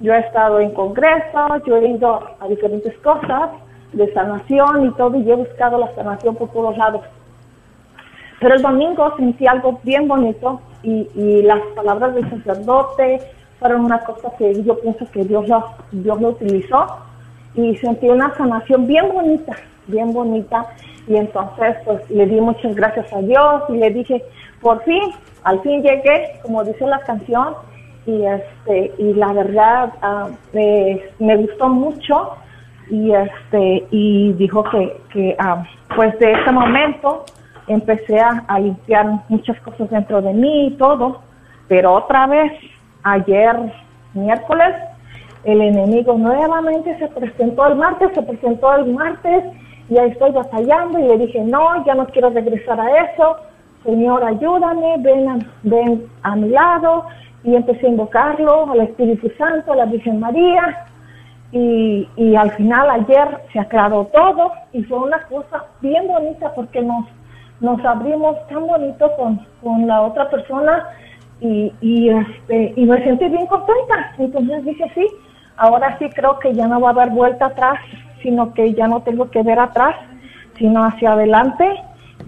yo 0.00 0.12
he 0.12 0.18
estado 0.18 0.60
en 0.60 0.72
congresos, 0.72 1.62
yo 1.66 1.76
he 1.76 1.88
ido 1.88 2.20
a 2.40 2.48
diferentes 2.48 2.96
cosas 2.98 3.50
de 3.92 4.12
sanación 4.12 4.86
y 4.86 4.90
todo, 4.92 5.16
y 5.16 5.30
he 5.30 5.34
buscado 5.34 5.78
la 5.78 5.94
sanación 5.94 6.34
por 6.36 6.50
todos 6.50 6.76
lados. 6.76 7.02
Pero 8.40 8.54
el 8.54 8.62
domingo 8.62 9.16
sentí 9.16 9.46
algo 9.46 9.80
bien 9.82 10.06
bonito 10.06 10.60
y, 10.82 11.08
y 11.14 11.42
las 11.42 11.60
palabras 11.74 12.14
del 12.14 12.28
sacerdote 12.30 13.20
fueron 13.58 13.84
una 13.84 14.00
cosa 14.00 14.30
que 14.38 14.62
yo 14.62 14.78
pienso 14.78 15.10
que 15.10 15.24
Dios 15.24 15.46
Dios 15.90 16.20
lo 16.20 16.28
utilizó 16.28 17.07
y 17.54 17.76
sentí 17.76 18.08
una 18.08 18.34
sanación 18.36 18.86
bien 18.86 19.08
bonita, 19.12 19.56
bien 19.86 20.12
bonita. 20.12 20.66
Y 21.06 21.16
entonces 21.16 21.76
pues 21.84 22.08
le 22.10 22.26
di 22.26 22.40
muchas 22.40 22.74
gracias 22.74 23.12
a 23.12 23.20
Dios 23.20 23.62
y 23.68 23.78
le 23.78 23.90
dije, 23.90 24.22
por 24.60 24.82
fin, 24.84 25.02
al 25.44 25.60
fin 25.62 25.82
llegué, 25.82 26.38
como 26.42 26.64
dice 26.64 26.86
la 26.86 27.00
canción, 27.00 27.54
y 28.06 28.24
este 28.24 28.92
y 28.98 29.14
la 29.14 29.32
verdad 29.32 29.92
ah, 30.02 30.28
me, 30.52 31.36
gustó 31.36 31.68
mucho. 31.68 32.32
Y 32.90 33.12
este 33.12 33.86
y 33.90 34.32
dijo 34.32 34.64
que, 34.64 34.96
que 35.12 35.36
ah, 35.38 35.62
pues 35.94 36.18
de 36.18 36.32
ese 36.32 36.52
momento 36.52 37.24
empecé 37.66 38.18
a, 38.18 38.44
a, 38.48 38.58
limpiar 38.58 39.24
muchas 39.28 39.60
cosas 39.60 39.90
dentro 39.90 40.22
de 40.22 40.32
mí 40.32 40.68
y 40.68 40.70
todo. 40.78 41.20
Pero 41.68 41.92
otra 41.92 42.26
vez 42.26 42.52
ayer 43.02 43.56
miércoles 44.14 44.74
el 45.44 45.60
enemigo 45.60 46.14
nuevamente 46.14 46.98
se 46.98 47.08
presentó 47.08 47.66
el 47.66 47.76
martes, 47.76 48.10
se 48.14 48.22
presentó 48.22 48.74
el 48.74 48.92
martes 48.92 49.44
y 49.88 49.98
ahí 49.98 50.10
estoy 50.10 50.32
batallando 50.32 50.98
y 50.98 51.08
le 51.08 51.18
dije, 51.18 51.40
no, 51.40 51.84
ya 51.84 51.94
no 51.94 52.06
quiero 52.06 52.30
regresar 52.30 52.80
a 52.80 53.04
eso, 53.04 53.36
Señor, 53.84 54.24
ayúdame, 54.24 54.96
ven 54.98 55.28
a, 55.28 55.38
ven 55.62 56.06
a 56.22 56.36
mi 56.36 56.48
lado 56.50 57.04
y 57.44 57.54
empecé 57.54 57.86
a 57.86 57.90
invocarlo 57.90 58.70
al 58.70 58.80
Espíritu 58.80 59.30
Santo, 59.38 59.72
a 59.72 59.76
la 59.76 59.84
Virgen 59.86 60.20
María 60.20 60.86
y, 61.52 62.06
y 62.16 62.36
al 62.36 62.50
final 62.52 62.90
ayer 62.90 63.38
se 63.52 63.60
aclaró 63.60 64.06
todo 64.12 64.52
y 64.72 64.82
fue 64.82 64.98
una 64.98 65.22
cosa 65.24 65.64
bien 65.80 66.06
bonita 66.06 66.52
porque 66.54 66.82
nos, 66.82 67.06
nos 67.60 67.82
abrimos 67.84 68.36
tan 68.48 68.66
bonito 68.66 69.10
con, 69.16 69.40
con 69.62 69.86
la 69.86 70.02
otra 70.02 70.28
persona 70.28 70.84
y, 71.40 71.72
y, 71.80 72.10
este, 72.10 72.74
y 72.76 72.84
me 72.84 73.02
sentí 73.04 73.28
bien 73.28 73.46
contenta. 73.46 74.12
Entonces 74.18 74.64
dije, 74.64 74.84
sí, 74.94 75.06
ahora 75.58 75.98
sí 75.98 76.08
creo 76.10 76.38
que 76.38 76.54
ya 76.54 76.66
no 76.66 76.80
va 76.80 76.88
a 76.88 76.92
haber 76.92 77.10
vuelta 77.10 77.46
atrás, 77.46 77.78
sino 78.22 78.54
que 78.54 78.74
ya 78.74 78.88
no 78.88 79.02
tengo 79.02 79.30
que 79.30 79.42
ver 79.42 79.58
atrás, 79.58 79.96
sino 80.56 80.84
hacia 80.84 81.12
adelante. 81.12 81.66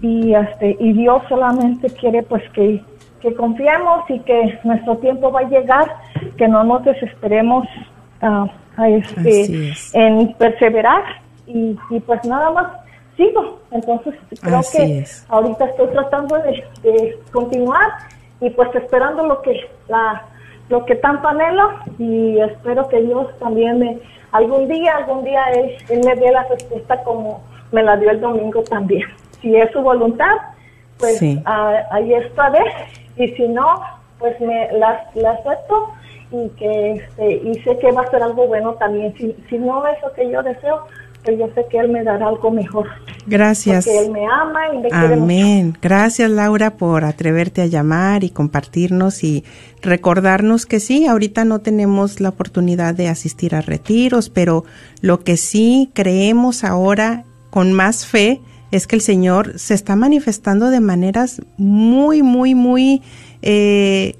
Y 0.01 0.33
este 0.33 0.77
y 0.79 0.93
Dios 0.93 1.21
solamente 1.29 1.89
quiere 1.89 2.23
pues 2.23 2.43
que, 2.51 2.83
que 3.21 3.33
confiemos 3.35 4.09
y 4.09 4.19
que 4.19 4.59
nuestro 4.63 4.97
tiempo 4.97 5.31
va 5.31 5.41
a 5.41 5.49
llegar, 5.49 5.95
que 6.37 6.47
no 6.47 6.63
nos 6.63 6.83
desesperemos 6.83 7.67
ah, 8.21 8.47
a 8.77 8.89
este, 8.89 9.73
en 9.93 10.33
perseverar. 10.33 11.03
Y, 11.47 11.77
y, 11.89 11.99
pues 11.99 12.23
nada 12.25 12.49
más 12.51 12.67
sigo. 13.17 13.59
Entonces 13.71 14.15
creo 14.41 14.61
que 14.71 15.03
ahorita 15.27 15.65
estoy 15.65 15.87
tratando 15.87 16.37
de, 16.37 16.63
de 16.81 17.19
continuar 17.31 17.89
y 18.39 18.49
pues 18.51 18.73
esperando 18.73 19.27
lo 19.27 19.41
que 19.41 19.59
la 19.87 20.23
lo 20.71 20.85
que 20.85 20.95
tanto 20.95 21.27
anhelo 21.27 21.69
y 21.99 22.39
espero 22.39 22.87
que 22.87 23.01
Dios 23.01 23.27
también 23.39 23.77
me, 23.79 23.99
algún 24.31 24.67
día, 24.67 24.95
algún 24.95 25.23
día 25.23 25.43
Él, 25.53 26.01
me 26.03 26.15
dé 26.15 26.31
la 26.31 26.43
respuesta 26.43 27.03
como 27.03 27.43
me 27.71 27.83
la 27.83 27.97
dio 27.97 28.09
el 28.09 28.21
domingo 28.21 28.63
también. 28.63 29.07
Si 29.41 29.55
es 29.55 29.69
su 29.71 29.81
voluntad, 29.81 30.35
pues 30.97 31.21
ahí 31.45 32.13
estaré 32.13 32.63
y 33.17 33.27
si 33.29 33.47
no, 33.47 33.81
pues 34.19 34.39
me 34.39 34.71
la, 34.73 35.05
acepto 35.31 35.91
y 36.31 36.47
que 36.49 36.91
este, 36.93 37.33
y 37.33 37.55
sé 37.63 37.77
que 37.79 37.91
va 37.91 38.03
a 38.03 38.11
ser 38.11 38.23
algo 38.23 38.47
bueno 38.47 38.73
también. 38.75 39.13
Si, 39.17 39.35
si 39.49 39.57
no 39.57 39.85
es 39.85 40.01
lo 40.01 40.13
que 40.13 40.29
yo 40.29 40.41
deseo, 40.41 40.85
pues 41.23 41.37
yo 41.37 41.47
sé 41.53 41.65
que 41.69 41.79
Él 41.79 41.89
me 41.89 42.03
dará 42.03 42.27
algo 42.27 42.51
mejor. 42.51 42.87
Gracias. 43.27 43.85
Porque 43.85 44.05
Él 44.05 44.11
me 44.11 44.25
ama 44.25 44.61
y 44.73 44.77
me 44.79 44.89
Amén. 44.91 45.77
Gracias, 45.81 46.29
Laura, 46.29 46.77
por 46.77 47.03
atreverte 47.03 47.61
a 47.61 47.65
llamar 47.67 48.23
y 48.23 48.29
compartirnos 48.29 49.23
y 49.23 49.43
recordarnos 49.81 50.65
que 50.65 50.79
sí, 50.79 51.05
ahorita 51.05 51.45
no 51.45 51.59
tenemos 51.59 52.19
la 52.19 52.29
oportunidad 52.29 52.93
de 52.95 53.07
asistir 53.07 53.55
a 53.55 53.61
retiros, 53.61 54.29
pero 54.29 54.65
lo 55.01 55.19
que 55.19 55.37
sí 55.37 55.89
creemos 55.93 56.63
ahora 56.63 57.25
con 57.49 57.73
más 57.73 58.05
fe 58.05 58.41
es 58.71 58.87
que 58.87 58.95
el 58.95 59.01
Señor 59.01 59.59
se 59.59 59.73
está 59.73 59.95
manifestando 59.95 60.69
de 60.69 60.79
maneras 60.79 61.41
muy, 61.57 62.23
muy, 62.23 62.55
muy 62.55 63.01
eh, 63.41 64.15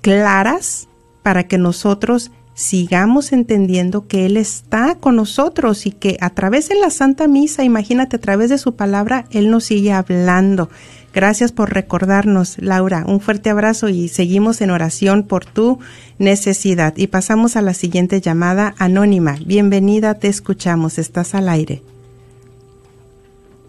claras 0.00 0.88
para 1.22 1.44
que 1.44 1.58
nosotros 1.58 2.30
sigamos 2.54 3.32
entendiendo 3.32 4.06
que 4.06 4.26
Él 4.26 4.36
está 4.36 4.94
con 4.94 5.16
nosotros 5.16 5.86
y 5.86 5.90
que 5.90 6.16
a 6.20 6.30
través 6.30 6.68
de 6.68 6.76
la 6.76 6.90
Santa 6.90 7.28
Misa, 7.28 7.64
imagínate, 7.64 8.16
a 8.16 8.20
través 8.20 8.48
de 8.50 8.58
su 8.58 8.76
palabra, 8.76 9.26
Él 9.30 9.50
nos 9.50 9.64
sigue 9.64 9.92
hablando. 9.92 10.70
Gracias 11.12 11.52
por 11.52 11.72
recordarnos, 11.72 12.58
Laura. 12.58 13.04
Un 13.06 13.20
fuerte 13.20 13.50
abrazo 13.50 13.88
y 13.88 14.08
seguimos 14.08 14.60
en 14.60 14.70
oración 14.70 15.22
por 15.22 15.44
tu 15.44 15.78
necesidad. 16.18 16.94
Y 16.96 17.06
pasamos 17.06 17.56
a 17.56 17.62
la 17.62 17.74
siguiente 17.74 18.20
llamada 18.20 18.74
anónima. 18.78 19.36
Bienvenida, 19.46 20.14
te 20.14 20.26
escuchamos. 20.26 20.98
Estás 20.98 21.36
al 21.36 21.48
aire. 21.48 21.82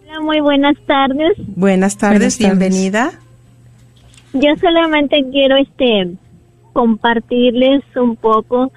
Hola, 0.04 0.22
muy 0.22 0.40
buenas 0.40 0.76
tardes. 0.88 1.34
Buenas 1.56 1.98
tardes, 1.98 2.40
bienvenida. 2.40 3.12
Yo 4.34 4.50
solamente 4.60 5.24
quiero 5.32 5.56
este 5.58 6.18
compartirles 6.76 7.82
un 7.96 8.18
poco 8.18 8.70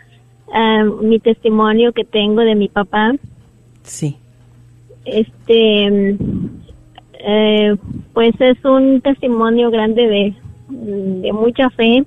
eh, 0.55 0.85
mi 1.03 1.19
testimonio 1.19 1.93
que 1.93 2.05
tengo 2.05 2.43
de 2.43 2.55
mi 2.55 2.69
papá. 2.69 3.13
Sí. 3.83 4.17
Este, 5.05 6.17
eh, 7.21 7.77
pues 8.15 8.41
es 8.41 8.65
un 8.65 9.01
testimonio 9.01 9.71
grande 9.73 10.07
de, 10.07 10.35
de 11.23 11.33
mucha 11.33 11.71
fe. 11.71 12.05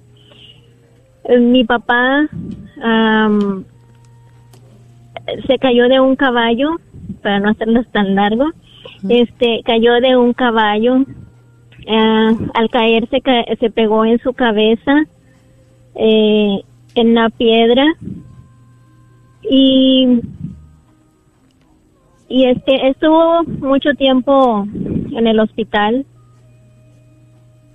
Mi 1.39 1.65
papá 1.65 2.27
am, 2.81 3.65
se 5.45 5.57
cayó 5.59 5.89
de 5.89 5.99
un 5.99 6.15
caballo, 6.15 6.77
para 7.21 7.39
no 7.41 7.49
hacerlo 7.49 7.83
tan 7.91 8.15
largo, 8.15 8.45
este 9.09 9.61
cayó 9.65 9.99
de 9.99 10.15
un 10.15 10.31
caballo, 10.33 11.03
eh, 11.85 12.31
al 12.53 12.69
caer 12.71 13.07
se, 13.09 13.19
ca- 13.21 13.45
se 13.59 13.69
pegó 13.69 14.05
en 14.05 14.19
su 14.19 14.33
cabeza 14.33 15.03
eh, 15.95 16.61
en 16.95 17.11
una 17.11 17.29
piedra 17.29 17.85
y 19.43 20.19
y 22.29 22.45
este 22.45 22.87
estuvo 22.89 23.43
mucho 23.59 23.93
tiempo 23.95 24.65
en 24.73 25.27
el 25.27 25.39
hospital 25.39 26.05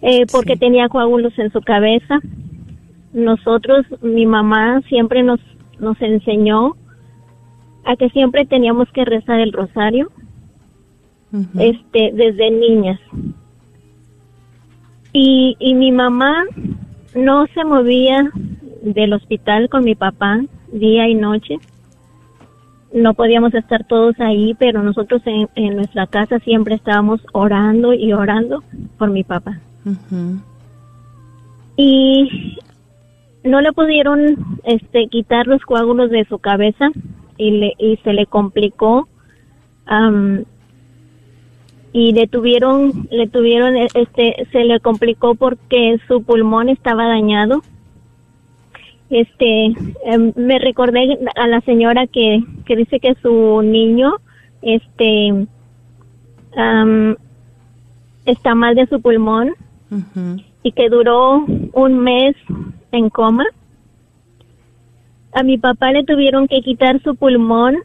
eh, 0.02 0.24
porque 0.30 0.54
Sí. 0.54 0.60
tenía 0.60 0.88
coágulos 0.88 1.38
en 1.38 1.50
su 1.52 1.60
cabeza. 1.62 2.20
Nosotros, 3.12 3.84
mi 4.02 4.26
mamá 4.26 4.80
siempre 4.88 5.22
nos 5.22 5.40
nos 5.80 6.00
enseñó 6.00 6.74
a 7.84 7.96
que 7.96 8.08
siempre 8.10 8.44
teníamos 8.46 8.90
que 8.92 9.04
rezar 9.04 9.40
el 9.40 9.52
rosario, 9.52 10.10
este, 11.58 12.12
desde 12.14 12.50
niñas. 12.50 12.98
Y, 15.12 15.56
y 15.58 15.74
mi 15.74 15.92
mamá 15.92 16.44
no 17.16 17.46
se 17.48 17.64
movía 17.64 18.30
del 18.82 19.14
hospital 19.14 19.68
con 19.68 19.84
mi 19.84 19.94
papá 19.94 20.40
día 20.70 21.08
y 21.08 21.14
noche. 21.14 21.58
No 22.92 23.14
podíamos 23.14 23.54
estar 23.54 23.84
todos 23.84 24.18
ahí, 24.20 24.54
pero 24.58 24.82
nosotros 24.82 25.22
en, 25.24 25.48
en 25.54 25.76
nuestra 25.76 26.06
casa 26.06 26.38
siempre 26.40 26.76
estábamos 26.76 27.20
orando 27.32 27.92
y 27.92 28.12
orando 28.12 28.62
por 28.98 29.10
mi 29.10 29.24
papá. 29.24 29.58
Y 31.76 32.56
no 33.44 33.60
le 33.60 33.72
pudieron 33.72 34.36
este 34.64 35.08
quitar 35.08 35.46
los 35.46 35.62
coágulos 35.62 36.10
de 36.10 36.24
su 36.26 36.38
cabeza 36.38 36.90
y 37.38 37.50
le 37.50 37.72
y 37.78 37.96
se 37.98 38.12
le 38.12 38.26
complicó 38.26 39.08
y 41.96 42.12
le 42.12 42.26
tuvieron 42.26 43.08
le 43.10 43.26
tuvieron 43.26 43.74
eh, 43.74 43.88
este 43.94 44.46
se 44.52 44.64
le 44.64 44.80
complicó 44.80 45.34
porque 45.34 45.98
su 46.06 46.22
pulmón 46.22 46.68
estaba 46.68 47.06
dañado 47.06 47.62
este 49.08 49.72
em, 50.04 50.32
me 50.36 50.58
recordé 50.58 51.18
a 51.36 51.46
la 51.46 51.62
señora 51.62 52.06
que 52.06 52.42
que 52.66 52.76
dice 52.76 53.00
que 53.00 53.14
su 53.22 53.62
niño 53.62 54.16
este 54.60 55.46
am, 56.56 57.16
está 58.26 58.54
mal 58.54 58.74
de 58.74 58.86
su 58.88 59.00
pulmón 59.00 59.54
y 60.62 60.72
que 60.72 60.88
duró 60.90 61.46
un 61.72 62.00
mes 62.00 62.34
en 62.90 63.08
coma. 63.08 63.44
A 65.32 65.44
mi 65.44 65.58
papá 65.58 65.92
le 65.92 66.02
tuvieron 66.02 66.48
que 66.48 66.60
quitar 66.60 67.00
su 67.02 67.14
pulmón 67.14 67.76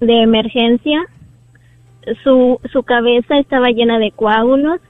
de 0.00 0.22
emergencia. 0.22 1.06
Su, 2.22 2.60
su 2.72 2.82
cabeza 2.82 3.38
estaba 3.38 3.70
llena 3.70 3.98
de 3.98 4.10
coágulos. 4.12 4.80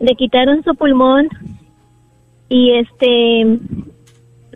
Le 0.00 0.14
quitaron 0.14 0.62
su 0.64 0.74
pulmón 0.74 1.28
y 2.48 2.72
este, 2.72 3.58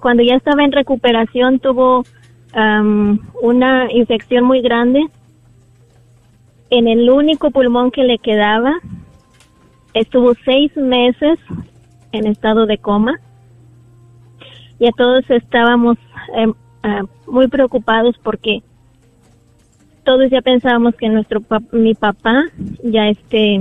cuando 0.01 0.23
ya 0.23 0.35
estaba 0.35 0.65
en 0.65 0.73
recuperación 0.73 1.59
tuvo 1.59 2.05
am, 2.53 3.21
una 3.41 3.91
infección 3.93 4.45
muy 4.45 4.61
grande 4.61 5.07
en 6.71 6.87
el 6.87 7.09
único 7.11 7.51
pulmón 7.51 7.91
que 7.91 8.05
le 8.05 8.19
quedaba 8.19 8.75
estuvo 9.95 10.35
seis 10.45 10.75
meses 10.77 11.39
en 12.13 12.27
estado 12.27 12.67
de 12.67 12.79
coma. 12.79 13.19
Y 14.79 14.87
a 14.87 14.93
todos 14.93 15.29
estábamos 15.29 15.97
em, 16.35 16.55
ah, 16.83 17.03
muy 17.27 17.49
preocupados 17.49 18.17
porque 18.23 18.63
todos 20.09 20.31
ya 20.31 20.41
pensábamos 20.41 20.95
que 20.95 21.11
nuestro 21.11 21.43
pap- 21.43 21.71
mi 21.71 21.93
papá 21.93 22.45
ya 22.83 23.11
este 23.11 23.61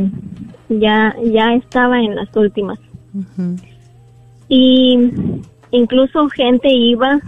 ya 0.69 1.13
ya 1.21 1.53
estaba 1.53 1.99
en 1.99 2.15
las 2.15 2.33
últimas. 2.37 2.79
Y 4.47 5.11
incluso 5.71 6.29
gente 6.29 6.69
iba 6.71 7.19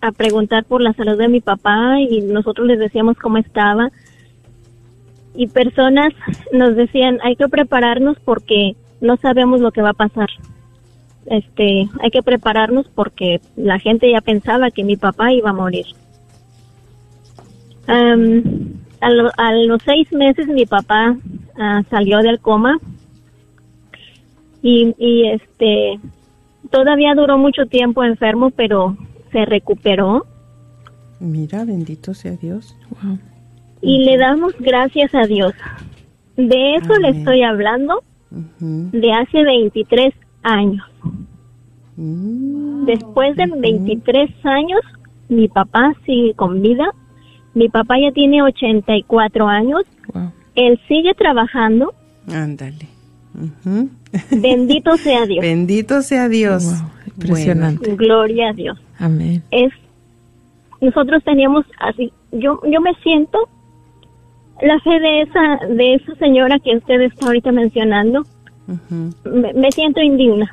a 0.00 0.12
preguntar 0.12 0.66
por 0.66 0.82
la 0.82 0.92
salud 0.92 1.18
de 1.18 1.26
mi 1.26 1.40
papá 1.40 1.98
y 1.98 2.20
nosotros 2.20 2.68
les 2.68 2.78
decíamos 2.78 3.16
cómo 3.18 3.38
estaba. 3.38 3.90
Y 5.34 5.48
personas 5.48 6.12
nos 6.52 6.76
decían 6.76 7.18
hay 7.24 7.34
que 7.34 7.48
prepararnos 7.48 8.18
porque 8.24 8.76
no 9.00 9.16
sabemos 9.16 9.60
lo 9.60 9.72
que 9.72 9.82
va 9.82 9.90
a 9.90 9.94
pasar. 9.94 10.28
Este 11.26 11.88
hay 12.00 12.10
que 12.12 12.22
prepararnos 12.22 12.86
porque 12.94 13.40
la 13.56 13.80
gente 13.80 14.08
ya 14.12 14.20
pensaba 14.20 14.70
que 14.70 14.84
mi 14.84 14.96
papá 14.96 15.32
iba 15.32 15.50
a 15.50 15.54
morir 15.54 15.86
Am, 17.86 18.42
a, 19.00 19.10
lo- 19.10 19.30
a 19.36 19.52
los 19.52 19.80
seis 19.84 20.12
meses 20.12 20.46
mi 20.48 20.66
papá 20.66 21.16
ah, 21.58 21.82
salió 21.90 22.18
del 22.18 22.38
coma 22.40 22.78
y, 24.62 24.94
y 24.98 25.26
este 25.28 25.98
todavía 26.70 27.14
duró 27.14 27.38
mucho 27.38 27.66
tiempo 27.66 28.04
enfermo 28.04 28.50
pero 28.50 28.96
se 29.32 29.44
recuperó 29.44 30.26
Mira, 31.22 31.64
bendito 31.66 32.14
sea 32.14 32.32
Dios. 32.32 32.74
Wow. 33.02 33.18
y 33.82 34.04
le 34.04 34.16
damos 34.16 34.54
gracias 34.58 35.14
a 35.14 35.26
Dios. 35.26 35.52
De 36.36 36.76
eso 36.76 36.94
le 36.94 37.10
estoy 37.10 37.42
hablando 37.42 38.02
de 38.30 39.12
hace 39.12 39.42
23 39.44 40.14
años. 40.42 40.82
Mm. 41.96 42.86
Después 42.86 43.36
de 43.36 43.46
23 43.54 44.30
años, 44.44 44.80
mi 45.28 45.46
papá 45.48 45.92
sigue 46.06 46.32
con 46.32 46.62
vida. 46.62 46.86
Mi 47.54 47.68
papá 47.68 47.98
ya 47.98 48.12
tiene 48.12 48.42
84 48.42 49.46
años. 49.48 49.82
Wow. 50.14 50.32
Él 50.54 50.80
sigue 50.88 51.14
trabajando. 51.14 51.92
Ándale. 52.28 52.86
Bendito 54.30 54.96
sea 54.96 55.26
Dios. 55.26 55.40
Bendito 55.42 56.02
sea 56.02 56.28
Dios. 56.28 56.64
Wow, 56.64 56.90
impresionante. 57.06 57.94
Gloria 57.96 58.50
a 58.50 58.52
Dios. 58.52 58.78
Amén. 58.98 59.42
es 59.50 59.72
nosotros 60.80 61.22
teníamos 61.24 61.66
así 61.78 62.10
yo 62.32 62.58
yo 62.70 62.80
me 62.80 62.94
siento 63.02 63.38
la 64.62 64.78
fe 64.80 64.98
de 64.98 65.20
esa 65.22 65.58
de 65.68 65.94
esa 65.94 66.14
señora 66.14 66.58
que 66.58 66.74
usted 66.74 67.02
está 67.02 67.26
ahorita 67.26 67.52
mencionando 67.52 68.24
me, 69.24 69.52
me 69.52 69.70
siento 69.72 70.00
indigna 70.00 70.50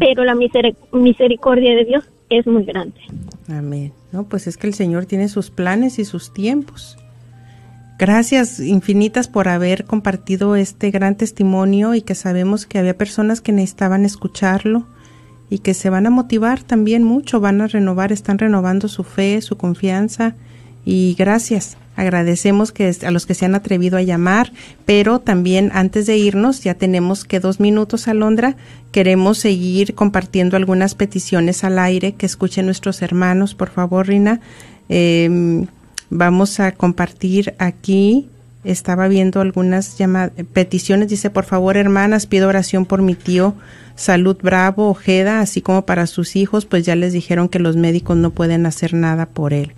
pero 0.00 0.24
la 0.24 0.34
miseri- 0.34 0.74
misericordia 0.92 1.74
de 1.76 1.84
Dios 1.84 2.04
es 2.30 2.46
muy 2.48 2.64
grande 2.64 3.00
Amén. 3.48 3.92
No, 4.12 4.24
pues 4.24 4.46
es 4.46 4.56
que 4.56 4.66
el 4.66 4.74
Señor 4.74 5.06
tiene 5.06 5.28
sus 5.28 5.50
planes 5.50 5.98
y 5.98 6.04
sus 6.04 6.32
tiempos. 6.32 6.98
Gracias 7.98 8.60
infinitas 8.60 9.26
por 9.26 9.48
haber 9.48 9.84
compartido 9.84 10.54
este 10.54 10.90
gran 10.90 11.16
testimonio 11.16 11.94
y 11.94 12.02
que 12.02 12.14
sabemos 12.14 12.64
que 12.64 12.78
había 12.78 12.96
personas 12.96 13.40
que 13.40 13.50
necesitaban 13.50 14.04
escucharlo 14.04 14.86
y 15.50 15.58
que 15.58 15.74
se 15.74 15.90
van 15.90 16.06
a 16.06 16.10
motivar 16.10 16.62
también 16.62 17.02
mucho, 17.02 17.40
van 17.40 17.60
a 17.60 17.66
renovar, 17.66 18.12
están 18.12 18.38
renovando 18.38 18.86
su 18.86 19.02
fe, 19.02 19.40
su 19.40 19.56
confianza 19.56 20.36
y 20.84 21.16
gracias. 21.18 21.76
Agradecemos 21.98 22.70
que 22.70 22.94
a 23.04 23.10
los 23.10 23.26
que 23.26 23.34
se 23.34 23.44
han 23.44 23.56
atrevido 23.56 23.98
a 23.98 24.02
llamar, 24.02 24.52
pero 24.86 25.18
también 25.18 25.72
antes 25.74 26.06
de 26.06 26.16
irnos, 26.16 26.62
ya 26.62 26.74
tenemos 26.74 27.24
que 27.24 27.40
dos 27.40 27.58
minutos, 27.58 28.06
Alondra, 28.06 28.54
queremos 28.92 29.38
seguir 29.38 29.96
compartiendo 29.96 30.56
algunas 30.56 30.94
peticiones 30.94 31.64
al 31.64 31.76
aire 31.80 32.12
que 32.12 32.24
escuchen 32.24 32.66
nuestros 32.66 33.02
hermanos, 33.02 33.56
por 33.56 33.70
favor, 33.70 34.06
Rina. 34.06 34.40
Em, 34.88 35.66
vamos 36.08 36.60
a 36.60 36.70
compartir 36.70 37.56
aquí. 37.58 38.28
Estaba 38.62 39.08
viendo 39.08 39.40
algunas 39.40 39.96
peticiones. 40.52 41.08
Dice, 41.08 41.30
por 41.30 41.46
favor, 41.46 41.76
hermanas, 41.76 42.26
pido 42.26 42.46
oración 42.46 42.86
por 42.86 43.02
mi 43.02 43.16
tío 43.16 43.56
Salud 43.96 44.36
Bravo 44.40 44.88
Ojeda, 44.88 45.40
así 45.40 45.62
como 45.62 45.84
para 45.84 46.06
sus 46.06 46.36
hijos, 46.36 46.64
pues 46.64 46.86
ya 46.86 46.94
les 46.94 47.12
dijeron 47.12 47.48
que 47.48 47.58
los 47.58 47.74
médicos 47.74 48.16
no 48.16 48.30
pueden 48.30 48.66
hacer 48.66 48.94
nada 48.94 49.26
por 49.26 49.52
él. 49.52 49.72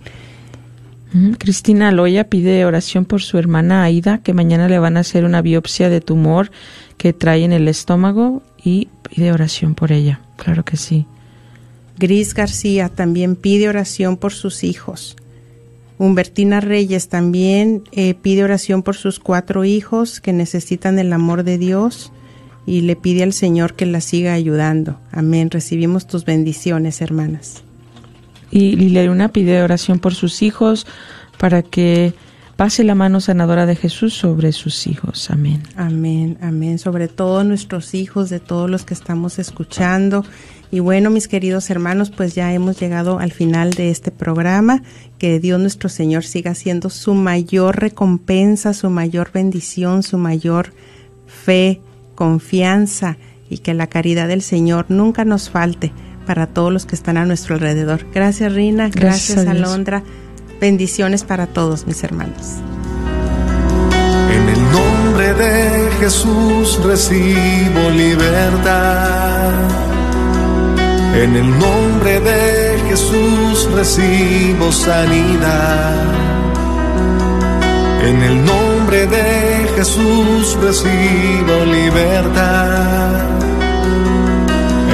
Cristina 1.37 1.91
Loya 1.91 2.29
pide 2.29 2.63
oración 2.65 3.03
por 3.05 3.21
su 3.21 3.37
hermana 3.37 3.83
Aida, 3.83 4.19
que 4.19 4.33
mañana 4.33 4.69
le 4.69 4.79
van 4.79 4.95
a 4.95 5.01
hacer 5.01 5.25
una 5.25 5.41
biopsia 5.41 5.89
de 5.89 5.99
tumor 5.99 6.51
que 6.97 7.11
trae 7.11 7.43
en 7.43 7.51
el 7.51 7.67
estómago 7.67 8.43
y 8.63 8.87
pide 9.09 9.33
oración 9.33 9.75
por 9.75 9.91
ella. 9.91 10.21
Claro 10.37 10.63
que 10.63 10.77
sí. 10.77 11.05
Gris 11.97 12.33
García 12.33 12.89
también 12.89 13.35
pide 13.35 13.67
oración 13.67 14.17
por 14.17 14.31
sus 14.31 14.63
hijos. 14.63 15.17
Humbertina 15.97 16.61
Reyes 16.61 17.09
también 17.09 17.83
eh, 17.91 18.15
pide 18.15 18.43
oración 18.43 18.81
por 18.81 18.95
sus 18.95 19.19
cuatro 19.19 19.65
hijos 19.65 20.19
que 20.19 20.33
necesitan 20.33 20.97
el 20.97 21.13
amor 21.13 21.43
de 21.43 21.57
Dios 21.57 22.11
y 22.65 22.81
le 22.81 22.95
pide 22.95 23.23
al 23.23 23.33
Señor 23.33 23.75
que 23.75 23.85
la 23.85 24.01
siga 24.01 24.33
ayudando. 24.33 24.99
Amén. 25.11 25.51
Recibimos 25.51 26.07
tus 26.07 26.25
bendiciones, 26.25 27.01
hermanas. 27.01 27.63
Y 28.51 28.75
Lilia 28.75 29.03
Luna 29.03 29.29
pide 29.29 29.63
oración 29.63 29.99
por 29.99 30.13
sus 30.13 30.41
hijos 30.41 30.85
para 31.37 31.63
que 31.63 32.13
Pase 32.61 32.83
la 32.83 32.93
mano 32.93 33.21
sanadora 33.21 33.65
de 33.65 33.75
Jesús 33.75 34.13
sobre 34.13 34.51
sus 34.51 34.85
hijos. 34.85 35.31
Amén. 35.31 35.63
Amén, 35.75 36.37
amén. 36.41 36.77
Sobre 36.77 37.07
todos 37.07 37.43
nuestros 37.43 37.95
hijos, 37.95 38.29
de 38.29 38.39
todos 38.39 38.69
los 38.69 38.85
que 38.85 38.93
estamos 38.93 39.39
escuchando. 39.39 40.23
Y 40.69 40.79
bueno, 40.79 41.09
mis 41.09 41.27
queridos 41.27 41.71
hermanos, 41.71 42.11
pues 42.11 42.35
ya 42.35 42.53
hemos 42.53 42.79
llegado 42.79 43.17
al 43.17 43.31
final 43.31 43.71
de 43.71 43.89
este 43.89 44.11
programa. 44.11 44.83
Que 45.17 45.39
Dios 45.39 45.59
nuestro 45.59 45.89
Señor 45.89 46.23
siga 46.23 46.53
siendo 46.53 46.91
su 46.91 47.15
mayor 47.15 47.79
recompensa, 47.79 48.75
su 48.75 48.91
mayor 48.91 49.31
bendición, 49.31 50.03
su 50.03 50.19
mayor 50.19 50.71
fe, 51.25 51.81
confianza 52.13 53.17
y 53.49 53.57
que 53.57 53.73
la 53.73 53.87
caridad 53.87 54.27
del 54.27 54.43
Señor 54.43 54.85
nunca 54.89 55.25
nos 55.25 55.49
falte 55.49 55.91
para 56.31 56.47
todos 56.47 56.71
los 56.71 56.85
que 56.85 56.95
están 56.95 57.17
a 57.17 57.25
nuestro 57.25 57.55
alrededor. 57.55 58.05
Gracias, 58.13 58.53
Rina. 58.53 58.87
Gracias, 58.87 59.43
Gracias. 59.43 59.47
Alondra. 59.47 60.01
Bendiciones 60.61 61.25
para 61.25 61.45
todos, 61.45 61.85
mis 61.87 62.01
hermanos. 62.05 62.55
En 64.33 64.47
el 64.47 64.61
nombre 64.71 65.33
de 65.33 65.91
Jesús 65.99 66.79
recibo 66.85 67.89
libertad. 67.89 69.51
En 71.21 71.35
el 71.35 71.49
nombre 71.59 72.21
de 72.21 72.79
Jesús 72.87 73.69
recibo 73.75 74.71
sanidad. 74.71 75.95
En 78.07 78.23
el 78.23 78.45
nombre 78.45 79.05
de 79.05 79.67
Jesús 79.75 80.57
recibo 80.61 81.65
libertad. 81.65 83.19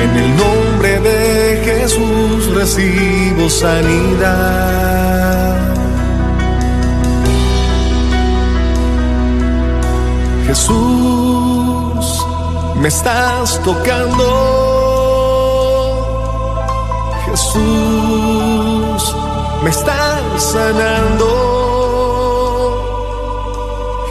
En 0.03 0.17
el 0.17 0.29
nombre 0.29 0.61
de 0.61 0.66
Jesús 1.88 2.53
recibo 2.53 3.49
sanidad. 3.49 4.35
Jesús, 10.47 12.25
me 12.81 12.89
estás 12.89 13.61
tocando. 13.63 14.27
Jesús, 17.25 19.15
me 19.63 19.69
estás 19.69 20.43
sanando. 20.43 21.29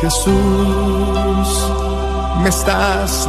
Jesús, 0.00 1.48
me 2.42 2.48
estás 2.48 3.28